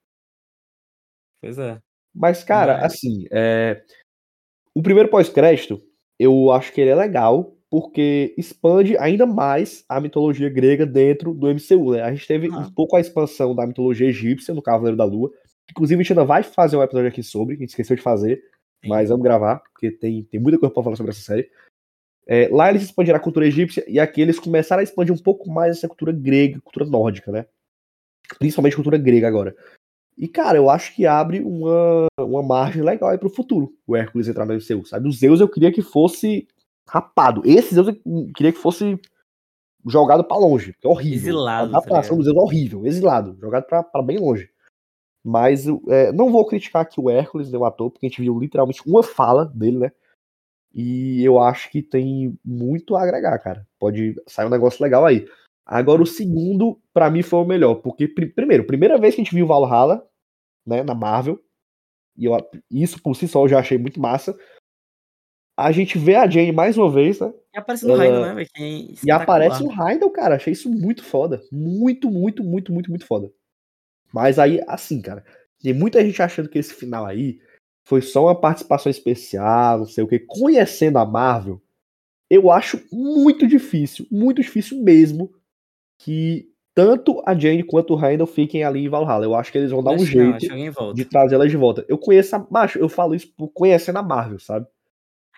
Pois 1.42 1.58
é. 1.60 1.80
Mas, 2.14 2.44
cara, 2.44 2.76
Mas- 2.82 2.94
assim, 2.94 3.26
é... 3.32 3.84
o 4.76 4.84
primeiro 4.84 5.10
pós-crédito, 5.10 5.82
eu 6.20 6.52
acho 6.52 6.74
que 6.74 6.82
ele 6.82 6.90
é 6.90 6.96
legal, 6.96 7.56
porque 7.70 8.34
expande 8.38 8.98
ainda 8.98 9.26
mais 9.26 9.84
a 9.88 10.00
mitologia 10.00 10.50
grega 10.50 10.86
dentro 10.86 11.34
do 11.34 11.48
MCU, 11.48 11.94
né? 11.94 12.02
A 12.02 12.14
gente 12.14 12.28
teve 12.28 12.48
Aham. 12.48 12.68
um 12.68 12.72
pouco 12.72 12.96
a 12.96 13.00
expansão 13.00 13.56
da 13.56 13.66
mitologia 13.66 14.08
egípcia 14.08 14.54
no 14.54 14.62
Cavaleiro 14.62 14.98
da 14.98 15.06
Lua. 15.06 15.32
Inclusive, 15.72 16.00
a 16.00 16.04
gente 16.04 16.12
ainda 16.14 16.26
vai 16.26 16.44
fazer 16.44 16.78
um 16.78 16.84
episódio 16.84 17.10
aqui 17.10 17.24
sobre, 17.24 17.56
a 17.56 17.58
gente 17.58 17.70
esqueceu 17.70 17.96
de 17.96 18.02
fazer, 18.02 18.38
Sim. 18.84 18.90
mas 18.90 19.10
vamos 19.10 19.24
gravar, 19.24 19.60
porque 19.60 19.92
tem, 19.92 20.24
tem 20.24 20.40
muita 20.40 20.60
coisa 20.60 20.74
pra 20.74 20.84
falar 20.84 20.96
sobre 20.96 21.12
essa 21.12 21.22
série. 21.22 21.50
É, 22.28 22.48
lá 22.50 22.70
eles 22.70 22.84
expandiram 22.84 23.18
a 23.18 23.22
cultura 23.22 23.48
egípcia, 23.48 23.84
e 23.88 24.00
aqui 24.00 24.22
eles 24.22 24.40
começaram 24.40 24.82
a 24.82 24.84
expandir 24.84 25.14
um 25.14 25.22
pouco 25.22 25.50
mais 25.50 25.78
essa 25.78 25.88
cultura 25.88 26.12
grega, 26.12 26.60
cultura 26.62 26.86
nórdica, 26.86 27.32
né? 27.32 27.46
Principalmente 28.40 28.76
cultura 28.76 28.98
grega 28.98 29.28
agora. 29.28 29.56
E, 30.18 30.28
cara, 30.28 30.58
eu 30.58 30.70
acho 30.70 30.96
que 30.96 31.06
abre 31.06 31.42
uma, 31.42 32.08
uma 32.20 32.42
margem 32.42 32.82
legal 32.82 33.10
aí 33.10 33.18
pro 33.18 33.30
futuro, 33.30 33.74
o 33.86 33.96
Hércules 33.96 34.28
entrar 34.28 34.46
no 34.46 34.54
MCU, 34.54 34.86
sabe? 34.86 35.10
O 35.10 35.12
Zeus 35.12 35.42
eu 35.42 35.50
queria 35.50 35.72
que 35.72 35.82
fosse 35.82 36.48
rapado. 36.88 37.42
Esse 37.44 37.76
Zeus 37.76 37.88
eu 37.88 37.96
queria 38.34 38.54
que 38.54 38.60
fosse 38.60 39.00
jogado 39.86 40.24
pra 40.24 40.38
longe, 40.38 40.74
que 40.80 40.88
é 40.88 40.90
horrível. 40.90 41.30
Exilado, 41.30 41.70
A 41.70 41.72
tá 41.72 41.78
adaptação 41.78 42.18
do 42.18 42.24
Zeus 42.24 42.38
é 42.38 42.40
horrível, 42.40 42.86
exilado, 42.86 43.38
jogado 43.40 43.66
pra, 43.66 43.84
pra 43.84 44.02
bem 44.02 44.18
longe. 44.18 44.50
Mas 45.24 45.66
é, 45.90 46.12
não 46.12 46.32
vou 46.32 46.46
criticar 46.46 46.84
aqui 46.84 47.00
o 47.00 47.10
Hércules, 47.10 47.52
né, 47.52 47.58
o 47.58 47.66
ator, 47.66 47.92
porque 47.92 48.06
a 48.06 48.10
gente 48.10 48.22
viu 48.22 48.40
literalmente 48.40 48.82
uma 48.88 49.04
fala 49.04 49.46
dele, 49.46 49.80
né? 49.80 49.92
E 50.74 51.24
eu 51.24 51.40
acho 51.40 51.72
que 51.72 51.82
tem 51.82 52.38
muito 52.44 52.96
a 52.96 53.04
agregar, 53.04 53.40
cara. 53.40 53.66
Pode 53.80 54.22
sair 54.28 54.46
um 54.46 54.50
negócio 54.50 54.84
legal 54.84 55.06
aí. 55.06 55.28
Agora, 55.66 56.02
o 56.02 56.06
segundo, 56.06 56.80
pra 56.94 57.10
mim, 57.10 57.24
foi 57.24 57.40
o 57.40 57.46
melhor. 57.46 57.76
Porque, 57.76 58.08
pri- 58.08 58.28
primeiro, 58.30 58.66
primeira 58.68 58.98
vez 59.00 59.16
que 59.16 59.22
a 59.22 59.24
gente 59.24 59.34
viu 59.34 59.48
Valhalla, 59.48 60.08
né, 60.66 60.84
na 60.84 60.94
Marvel, 60.94 61.42
e 62.18 62.26
eu, 62.26 62.34
isso 62.72 63.02
por 63.02 63.16
si 63.16 63.28
só 63.28 63.44
eu 63.44 63.50
já 63.50 63.60
achei 63.60 63.78
muito 63.78 64.00
massa. 64.00 64.38
A 65.58 65.72
gente 65.72 65.98
vê 65.98 66.16
a 66.16 66.30
Jane 66.30 66.52
mais 66.52 66.78
uma 66.78 66.90
vez, 66.92 67.20
né? 67.20 67.34
E 67.54 67.58
aparece 67.58 67.86
no 67.86 67.94
Raino, 67.96 68.22
né, 68.22 68.34
velho? 68.36 68.50
é 68.56 69.06
E 69.06 69.12
aparece 69.12 69.64
o 69.64 69.72
Heindel, 69.72 70.10
cara. 70.12 70.36
Achei 70.36 70.54
isso 70.54 70.70
muito 70.70 71.04
foda. 71.04 71.42
Muito, 71.52 72.12
muito, 72.12 72.44
muito, 72.44 72.72
muito, 72.74 72.90
muito 72.90 73.06
foda. 73.06 73.32
Mas 74.14 74.38
aí, 74.38 74.62
assim, 74.68 75.02
cara, 75.02 75.26
tem 75.60 75.74
muita 75.74 76.04
gente 76.06 76.22
achando 76.22 76.50
que 76.50 76.60
esse 76.60 76.74
final 76.74 77.06
aí 77.06 77.40
foi 77.88 78.02
só 78.02 78.26
uma 78.26 78.40
participação 78.40 78.90
especial, 78.90 79.80
não 79.80 79.86
sei 79.86 80.04
o 80.04 80.08
que. 80.08 80.20
Conhecendo 80.20 80.98
a 80.98 81.06
Marvel, 81.06 81.62
eu 82.30 82.52
acho 82.52 82.82
muito 82.92 83.48
difícil, 83.48 84.06
muito 84.12 84.42
difícil 84.42 84.82
mesmo, 84.82 85.34
que 85.98 86.48
tanto 86.74 87.22
a 87.26 87.34
Jane 87.34 87.64
quanto 87.64 87.96
o 87.96 88.06
Heindel 88.06 88.28
fiquem 88.28 88.64
ali 88.64 88.84
em 88.86 88.90
Valhalla. 88.90 89.24
Eu 89.26 89.34
acho 89.34 89.52
que 89.52 89.58
eles 89.58 89.72
vão 89.72 89.82
dar 89.84 89.92
um 89.92 89.96
Acho 89.96 90.04
acho 90.04 90.12
jeito 90.12 90.94
de 90.94 91.06
trazer 91.06 91.36
elas 91.36 91.50
de 91.50 91.58
volta. 91.58 91.86
Eu 91.88 91.98
conheço 91.98 92.36
a. 92.36 92.46
Macho, 92.50 92.78
eu 92.80 92.90
falo 92.90 93.16
isso 93.16 93.32
por 93.38 93.48
conhecendo 93.50 93.98
a 93.98 94.04
Marvel, 94.04 94.40
sabe? 94.40 94.68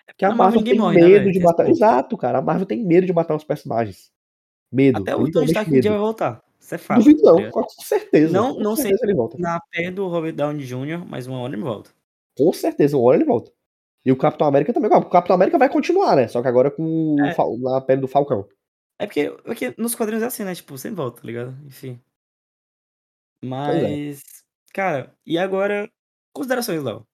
Porque 0.07 0.25
a 0.25 0.29
Marvel 0.29 0.61
Marvel 0.61 0.63
tem 0.63 0.79
morre, 0.79 1.01
né, 1.01 1.07
medo 1.07 1.25
de 1.31 1.33
Tem 1.33 1.43
matar. 1.43 1.63
povo. 1.65 1.75
Exato, 1.75 2.17
cara. 2.17 2.37
A 2.39 2.41
Marvel 2.41 2.65
tem 2.65 2.83
medo 2.83 3.05
de 3.05 3.13
matar 3.13 3.35
os 3.35 3.43
personagens. 3.43 4.09
Medo. 4.71 5.01
Até 5.01 5.15
o 5.15 5.29
Tony 5.29 5.45
Stark 5.47 5.69
um 5.69 5.73
medo. 5.73 5.81
dia 5.81 5.91
vai 5.91 5.99
voltar. 5.99 6.41
Isso 6.59 6.75
é 6.75 6.77
fato. 6.77 6.99
Duvido 6.99 7.21
tá 7.21 7.29
não, 7.29 7.37
ligado? 7.37 7.51
com 7.51 7.65
certeza. 7.69 8.33
Não- 8.33 8.53
com 8.55 8.59
não 8.61 8.75
sei. 8.75 8.83
certeza 8.85 9.05
ele 9.05 9.15
volta. 9.15 9.37
Na 9.37 9.61
pé 9.71 9.91
do 9.91 10.07
Robert 10.07 10.33
Downey 10.33 10.65
Jr., 10.65 11.05
mas 11.07 11.27
uma 11.27 11.39
hora 11.39 11.53
ele 11.53 11.61
volta. 11.61 11.91
Com 12.37 12.51
certeza, 12.51 12.97
uma 12.97 13.07
hora 13.07 13.17
ele 13.17 13.25
volta. 13.25 13.51
E 14.05 14.11
o 14.11 14.17
Capitão 14.17 14.47
América 14.47 14.73
também. 14.73 14.89
O 14.91 15.05
Capitão 15.05 15.35
América 15.35 15.57
vai 15.57 15.69
continuar, 15.69 16.15
né? 16.15 16.27
Só 16.27 16.41
que 16.41 16.47
agora 16.47 16.71
com 16.71 17.15
É. 17.19 17.35
Na 17.59 17.81
pele 17.81 18.01
do 18.01 18.07
Falcão. 18.07 18.45
É 18.99 19.05
porque, 19.05 19.29
porque 19.45 19.75
nos 19.77 19.93
quadrinhos 19.95 20.23
é 20.23 20.27
assim, 20.27 20.43
né? 20.43 20.55
Tipo, 20.55 20.77
sempre 20.77 20.95
volta, 20.97 21.21
tá 21.21 21.27
ligado? 21.27 21.55
Enfim. 21.65 21.99
é. 23.43 23.47
Mas. 23.47 24.23
Cara, 24.73 25.13
e 25.25 25.37
agora. 25.37 25.89
Considerações, 26.33 26.83
Léo. 26.83 27.05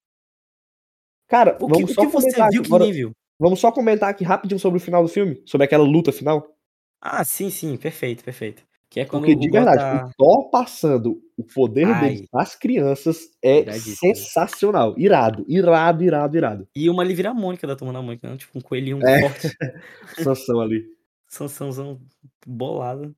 Cara, 1.28 1.58
O 1.60 1.68
que, 1.68 1.74
vamos 1.74 1.92
o 1.92 1.94
só 1.94 2.02
que 2.02 2.08
você 2.12 2.50
viu 2.52 2.62
que 2.62 2.68
agora- 2.68 2.92
viu? 2.92 3.12
Vamos 3.40 3.60
só 3.60 3.72
comentar 3.72 4.10
aqui 4.10 4.24
rapidinho 4.24 4.60
sobre 4.60 4.78
o 4.78 4.82
final 4.82 5.02
do 5.02 5.10
filme, 5.10 5.42
sobre 5.46 5.66
aquela 5.66 5.84
luta 5.84 6.12
final. 6.12 6.56
Ah, 7.02 7.24
sim, 7.26 7.50
sim, 7.50 7.76
perfeito, 7.78 8.24
perfeito. 8.24 8.64
Que 8.90 9.00
é 9.00 9.06
Porque 9.06 9.34
de 9.36 9.50
verdade, 9.50 9.78
tá- 9.80 10.06
o 10.06 10.12
Thor 10.16 10.50
passando 10.52 11.20
o 11.36 11.44
poder 11.44 11.88
Ai. 11.88 12.00
dele 12.16 12.28
às 12.34 12.56
crianças 12.56 13.30
é 13.42 13.72
sensacional. 13.74 14.94
Irado, 15.00 15.44
irado, 15.48 16.04
irado, 16.04 16.38
irado. 16.38 16.68
E 16.76 16.90
uma 16.90 17.02
ali 17.02 17.14
vira 17.16 17.32
a 17.32 17.34
Mônica 17.34 17.66
da 17.66 17.76
Turma 17.76 17.92
da 17.92 18.02
Mônica, 18.04 18.30
né? 18.30 18.38
Tipo, 18.38 18.60
um 18.60 18.62
coelhinho 18.62 19.00
É. 19.06 19.22
forte. 19.22 19.48
Sansão 20.38 20.62
ali. 20.62 20.86
Sansãozão 21.34 22.00
bolado. 22.46 23.16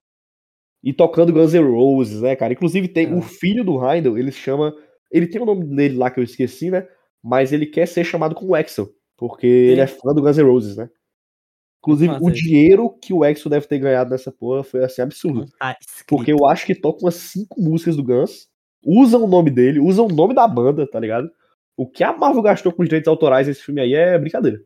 E 0.83 0.93
tocando 0.93 1.33
Guns 1.33 1.53
N' 1.53 1.63
Roses, 1.63 2.21
né, 2.21 2.35
cara? 2.35 2.53
Inclusive 2.53 2.87
tem 2.87 3.07
É. 3.07 3.13
o 3.13 3.21
filho 3.21 3.63
do 3.63 3.83
Heindel, 3.83 4.17
ele 4.17 4.31
chama. 4.31 4.73
Ele 5.11 5.27
tem 5.27 5.41
o 5.41 5.45
nome 5.45 5.65
dele 5.75 5.97
lá 5.97 6.09
que 6.09 6.19
eu 6.19 6.23
esqueci, 6.23 6.69
né? 6.69 6.87
Mas 7.23 7.51
ele 7.51 7.65
quer 7.65 7.87
ser 7.87 8.03
chamado 8.03 8.35
como 8.35 8.55
Axel. 8.55 8.89
Porque 9.17 9.47
ele 9.47 9.81
é 9.81 9.87
fã 9.87 10.13
do 10.13 10.21
Guns 10.21 10.37
N' 10.37 10.43
Roses, 10.43 10.77
né? 10.77 10.89
Inclusive, 11.79 12.17
o 12.19 12.31
dinheiro 12.31 12.89
que 12.89 13.13
o 13.13 13.23
Axel 13.23 13.49
deve 13.49 13.67
ter 13.67 13.77
ganhado 13.77 14.09
nessa 14.09 14.31
porra 14.31 14.63
foi 14.63 14.83
assim 14.83 15.01
absurdo. 15.01 15.45
Tá. 15.59 15.77
Porque 16.07 16.31
eu 16.31 16.45
acho 16.45 16.65
que 16.65 16.73
toca 16.73 17.03
umas 17.03 17.15
cinco 17.15 17.61
músicas 17.61 17.95
do 17.95 18.03
Guns, 18.03 18.47
usam 18.83 19.23
o 19.23 19.27
nome 19.27 19.51
dele, 19.51 19.79
usam 19.79 20.07
o 20.07 20.11
nome 20.11 20.33
da 20.33 20.47
banda, 20.47 20.87
tá 20.89 20.99
ligado? 20.99 21.29
O 21.77 21.87
que 21.87 22.03
a 22.03 22.15
Marvel 22.15 22.41
gastou 22.41 22.71
com 22.71 22.81
os 22.81 22.87
direitos 22.89 23.07
autorais 23.07 23.47
nesse 23.47 23.61
filme 23.61 23.81
aí 23.81 23.93
é 23.93 24.17
brincadeira. 24.17 24.59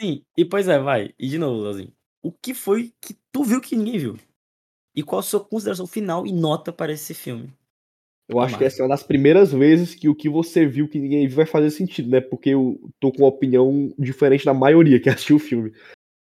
Sim, 0.00 0.24
e 0.36 0.44
pois 0.44 0.68
é, 0.68 0.78
vai. 0.78 1.14
E 1.18 1.28
de 1.28 1.38
novo, 1.38 1.62
Leozinho. 1.62 1.95
O 2.26 2.32
que 2.32 2.52
foi 2.52 2.92
que 3.00 3.16
tu 3.30 3.44
viu 3.44 3.60
que 3.60 3.76
ninguém 3.76 3.98
viu? 3.98 4.18
E 4.96 5.00
qual 5.00 5.20
a 5.20 5.22
sua 5.22 5.38
consideração 5.38 5.86
final 5.86 6.26
e 6.26 6.32
nota 6.32 6.72
para 6.72 6.92
esse 6.92 7.14
filme? 7.14 7.52
Eu 8.28 8.40
acho 8.40 8.58
que 8.58 8.64
essa 8.64 8.82
é 8.82 8.82
uma 8.82 8.88
das 8.88 9.04
primeiras 9.04 9.52
vezes 9.52 9.94
que 9.94 10.08
o 10.08 10.14
que 10.14 10.28
você 10.28 10.66
viu 10.66 10.88
que 10.88 10.98
ninguém 10.98 11.28
viu 11.28 11.36
vai 11.36 11.46
fazer 11.46 11.70
sentido, 11.70 12.10
né? 12.10 12.20
Porque 12.20 12.50
eu 12.50 12.80
tô 12.98 13.12
com 13.12 13.18
uma 13.18 13.28
opinião 13.28 13.94
diferente 13.96 14.44
da 14.44 14.52
maioria 14.52 14.98
que 14.98 15.08
assistiu 15.08 15.36
o 15.36 15.38
filme. 15.38 15.72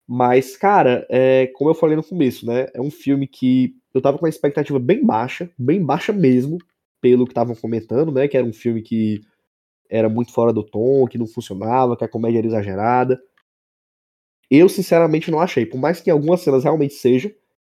Mas, 0.05 0.57
cara, 0.57 1.07
é, 1.09 1.47
como 1.55 1.69
eu 1.69 1.73
falei 1.73 1.95
no 1.95 2.03
começo, 2.03 2.45
né? 2.45 2.67
É 2.73 2.81
um 2.81 2.91
filme 2.91 3.25
que 3.25 3.73
eu 3.93 4.01
tava 4.01 4.17
com 4.17 4.25
uma 4.25 4.29
expectativa 4.29 4.79
bem 4.79 5.05
baixa, 5.05 5.49
bem 5.57 5.81
baixa 5.81 6.11
mesmo, 6.11 6.57
pelo 6.99 7.23
que 7.23 7.31
estavam 7.31 7.55
comentando, 7.55 8.11
né? 8.11 8.27
Que 8.27 8.35
era 8.35 8.45
um 8.45 8.51
filme 8.51 8.81
que 8.81 9.21
era 9.89 10.09
muito 10.09 10.33
fora 10.33 10.51
do 10.51 10.63
tom, 10.63 11.07
que 11.07 11.17
não 11.17 11.27
funcionava, 11.27 11.95
que 11.95 12.03
a 12.03 12.09
comédia 12.09 12.39
era 12.39 12.47
exagerada. 12.47 13.17
Eu, 14.49 14.69
sinceramente, 14.69 15.29
não 15.29 15.39
achei. 15.39 15.65
Por 15.65 15.79
mais 15.79 15.99
que 15.99 16.09
em 16.09 16.13
algumas 16.13 16.41
cenas 16.41 16.63
realmente 16.63 16.93
seja, 16.93 17.33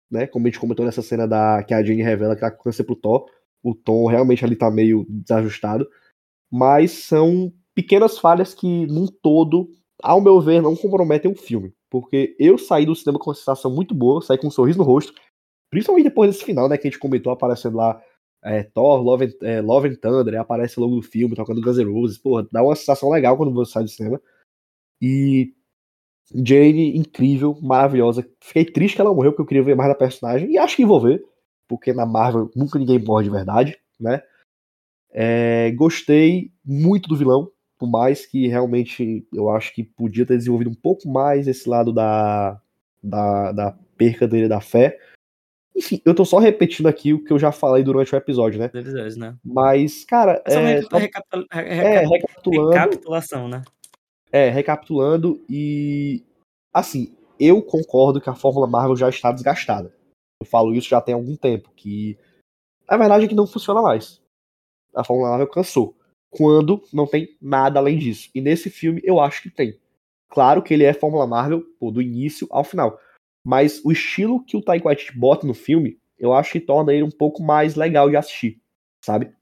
né? 0.10 0.28
Como 0.28 0.46
a 0.46 0.50
gente 0.50 0.60
comentou 0.60 0.86
nessa 0.86 1.02
cena 1.02 1.28
da 1.28 1.64
que 1.64 1.74
a 1.74 1.84
Jane 1.84 2.02
revela 2.02 2.36
que 2.36 2.44
ela 2.44 2.52
câncer 2.52 2.84
pro 2.84 2.96
Thor, 2.96 3.26
o 3.64 3.76
tom 3.76 4.08
realmente 4.08 4.44
ali 4.44 4.56
tá 4.56 4.70
meio 4.72 5.06
desajustado. 5.10 5.88
Mas 6.52 6.92
são 6.92 7.52
pequenas 7.74 8.20
falhas 8.20 8.54
que, 8.54 8.86
num 8.88 9.08
todo, 9.08 9.70
ao 10.02 10.22
meu 10.22 10.42
ver, 10.42 10.62
não 10.62 10.76
comprometem 10.76 11.32
o 11.32 11.36
filme. 11.36 11.74
Porque 11.90 12.36
eu 12.40 12.58
saí 12.58 12.86
do 12.86 12.96
cinema 12.96 13.20
com 13.20 13.30
uma 13.30 13.36
sensação 13.36 13.72
muito 13.72 13.94
boa, 13.94 14.22
saí 14.22 14.38
com 14.38 14.48
um 14.48 14.52
sorriso 14.52 14.78
no 14.78 14.84
rosto. 14.84 15.14
Principalmente 15.70 16.06
depois 16.06 16.32
desse 16.32 16.46
final, 16.46 16.68
né? 16.68 16.78
Que 16.78 16.88
a 16.88 16.92
gente 16.92 17.00
comentou 17.00 17.32
aparecendo 17.32 17.78
lá 17.78 18.02
é, 18.44 18.64
Thor, 18.64 19.02
Love 19.02 19.26
and, 19.26 19.48
é, 19.48 19.62
Love 19.62 19.90
and 19.90 19.96
Thunder, 19.96 20.40
aparece 20.40 20.80
logo 20.80 20.96
no 20.96 21.02
filme, 21.02 21.36
tocando 21.36 21.62
Guns 21.62 21.78
N' 21.78 21.92
Roses. 21.92 22.18
Porra, 22.18 22.48
dá 22.52 22.64
uma 22.64 22.76
sensação 22.76 23.10
legal 23.10 23.38
quando 23.38 23.54
você 23.54 23.74
sai 23.74 23.84
do 23.84 23.90
cinema. 23.90 24.22
E 25.02 25.54
Jane, 26.34 26.98
incrível, 26.98 27.58
maravilhosa. 27.62 28.28
Fiquei 28.40 28.66
triste 28.66 28.96
que 28.96 29.02
ela 29.02 29.14
morreu, 29.14 29.32
porque 29.32 29.42
eu 29.42 29.48
queria 29.48 29.64
ver 29.64 29.76
mais 29.76 29.90
da 29.90 29.96
personagem. 29.96 30.52
E 30.52 30.58
acho 30.58 30.76
que 30.76 30.86
vou 30.86 31.02
ver, 31.02 31.24
porque 31.68 31.94
na 31.94 32.06
Marvel 32.06 32.50
nunca 32.56 32.80
ninguém 32.80 33.00
morre 33.00 33.26
de 33.26 33.30
verdade, 33.30 33.78
né? 34.00 34.22
É, 35.14 35.72
gostei 35.72 36.52
muito 36.64 37.10
do 37.10 37.18
vilão, 37.18 37.52
Por 37.78 37.90
mais 37.90 38.26
que 38.26 38.48
realmente 38.48 39.28
eu 39.34 39.50
acho 39.50 39.74
que 39.74 39.84
podia 39.84 40.26
ter 40.26 40.38
desenvolvido 40.38 40.72
um 40.72 40.76
pouco 40.76 41.10
mais 41.10 41.48
esse 41.48 41.68
lado 41.68 41.92
da, 41.92 42.62
da, 43.04 43.52
da 43.52 43.78
perca 43.98 44.28
dele 44.28 44.48
da 44.48 44.62
fé. 44.62 44.98
Enfim, 45.76 46.02
eu 46.06 46.14
tô 46.14 46.24
só 46.24 46.38
repetindo 46.38 46.88
aqui 46.88 47.14
o 47.14 47.24
que 47.24 47.32
eu 47.32 47.40
já 47.40 47.52
falei 47.52 47.84
durante 47.84 48.14
o 48.14 48.18
episódio, 48.18 48.60
né? 48.60 48.66
Episódios, 48.66 49.18
né? 49.18 49.36
Mas, 49.44 50.06
cara. 50.06 50.42
É, 50.46 50.80
recapitul... 50.80 51.46
é, 51.52 52.06
recapitulando. 52.06 52.72
Recapitulação, 52.72 53.48
né? 53.48 53.62
É, 54.32 54.50
recapitulando 54.50 55.44
e. 55.50 56.24
Assim, 56.74 57.16
eu 57.40 57.62
concordo 57.62 58.22
que 58.22 58.30
a 58.30 58.36
Fórmula 58.36 58.68
Marvel 58.68 58.96
já 58.96 59.10
está 59.10 59.32
desgastada. 59.32 59.94
Eu 60.40 60.46
falo 60.46 60.74
isso 60.74 60.88
já 60.88 61.02
tem 61.02 61.14
algum 61.14 61.36
tempo, 61.36 61.72
que 61.76 62.18
a 62.88 62.98
verdade 62.98 63.26
é 63.26 63.28
que 63.28 63.36
não 63.36 63.48
funciona 63.48 63.82
mais. 63.82 64.22
A 64.96 65.04
Fórmula 65.04 65.30
Marvel 65.30 65.48
cansou. 65.48 65.96
Quando 66.30 66.84
não 66.94 67.06
tem 67.06 67.38
nada 67.42 67.80
além 67.80 67.98
disso. 67.98 68.30
E 68.34 68.42
nesse 68.42 68.70
filme 68.70 69.02
eu 69.04 69.20
acho 69.20 69.44
que 69.44 69.50
tem. 69.50 69.80
Claro 70.30 70.64
que 70.64 70.74
ele 70.74 70.84
é 70.84 70.94
Fórmula 70.94 71.28
Marvel 71.28 71.64
pô, 71.80 71.92
do 71.92 72.02
início 72.02 72.48
ao 72.50 72.64
final. 72.64 73.00
Mas 73.46 73.84
o 73.84 73.92
estilo 73.92 74.44
que 74.44 74.56
o 74.56 74.64
Waititi 74.66 75.18
bota 75.18 75.46
no 75.46 75.54
filme, 75.54 76.00
eu 76.18 76.34
acho 76.34 76.52
que 76.54 76.60
torna 76.60 76.94
ele 76.94 77.04
um 77.04 77.12
pouco 77.12 77.42
mais 77.42 77.76
legal 77.76 78.10
de 78.10 78.16
assistir, 78.16 78.62
sabe? 79.04 79.34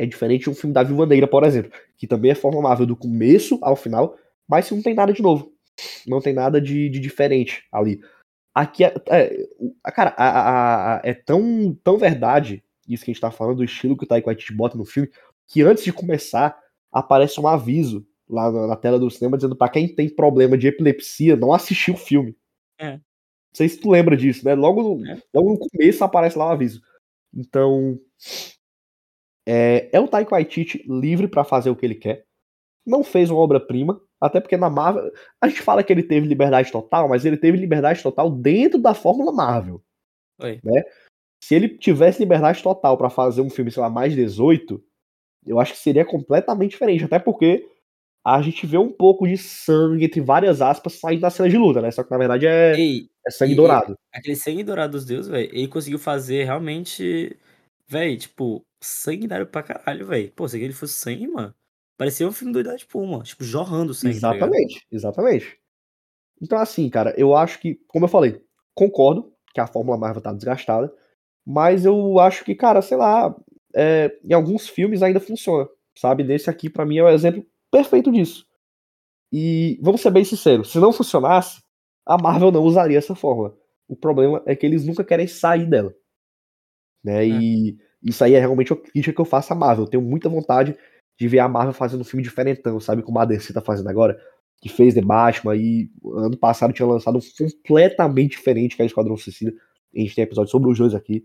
É 0.00 0.06
diferente 0.06 0.44
de 0.44 0.50
um 0.50 0.54
filme 0.54 0.72
da 0.72 0.82
Viúva 0.82 1.04
Negra, 1.04 1.26
por 1.26 1.44
exemplo, 1.44 1.70
que 1.98 2.06
também 2.06 2.30
é 2.30 2.34
Fórmula 2.34 2.62
Marvel 2.62 2.86
do 2.86 2.96
começo 2.96 3.58
ao 3.60 3.76
final, 3.76 4.16
mas 4.48 4.70
não 4.70 4.80
tem 4.80 4.94
nada 4.94 5.12
de 5.12 5.20
novo. 5.20 5.52
Não 6.06 6.20
tem 6.20 6.32
nada 6.32 6.58
de, 6.58 6.88
de 6.88 6.98
diferente 6.98 7.64
ali. 7.70 8.00
Aqui 8.54 8.82
é, 8.82 8.94
é 9.10 9.90
cara, 9.92 10.14
a, 10.16 10.28
a, 10.28 10.96
a, 10.96 11.00
é 11.04 11.12
tão, 11.12 11.76
tão 11.84 11.98
verdade 11.98 12.64
isso 12.88 13.04
que 13.04 13.10
a 13.10 13.12
gente 13.12 13.20
tá 13.20 13.30
falando, 13.30 13.58
do 13.58 13.64
estilo 13.64 13.94
que 13.94 14.04
o 14.04 14.06
Taika 14.06 14.28
Waititi 14.28 14.54
bota 14.54 14.78
no 14.78 14.86
filme, 14.86 15.10
que 15.46 15.60
antes 15.60 15.84
de 15.84 15.92
começar 15.92 16.58
aparece 16.90 17.38
um 17.38 17.46
aviso 17.46 18.06
lá 18.26 18.50
na, 18.50 18.68
na 18.68 18.76
tela 18.76 18.98
do 18.98 19.10
cinema 19.10 19.36
dizendo 19.36 19.54
para 19.54 19.70
quem 19.70 19.86
tem 19.86 20.08
problema 20.08 20.56
de 20.56 20.66
epilepsia 20.66 21.36
não 21.36 21.52
assistir 21.52 21.90
o 21.90 21.96
filme. 21.96 22.34
É. 22.78 22.92
Não 22.94 23.00
sei 23.52 23.68
se 23.68 23.78
tu 23.78 23.90
lembra 23.90 24.16
disso, 24.16 24.46
né? 24.46 24.54
Logo 24.54 24.82
no, 24.82 25.06
é. 25.06 25.20
logo 25.34 25.50
no 25.50 25.58
começo 25.58 26.02
aparece 26.02 26.38
lá 26.38 26.46
o 26.46 26.52
aviso. 26.52 26.80
Então, 27.34 28.00
é, 29.52 29.90
é 29.92 29.98
o 29.98 30.06
Taika 30.06 30.36
Waititi 30.36 30.84
livre 30.88 31.26
para 31.26 31.42
fazer 31.42 31.70
o 31.70 31.76
que 31.76 31.84
ele 31.84 31.96
quer. 31.96 32.24
Não 32.86 33.02
fez 33.02 33.30
uma 33.30 33.40
obra-prima, 33.40 34.00
até 34.20 34.40
porque 34.40 34.56
na 34.56 34.70
Marvel. 34.70 35.10
A 35.40 35.48
gente 35.48 35.60
fala 35.60 35.82
que 35.82 35.92
ele 35.92 36.04
teve 36.04 36.28
liberdade 36.28 36.70
total, 36.70 37.08
mas 37.08 37.24
ele 37.24 37.36
teve 37.36 37.58
liberdade 37.58 38.00
total 38.00 38.30
dentro 38.30 38.80
da 38.80 38.94
Fórmula 38.94 39.32
Marvel. 39.32 39.82
Oi. 40.40 40.60
Né? 40.62 40.82
Se 41.42 41.56
ele 41.56 41.68
tivesse 41.70 42.20
liberdade 42.20 42.62
total 42.62 42.96
para 42.96 43.10
fazer 43.10 43.40
um 43.40 43.50
filme, 43.50 43.72
sei 43.72 43.82
lá, 43.82 43.90
mais 43.90 44.14
18, 44.14 44.80
eu 45.44 45.58
acho 45.58 45.72
que 45.72 45.80
seria 45.80 46.04
completamente 46.04 46.70
diferente. 46.70 47.04
Até 47.04 47.18
porque 47.18 47.66
a 48.24 48.40
gente 48.40 48.64
vê 48.66 48.78
um 48.78 48.92
pouco 48.92 49.26
de 49.26 49.36
sangue, 49.36 50.04
entre 50.04 50.20
várias 50.20 50.62
aspas, 50.62 50.92
saindo 50.92 51.22
da 51.22 51.30
cena 51.30 51.48
de 51.48 51.58
luta, 51.58 51.82
né? 51.82 51.90
Só 51.90 52.04
que 52.04 52.10
na 52.10 52.18
verdade 52.18 52.46
é, 52.46 52.78
Ei, 52.78 53.08
é 53.26 53.30
sangue 53.32 53.54
e, 53.54 53.56
dourado. 53.56 53.98
Aquele 54.12 54.36
sangue 54.36 54.62
dourado 54.62 54.92
dos 54.92 55.04
deuses, 55.04 55.28
velho, 55.28 55.50
ele 55.52 55.66
conseguiu 55.66 55.98
fazer 55.98 56.44
realmente. 56.44 57.36
Velho, 57.88 58.16
tipo, 58.16 58.64
sanguinário 58.80 59.46
pra 59.46 59.62
caralho, 59.62 60.06
velho. 60.06 60.32
Pô, 60.32 60.48
se 60.48 60.60
ele 60.60 60.72
fosse 60.72 60.94
sangue, 60.94 61.26
mano. 61.26 61.54
Parecia 61.96 62.26
um 62.26 62.32
filme 62.32 62.52
do 62.52 62.60
Idade 62.60 62.86
Puma, 62.86 63.22
tipo, 63.22 63.44
jorrando 63.44 63.92
sangue. 63.92 64.18
Tá 64.18 64.34
exatamente, 64.34 64.80
tá 64.80 64.86
exatamente. 64.90 65.58
Então, 66.40 66.58
assim, 66.58 66.88
cara, 66.88 67.14
eu 67.18 67.36
acho 67.36 67.60
que, 67.60 67.74
como 67.86 68.06
eu 68.06 68.08
falei, 68.08 68.42
concordo 68.74 69.32
que 69.52 69.60
a 69.60 69.66
Fórmula 69.66 69.98
Marvel 69.98 70.22
tá 70.22 70.32
desgastada, 70.32 70.90
mas 71.46 71.84
eu 71.84 72.18
acho 72.18 72.44
que, 72.44 72.54
cara, 72.54 72.80
sei 72.80 72.96
lá, 72.96 73.34
é, 73.74 74.18
em 74.24 74.32
alguns 74.32 74.68
filmes 74.68 75.02
ainda 75.02 75.20
funciona, 75.20 75.68
sabe? 75.94 76.24
Nesse 76.24 76.48
aqui, 76.48 76.70
para 76.70 76.86
mim, 76.86 76.98
é 76.98 77.02
o 77.02 77.06
um 77.06 77.10
exemplo 77.10 77.44
perfeito 77.70 78.10
disso. 78.10 78.46
E 79.32 79.78
vamos 79.82 80.00
ser 80.00 80.10
bem 80.10 80.24
sinceros, 80.24 80.72
se 80.72 80.78
não 80.78 80.92
funcionasse, 80.92 81.62
a 82.06 82.16
Marvel 82.16 82.50
não 82.50 82.64
usaria 82.64 82.98
essa 82.98 83.14
fórmula. 83.14 83.56
O 83.86 83.94
problema 83.94 84.42
é 84.46 84.56
que 84.56 84.64
eles 84.64 84.84
nunca 84.86 85.04
querem 85.04 85.26
sair 85.26 85.68
dela. 85.68 85.94
Né? 87.04 87.24
É. 87.24 87.28
E 87.28 87.78
isso 88.02 88.24
aí 88.24 88.34
é 88.34 88.40
realmente 88.40 88.72
a 88.72 88.76
crítica 88.76 89.12
que 89.12 89.20
eu 89.20 89.24
faço 89.24 89.52
à 89.52 89.56
Marvel. 89.56 89.84
Eu 89.84 89.90
tenho 89.90 90.02
muita 90.02 90.28
vontade 90.28 90.76
de 91.18 91.28
ver 91.28 91.40
a 91.40 91.48
Marvel 91.48 91.74
fazendo 91.74 92.00
um 92.00 92.04
filme 92.04 92.22
diferentão, 92.22 92.80
sabe? 92.80 93.02
Como 93.02 93.18
a 93.18 93.24
DC 93.24 93.52
tá 93.52 93.60
fazendo 93.60 93.88
agora. 93.88 94.18
Que 94.62 94.68
fez 94.68 94.94
The 94.94 95.00
Batman 95.00 95.56
e 95.56 95.90
ano 96.14 96.36
passado 96.36 96.72
tinha 96.72 96.86
lançado 96.86 97.18
um 97.18 97.20
completamente 97.38 98.32
diferente 98.32 98.76
que 98.76 98.82
é 98.82 98.86
Esquadrão 98.86 99.16
Suicida. 99.16 99.52
A 99.94 99.98
gente 99.98 100.14
tem 100.14 100.24
episódio 100.24 100.50
sobre 100.50 100.70
os 100.70 100.78
dois 100.78 100.94
aqui. 100.94 101.24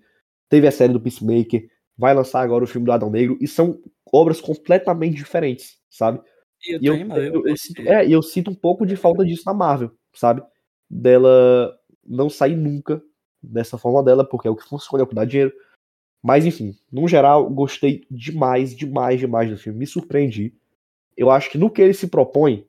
Teve 0.49 0.67
a 0.67 0.71
série 0.71 0.93
do 0.93 1.01
Peacemaker. 1.01 1.69
Vai 1.97 2.13
lançar 2.13 2.41
agora 2.41 2.63
o 2.63 2.67
filme 2.67 2.85
do 2.85 2.91
Adão 2.91 3.09
Negro. 3.09 3.37
E 3.41 3.47
são 3.47 3.79
obras 4.11 4.39
completamente 4.39 5.15
diferentes, 5.15 5.77
sabe? 5.89 6.21
Eu 6.65 6.79
e 6.81 6.85
eu, 6.85 6.95
eu, 6.95 7.17
eu, 7.17 7.47
eu, 7.47 7.57
sinto, 7.57 7.81
é, 7.81 8.09
eu 8.09 8.21
sinto 8.21 8.51
um 8.51 8.55
pouco 8.55 8.85
de 8.85 8.95
falta 8.95 9.25
disso 9.25 9.43
na 9.45 9.53
Marvel, 9.53 9.91
sabe? 10.13 10.41
Dela 10.89 11.77
não 12.05 12.29
sair 12.29 12.55
nunca 12.55 13.01
dessa 13.41 13.77
forma 13.77 14.03
dela, 14.03 14.27
porque 14.27 14.47
é 14.47 14.51
o 14.51 14.55
que 14.55 14.67
funciona, 14.67 15.03
é 15.03 15.05
o 15.05 15.07
que 15.07 15.15
dá 15.15 15.25
dinheiro. 15.25 15.53
Mas 16.25 16.43
enfim, 16.43 16.75
no 16.91 17.07
geral, 17.07 17.47
gostei 17.51 18.03
demais, 18.09 18.75
demais, 18.75 19.19
demais 19.19 19.47
do 19.47 19.59
filme. 19.59 19.77
Me 19.77 19.85
surpreendi. 19.85 20.55
Eu 21.15 21.29
acho 21.29 21.51
que 21.51 21.57
no 21.59 21.69
que 21.69 21.79
ele 21.79 21.93
se 21.93 22.07
propõe, 22.07 22.65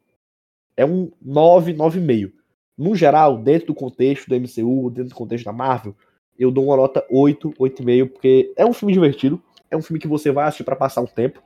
é 0.77 0.85
um 0.85 1.11
9, 1.23 1.73
9,5. 1.73 2.33
No 2.77 2.95
geral, 2.95 3.39
dentro 3.39 3.69
do 3.69 3.75
contexto 3.75 4.29
do 4.29 4.37
MCU, 4.37 4.91
dentro 4.91 5.09
do 5.09 5.15
contexto 5.15 5.47
da 5.47 5.55
Marvel, 5.55 5.97
eu 6.39 6.51
dou 6.51 6.67
uma 6.67 6.77
nota 6.77 7.03
8, 7.11 7.55
8,5, 7.59 8.09
porque 8.11 8.53
é 8.59 8.67
um 8.67 8.75
filme 8.75 8.93
divertido. 8.93 9.43
É 9.71 9.77
um 9.77 9.81
filme 9.81 9.99
que 9.99 10.07
você 10.07 10.31
vai 10.31 10.47
assistir 10.47 10.65
para 10.65 10.77
passar 10.77 11.01
um 11.01 11.07
tempo. 11.07 11.43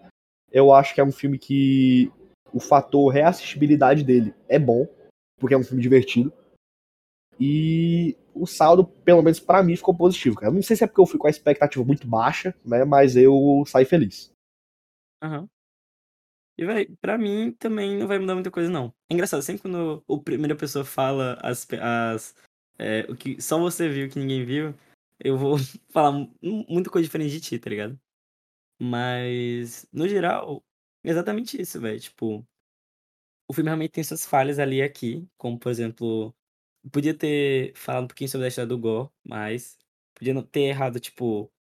Eu 0.51 0.73
acho 0.73 0.93
que 0.93 1.01
é 1.01 1.05
um 1.05 1.13
filme 1.13 1.39
que 1.39 2.11
o 2.53 2.59
fator 2.59 3.13
reassistibilidade 3.13 4.03
dele 4.03 4.35
é 4.49 4.59
bom, 4.59 4.85
porque 5.39 5.55
é 5.55 5.59
um 5.59 5.63
filme 5.63 5.81
divertido. 5.81 6.33
E 7.41 8.17
o 8.35 8.47
saldo, 8.47 8.85
pelo 8.85 9.23
menos 9.23 9.41
para 9.41 9.63
mim, 9.63 9.75
ficou 9.75 9.97
positivo, 9.97 10.37
cara. 10.37 10.49
Eu 10.49 10.55
não 10.55 10.63
sei 10.63 10.77
se 10.77 10.85
é 10.85 10.87
porque 10.87 11.01
eu 11.01 11.07
fui 11.07 11.19
com 11.19 11.27
a 11.27 11.31
expectativa 11.31 11.83
muito 11.85 12.07
baixa, 12.07 12.55
né? 12.65 12.85
Mas 12.85 13.17
eu 13.17 13.65
saí 13.67 13.85
feliz. 13.87 14.31
Aham. 15.23 15.43
Uhum. 15.43 15.49
E, 16.59 16.65
velho, 16.67 16.95
pra 17.01 17.17
mim 17.17 17.53
também 17.53 17.97
não 17.99 18.07
vai 18.07 18.19
mudar 18.19 18.35
muita 18.35 18.51
coisa, 18.51 18.69
não. 18.71 18.95
É 19.09 19.15
engraçado, 19.15 19.41
sempre 19.43 19.63
quando 19.63 20.05
a 20.07 20.19
primeira 20.23 20.55
pessoa 20.55 20.85
fala 20.85 21.39
as, 21.43 21.67
as, 21.81 22.35
é, 22.79 23.07
o 23.09 23.17
que 23.17 23.41
só 23.41 23.59
você 23.59 23.89
viu 23.89 24.11
que 24.11 24.19
ninguém 24.19 24.45
viu, 24.45 24.75
eu 25.19 25.39
vou 25.39 25.57
falar 25.91 26.13
muita 26.43 26.91
coisa 26.91 27.07
diferente 27.07 27.33
de 27.33 27.41
ti, 27.41 27.59
tá 27.59 27.71
ligado? 27.71 27.99
Mas, 28.81 29.87
no 29.93 30.09
geral, 30.09 30.65
exatamente 31.05 31.61
isso, 31.61 31.81
velho. 31.81 32.01
Tipo, 32.01 32.47
o 33.49 33.53
filme 33.53 33.69
realmente 33.69 33.93
tem 33.93 34.05
suas 34.05 34.25
falhas 34.25 34.59
ali 34.59 34.77
e 34.77 34.83
aqui, 34.83 35.27
como, 35.37 35.59
por 35.59 35.71
exemplo, 35.71 36.35
Podia 36.93 37.15
ter 37.15 37.75
falado 37.77 38.05
um 38.05 38.07
pouquinho 38.09 38.31
sobre 38.31 38.47
a 38.47 38.49
história 38.49 38.67
do 38.69 38.79
Gore, 38.79 39.11
mas 39.23 39.79
podia 40.15 40.33
não 40.33 40.43
ter 40.43 40.63
errado, 40.63 40.99
tipo, 40.99 41.53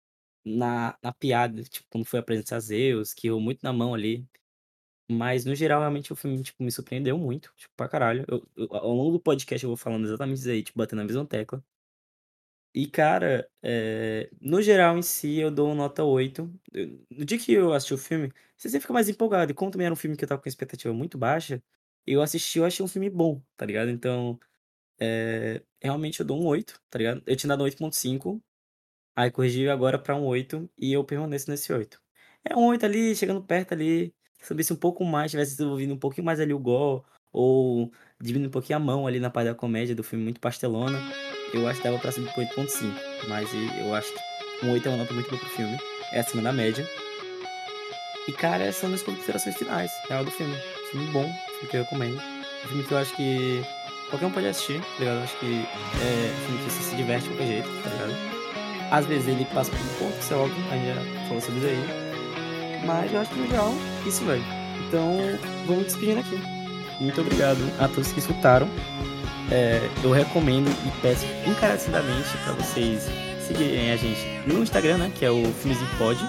na, 0.45 0.97
na 1.03 1.13
piada, 1.13 1.63
tipo, 1.63 1.87
quando 1.91 2.05
foi 2.05 2.19
apresentar 2.19 2.59
Zeus, 2.61 3.13
que 3.13 3.27
errou 3.27 3.41
muito 3.41 3.61
na 3.63 3.73
mão 3.73 3.93
ali. 3.93 4.27
Mas, 5.11 5.45
no 5.45 5.55
geral, 5.55 5.81
realmente 5.81 6.13
o 6.13 6.15
filme, 6.15 6.41
tipo, 6.43 6.63
me 6.63 6.71
surpreendeu 6.71 7.17
muito, 7.17 7.53
tipo, 7.57 7.73
pra 7.77 7.89
caralho. 7.89 8.25
Eu, 8.27 8.47
eu, 8.57 8.67
ao 8.75 8.93
longo 8.95 9.13
do 9.13 9.19
podcast 9.21 9.63
eu 9.63 9.69
vou 9.69 9.77
falando 9.77 10.05
exatamente 10.05 10.39
isso 10.39 10.49
aí, 10.49 10.63
tipo, 10.63 10.77
batendo 10.79 10.99
na 10.99 11.05
mesma 11.05 11.25
tecla. 11.27 11.63
E, 12.73 12.87
cara, 12.87 13.49
é... 13.63 14.29
no 14.39 14.61
geral 14.61 14.97
em 14.97 15.01
si, 15.01 15.37
eu 15.39 15.49
dou 15.51 15.73
nota 15.73 16.03
8. 16.03 16.51
No 17.09 17.25
dia 17.25 17.37
que 17.39 17.51
eu 17.53 17.73
assisti 17.73 17.93
o 17.93 17.97
filme, 17.97 18.31
você 18.55 18.69
sempre 18.69 18.81
fica 18.81 18.93
mais 18.93 19.09
empolgado. 19.09 19.51
E 19.51 19.55
como 19.55 19.71
também 19.71 19.85
era 19.85 19.93
um 19.93 19.95
filme 19.97 20.15
que 20.15 20.23
eu 20.23 20.27
tava 20.29 20.41
com 20.41 20.47
expectativa 20.49 20.93
muito 20.93 21.17
baixa, 21.17 21.63
eu 22.05 22.21
assisti, 22.21 22.59
eu 22.59 22.65
achei 22.65 22.83
um 22.85 22.87
filme 22.87 23.09
bom, 23.09 23.41
tá 23.57 23.65
ligado? 23.65 23.89
Então, 23.89 24.39
é, 24.99 25.61
realmente 25.81 26.19
eu 26.19 26.25
dou 26.25 26.39
um 26.39 26.45
8, 26.45 26.79
tá 26.89 26.97
ligado? 26.97 27.23
Eu 27.25 27.35
tinha 27.35 27.49
dado 27.49 27.63
um 27.63 27.67
8.5, 27.67 28.41
aí 29.15 29.31
corrigi 29.31 29.69
agora 29.69 29.97
pra 29.99 30.15
um 30.15 30.25
8 30.25 30.69
e 30.77 30.93
eu 30.93 31.03
permaneço 31.03 31.49
nesse 31.49 31.71
8. 31.71 32.01
É 32.43 32.55
um 32.55 32.65
8 32.67 32.85
ali, 32.85 33.15
chegando 33.15 33.43
perto 33.43 33.73
ali. 33.73 34.13
Se 34.41 34.73
um 34.73 34.75
pouco 34.75 35.03
mais, 35.03 35.31
tivesse 35.31 35.51
desenvolvido 35.51 35.93
um 35.93 35.97
pouquinho 35.99 36.25
mais 36.25 36.39
ali 36.39 36.53
o 36.53 36.59
gol, 36.59 37.05
ou 37.31 37.91
diminuindo 38.19 38.47
um 38.49 38.51
pouquinho 38.51 38.77
a 38.77 38.79
mão 38.79 39.05
ali 39.05 39.19
na 39.19 39.29
parte 39.29 39.47
da 39.47 39.55
comédia 39.55 39.95
do 39.95 40.03
filme 40.03 40.23
muito 40.23 40.39
pastelona, 40.39 40.99
eu 41.53 41.67
acho 41.67 41.81
que 41.81 41.87
dava 41.87 41.99
pra 41.99 42.11
subir 42.11 42.31
pro 42.33 42.41
8.5. 42.41 42.93
Mas 43.27 43.49
eu 43.79 43.93
acho 43.93 44.13
que 44.13 44.65
um 44.65 44.71
8 44.71 44.87
é 44.87 44.91
uma 44.91 44.97
nota 44.99 45.13
muito 45.13 45.29
boa 45.29 45.39
pro 45.39 45.49
filme. 45.49 45.77
É 46.11 46.21
acima 46.21 46.41
da 46.41 46.51
média. 46.53 46.87
E, 48.27 48.31
cara, 48.33 48.63
essas 48.63 48.81
são 48.81 48.93
as 48.93 49.01
considerações 49.01 49.55
finais, 49.57 49.91
real 50.07 50.23
do 50.23 50.31
filme. 50.31 50.55
Filme 50.91 51.07
bom, 51.11 51.23
filme 51.23 51.69
que 51.69 51.77
eu 51.77 51.83
recomendo. 51.83 52.19
Filme 52.67 52.83
que 52.83 52.91
eu 52.91 52.97
acho 52.97 53.15
que 53.15 53.61
Qualquer 54.09 54.25
um 54.25 54.31
pode 54.31 54.47
assistir, 54.47 54.81
tá 54.81 54.87
ligado? 54.99 55.23
Acho 55.23 55.37
que 55.37 55.65
é 56.01 56.33
filme 56.45 56.63
que 56.63 56.71
você 56.71 56.83
se 56.83 56.95
diverte 56.95 57.23
de 57.23 57.29
qualquer 57.29 57.47
jeito, 57.47 57.69
tá 57.83 57.89
ligado? 57.89 58.39
Às 58.91 59.05
vezes 59.05 59.27
ele 59.27 59.45
passa 59.53 59.71
por 59.71 59.79
um 59.79 60.09
ponto, 60.09 60.19
isso 60.19 60.33
é 60.33 60.37
óbvio, 60.37 60.63
a 60.71 60.75
gente 60.75 60.95
já 60.95 61.27
falou 61.27 61.41
sobre 61.41 61.59
isso 61.59 61.67
aí. 61.67 62.85
Mas 62.85 63.13
eu 63.13 63.21
acho 63.21 63.31
que 63.31 63.39
legal 63.39 63.73
isso, 64.05 64.25
velho. 64.25 64.43
Então, 64.87 65.17
vamos 65.67 65.85
despedindo 65.85 66.19
aqui. 66.19 66.41
Muito 66.99 67.21
obrigado 67.21 67.59
a 67.79 67.87
todos 67.87 68.11
que 68.11 68.19
escutaram. 68.19 68.67
É, 69.51 69.87
eu 70.03 70.11
recomendo 70.11 70.69
e 70.85 71.01
peço 71.01 71.25
encarecidamente 71.45 72.29
para 72.43 72.53
vocês 72.53 73.07
seguirem 73.47 73.91
a 73.91 73.95
gente 73.95 74.21
no 74.45 74.61
Instagram, 74.63 74.97
né, 74.97 75.11
que 75.17 75.25
é 75.25 75.31
o 75.31 75.43
Filmezinho 75.53 75.89
Pod, 75.97 76.19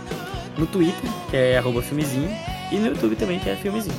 no 0.57 0.67
Twitter, 0.67 1.11
que 1.31 1.37
é 1.37 1.59
arroba 1.59 1.83
Filmezinho, 1.83 2.31
e 2.71 2.77
no 2.77 2.89
YouTube 2.89 3.17
também, 3.17 3.39
que 3.39 3.49
é 3.49 3.57
filmezinho. 3.57 3.99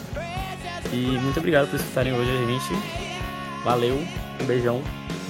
E 0.93 1.17
muito 1.19 1.39
obrigado 1.39 1.69
por 1.69 1.79
escutarem 1.79 2.13
hoje 2.13 2.29
a 2.29 2.45
gente. 2.45 3.00
Valeu, 3.63 4.03
um 4.41 4.45
beijão, 4.45 4.81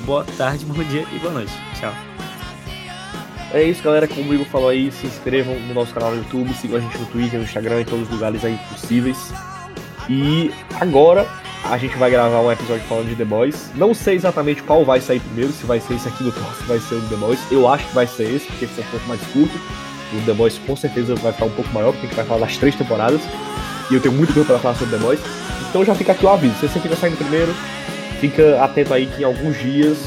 boa 0.06 0.24
tarde, 0.38 0.64
bom 0.66 0.82
dia 0.84 1.06
e 1.12 1.20
boa 1.20 1.34
noite. 1.34 1.52
Tchau. 1.80 1.94
É 3.54 3.62
isso, 3.64 3.84
galera. 3.84 4.08
Como 4.08 4.30
o 4.30 4.34
Igor 4.34 4.46
falou 4.46 4.70
aí, 4.70 4.90
se 4.92 5.06
inscrevam 5.06 5.60
no 5.60 5.74
nosso 5.74 5.94
canal 5.94 6.12
no 6.12 6.18
YouTube, 6.18 6.54
sigam 6.54 6.78
a 6.78 6.80
gente 6.80 6.98
no 6.98 7.06
Twitter, 7.08 7.38
no 7.38 7.46
Instagram, 7.46 7.82
em 7.82 7.86
todos 7.86 8.06
os 8.06 8.10
lugares 8.10 8.46
aí 8.46 8.58
possíveis. 8.70 9.34
E 10.10 10.52
agora 10.80 11.28
a 11.66 11.78
gente 11.78 11.98
vai 11.98 12.10
gravar 12.10 12.40
um 12.40 12.50
episódio 12.50 12.84
falando 12.86 13.10
de 13.10 13.16
The 13.16 13.26
Boys. 13.26 13.70
Não 13.76 13.94
sei 13.94 14.16
exatamente 14.16 14.64
qual 14.64 14.86
vai 14.86 15.02
sair 15.02 15.20
primeiro, 15.20 15.52
se 15.52 15.66
vai 15.66 15.82
ser 15.82 15.96
esse 15.96 16.08
aqui 16.08 16.24
do 16.24 16.32
Thor, 16.32 16.56
se 16.56 16.64
vai 16.64 16.80
ser 16.80 16.96
o 16.96 17.02
The 17.02 17.16
Boys. 17.18 17.40
Eu 17.52 17.68
acho 17.68 17.86
que 17.86 17.94
vai 17.94 18.08
ser 18.08 18.34
esse, 18.34 18.46
porque 18.46 18.64
esse 18.64 18.80
é 18.80 18.84
um 18.86 18.88
pouco 18.88 19.08
mais 19.08 19.22
curto. 19.28 19.60
O 20.14 20.26
The 20.26 20.34
Boys 20.34 20.58
com 20.60 20.76
certeza 20.78 21.16
vai 21.16 21.34
ficar 21.34 21.46
um 21.46 21.52
pouco 21.52 21.70
maior, 21.74 21.92
porque 21.92 22.06
a 22.06 22.10
gente 22.10 22.16
vai 22.16 22.26
falar 22.26 22.46
das 22.46 22.56
três 22.56 22.74
temporadas. 22.76 23.22
E 23.90 23.94
eu 23.94 24.00
tenho 24.00 24.16
muito 24.16 24.34
tempo 24.34 24.46
para 24.46 24.60
falar 24.60 24.76
sobre 24.76 24.98
The 24.98 25.04
Boys. 25.04 25.20
Então 25.70 25.84
já 25.84 25.94
fica 25.94 26.14
aqui 26.14 26.26
o 26.26 26.30
aviso. 26.30 26.56
Se 26.56 26.70
você 26.70 26.80
fica 26.80 26.96
saindo 26.96 27.18
primeiro, 27.18 27.54
fica 28.22 28.63
atento 28.63 28.93
aí 28.93 29.07
que 29.07 29.24
em 29.24 29.26
alguns 29.26 29.59
dias 29.59 29.97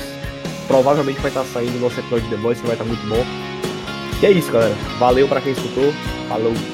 provavelmente 0.69 1.21
vai 1.21 1.31
estar 1.31 1.45
saindo 1.45 1.77
o 1.77 1.81
nosso 1.81 1.99
episódio 1.99 2.25
de 2.25 2.37
The 2.37 2.41
Boys, 2.41 2.61
que 2.61 2.67
vai 2.67 2.77
estar 2.77 2.85
muito 2.85 3.07
bom. 3.09 3.25
E 4.23 4.27
é 4.27 4.31
isso, 4.31 4.51
galera. 4.53 4.75
Valeu 4.99 5.27
para 5.29 5.41
quem 5.41 5.53
escutou. 5.53 5.93
Falou! 6.29 6.74